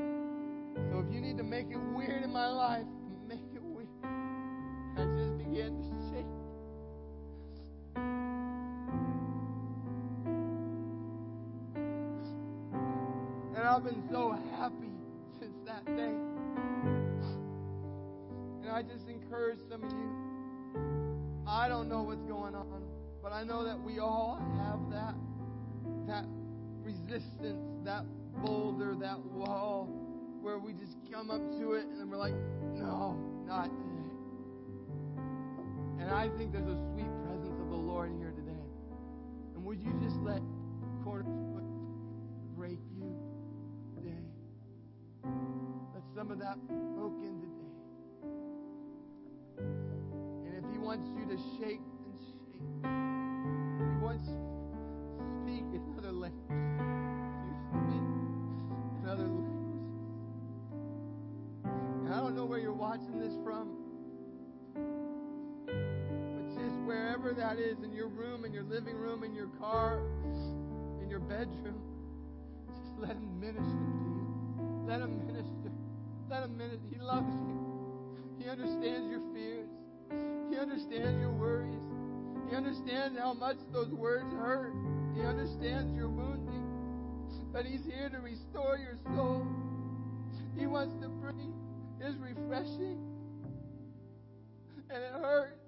So 0.91 0.99
if 1.07 1.13
you 1.13 1.21
need 1.21 1.37
to 1.39 1.45
make 1.45 1.71
it 1.71 1.81
weird 1.95 2.23
in 2.23 2.33
my 2.33 2.49
life, 2.49 2.87
make 3.27 3.41
it 3.55 3.63
weird. 3.63 3.89
I 4.05 5.05
just 5.17 5.39
began 5.39 5.81
to 5.83 6.02
I've 13.83 13.89
been 13.89 14.09
so 14.13 14.39
happy 14.57 14.93
since 15.41 15.57
that 15.67 15.85
day. 15.85 16.15
And 18.63 18.71
I 18.71 18.81
just 18.83 19.09
encourage 19.09 19.59
some 19.69 19.83
of 19.83 19.91
you. 19.91 21.43
I 21.49 21.67
don't 21.67 21.89
know 21.89 22.03
what's 22.03 22.23
going 22.23 22.55
on, 22.55 22.85
but 23.21 23.33
I 23.33 23.43
know 23.43 23.65
that 23.65 23.81
we 23.83 23.99
all 23.99 24.41
have 24.57 24.89
that 24.93 25.17
that 26.07 26.27
resistance, 26.85 27.59
that 27.85 28.05
boulder, 28.45 28.95
that 29.01 29.19
wall 29.19 29.89
where 30.41 30.61
we 30.61 30.75
just 30.75 30.97
come 31.13 31.33
up 31.33 31.43
to 31.59 31.73
it 31.73 31.87
and 31.87 32.09
we're 32.09 32.19
like, 32.19 32.35
no, 32.77 33.19
not 33.49 33.65
today. 33.65 34.11
And 35.99 36.09
I 36.09 36.29
think 36.39 36.53
there's 36.53 36.69
a 36.69 36.79
sweet 36.93 37.11
presence 37.27 37.59
of 37.61 37.69
the 37.69 37.77
Lord 37.77 38.13
here 38.21 38.31
today. 38.31 38.63
And 39.57 39.65
would 39.65 39.83
you 39.83 39.93
just 40.05 40.19
let 40.19 40.41
Cornerstone 41.03 41.52
some 46.15 46.31
of 46.31 46.39
that 46.39 46.59
broken 46.69 47.41
today. 47.41 47.73
And 49.59 50.55
if 50.59 50.65
He 50.71 50.79
wants 50.79 51.09
you 51.17 51.25
to 51.25 51.37
shake 51.59 51.81
and 51.81 52.15
shake, 52.21 52.61
He 52.83 53.97
wants 54.05 54.29
you 54.29 54.37
to 55.17 55.25
speak 55.41 55.65
in 55.73 55.83
other 55.97 56.13
languages. 56.13 56.51
You 57.49 57.55
speak 57.71 58.05
in 59.01 59.09
other 59.09 59.25
languages. 59.25 59.53
And 61.65 62.13
I 62.13 62.19
don't 62.19 62.37
know 62.37 62.45
where 62.45 62.59
you're 62.59 62.75
watching 62.75 63.19
this 63.19 63.33
from. 63.43 63.71
But 65.65 66.47
just 66.61 66.77
wherever 66.85 67.33
that 67.33 67.59
is, 67.59 67.79
in 67.83 67.93
your 67.93 68.09
room, 68.09 68.45
in 68.45 68.53
your 68.53 68.65
living 68.65 68.97
room, 68.97 69.25
in 69.25 69.35
your 69.35 69.49
car, 69.59 70.03
in 71.01 71.09
your 71.09 71.21
bedroom, 71.21 71.81
just 72.69 72.99
let 72.99 73.17
Him 73.17 73.41
minister 73.41 73.63
to 73.63 73.67
you. 73.67 74.27
Let 74.87 75.01
Him 75.01 75.27
minister. 75.27 75.62
Him 76.41 76.57
minister. 76.57 76.81
He 76.91 76.99
loves 76.99 77.29
you. 77.29 77.59
He 78.39 78.49
understands 78.49 79.11
your 79.11 79.21
fears. 79.35 79.69
He 80.51 80.59
understands 80.59 81.21
your 81.21 81.31
worries. 81.33 81.83
He 82.49 82.57
understands 82.57 83.19
how 83.19 83.35
much 83.35 83.57
those 83.73 83.91
words 83.91 84.33
hurt. 84.33 84.73
He 85.15 85.23
understands 85.23 85.95
your 85.95 86.09
wounding. 86.09 86.65
But 87.53 87.67
He's 87.67 87.85
here 87.85 88.09
to 88.09 88.19
restore 88.19 88.79
your 88.79 88.97
soul. 89.15 89.47
He 90.59 90.67
wants 90.67 90.95
to 91.03 91.09
bring 91.09 91.53
His 92.01 92.17
refreshing. 92.17 92.99
And 94.91 95.03
it 95.03 95.13
hurts. 95.13 95.59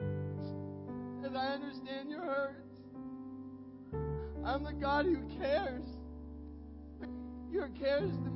And 0.00 1.36
I 1.36 1.46
understand 1.48 2.10
your 2.10 2.22
hurts. 2.22 2.62
I'm 4.44 4.64
the 4.64 4.72
God 4.72 5.06
who 5.06 5.18
cares. 5.38 5.86
Your 7.50 7.68
cares 7.68 8.10
to 8.10 8.30
me. 8.30 8.35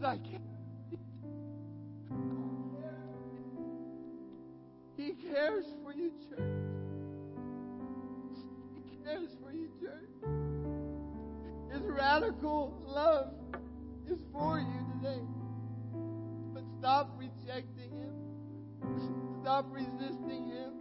Because 0.00 0.18
I 0.18 0.28
care. 0.28 0.40
He 4.96 5.12
cares 5.12 5.66
for 5.82 5.92
you, 5.92 6.10
church. 6.28 6.40
He 8.90 8.96
cares 9.04 9.30
for 9.42 9.52
you, 9.52 9.68
church. 9.80 10.10
His 11.72 11.82
radical 11.82 12.82
love 12.86 13.34
is 14.10 14.18
for 14.32 14.58
you 14.58 14.86
today. 14.96 15.22
But 16.54 16.62
stop 16.78 17.18
rejecting 17.18 17.90
Him. 17.90 18.14
Stop 19.42 19.66
resisting 19.70 20.48
Him. 20.48 20.72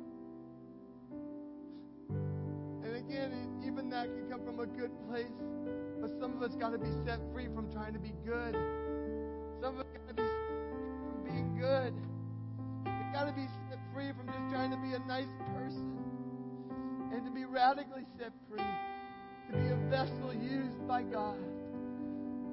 And 2.83 2.95
again, 2.95 3.63
even 3.65 3.89
that 3.89 4.05
can 4.05 4.29
come 4.29 4.45
from 4.45 4.59
a 4.61 4.65
good 4.65 4.91
place. 5.09 5.25
But 5.99 6.11
some 6.21 6.37
of 6.37 6.41
us 6.41 6.55
got 6.55 6.71
to 6.71 6.77
be 6.77 6.91
set 7.05 7.19
free 7.33 7.47
from 7.53 7.69
trying 7.71 7.91
to 7.93 7.99
be 7.99 8.13
good. 8.25 8.55
Some 9.61 9.75
of 9.75 9.81
us 9.81 9.87
got 9.91 10.07
to 10.07 10.13
be 10.13 10.23
from 10.23 11.23
being 11.25 11.57
good. 11.59 11.93
We 12.85 13.13
got 13.13 13.25
to 13.25 13.33
be 13.33 13.47
set 13.69 13.79
free 13.93 14.11
from 14.15 14.27
just 14.27 14.49
trying 14.49 14.71
to 14.71 14.77
be 14.77 14.93
a 14.93 14.99
nice 14.99 15.27
person. 15.53 15.99
And 17.11 17.25
to 17.25 17.31
be 17.31 17.43
radically 17.43 18.05
set 18.17 18.31
free. 18.49 18.63
To 19.51 19.57
be 19.57 19.67
a 19.67 19.75
vessel 19.89 20.33
used 20.33 20.87
by 20.87 21.03
God. 21.03 21.37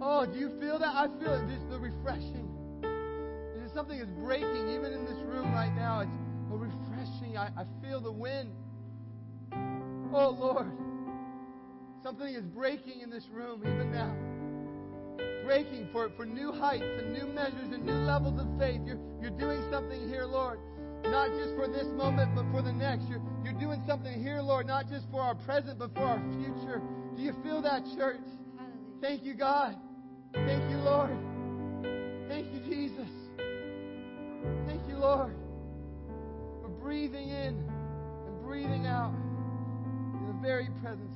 Oh, 0.01 0.27
do 0.27 0.39
you 0.39 0.51
feel 0.59 0.81
that? 0.81 0.95
I 0.95 1.07
feel 1.21 1.35
it. 1.35 1.47
Just 1.49 1.71
the 1.71 1.79
refreshing. 1.79 2.49
There's 2.83 3.73
something 3.73 3.99
is 3.99 4.09
breaking 4.25 4.69
even 4.71 4.93
in 4.93 5.05
this 5.05 5.19
room 5.27 5.53
right 5.53 5.75
now. 5.77 6.01
It's 6.01 6.11
a 6.53 6.57
refreshing. 6.57 7.37
I, 7.37 7.51
I 7.57 7.65
feel 7.83 8.01
the 8.01 8.11
wind. 8.11 8.51
Oh, 10.13 10.31
Lord. 10.31 10.73
Something 12.03 12.35
is 12.35 12.43
breaking 12.43 13.01
in 13.01 13.11
this 13.11 13.29
room 13.33 13.61
even 13.63 13.93
now. 13.93 14.13
Breaking 15.47 15.89
for, 15.93 16.11
for 16.17 16.27
new 16.27 16.51
heights 16.51 16.83
and 16.83 17.13
new 17.13 17.27
measures 17.33 17.71
and 17.73 17.87
new 17.87 17.93
levels 17.93 18.41
of 18.41 18.49
faith. 18.59 18.81
You're, 18.85 18.99
you're 19.23 19.31
doing 19.31 19.63
something 19.71 20.09
here, 20.09 20.25
Lord. 20.25 20.59
Not 21.05 21.31
just 21.39 21.55
for 21.55 21.69
this 21.69 21.87
moment, 21.95 22.35
but 22.35 22.51
for 22.51 22.63
the 22.63 22.73
next. 22.73 23.07
You're, 23.09 23.23
you're 23.45 23.53
doing 23.53 23.81
something 23.87 24.21
here, 24.21 24.41
Lord, 24.41 24.67
not 24.67 24.89
just 24.89 25.07
for 25.13 25.23
our 25.23 25.37
present, 25.37 25.79
but 25.79 25.95
for 25.95 26.03
our 26.03 26.21
future. 26.33 26.83
Do 27.17 27.23
you 27.23 27.33
feel 27.45 27.63
that, 27.63 27.85
church? 27.97 28.27
Hallelujah. 28.59 29.01
Thank 29.01 29.23
you, 29.23 29.35
God. 29.35 29.77
Thank 30.35 30.69
you, 30.69 30.79
Lord. 30.79 31.17
Thank 32.29 32.53
you, 32.53 32.59
Jesus. 32.69 33.09
Thank 34.67 34.83
you, 34.89 34.97
Lord, 34.97 35.37
for 36.61 36.69
breathing 36.69 37.29
in 37.29 37.55
and 38.27 38.43
breathing 38.43 38.87
out. 38.87 39.15
In 40.19 40.27
the 40.27 40.43
very 40.43 40.67
presence 40.83 41.16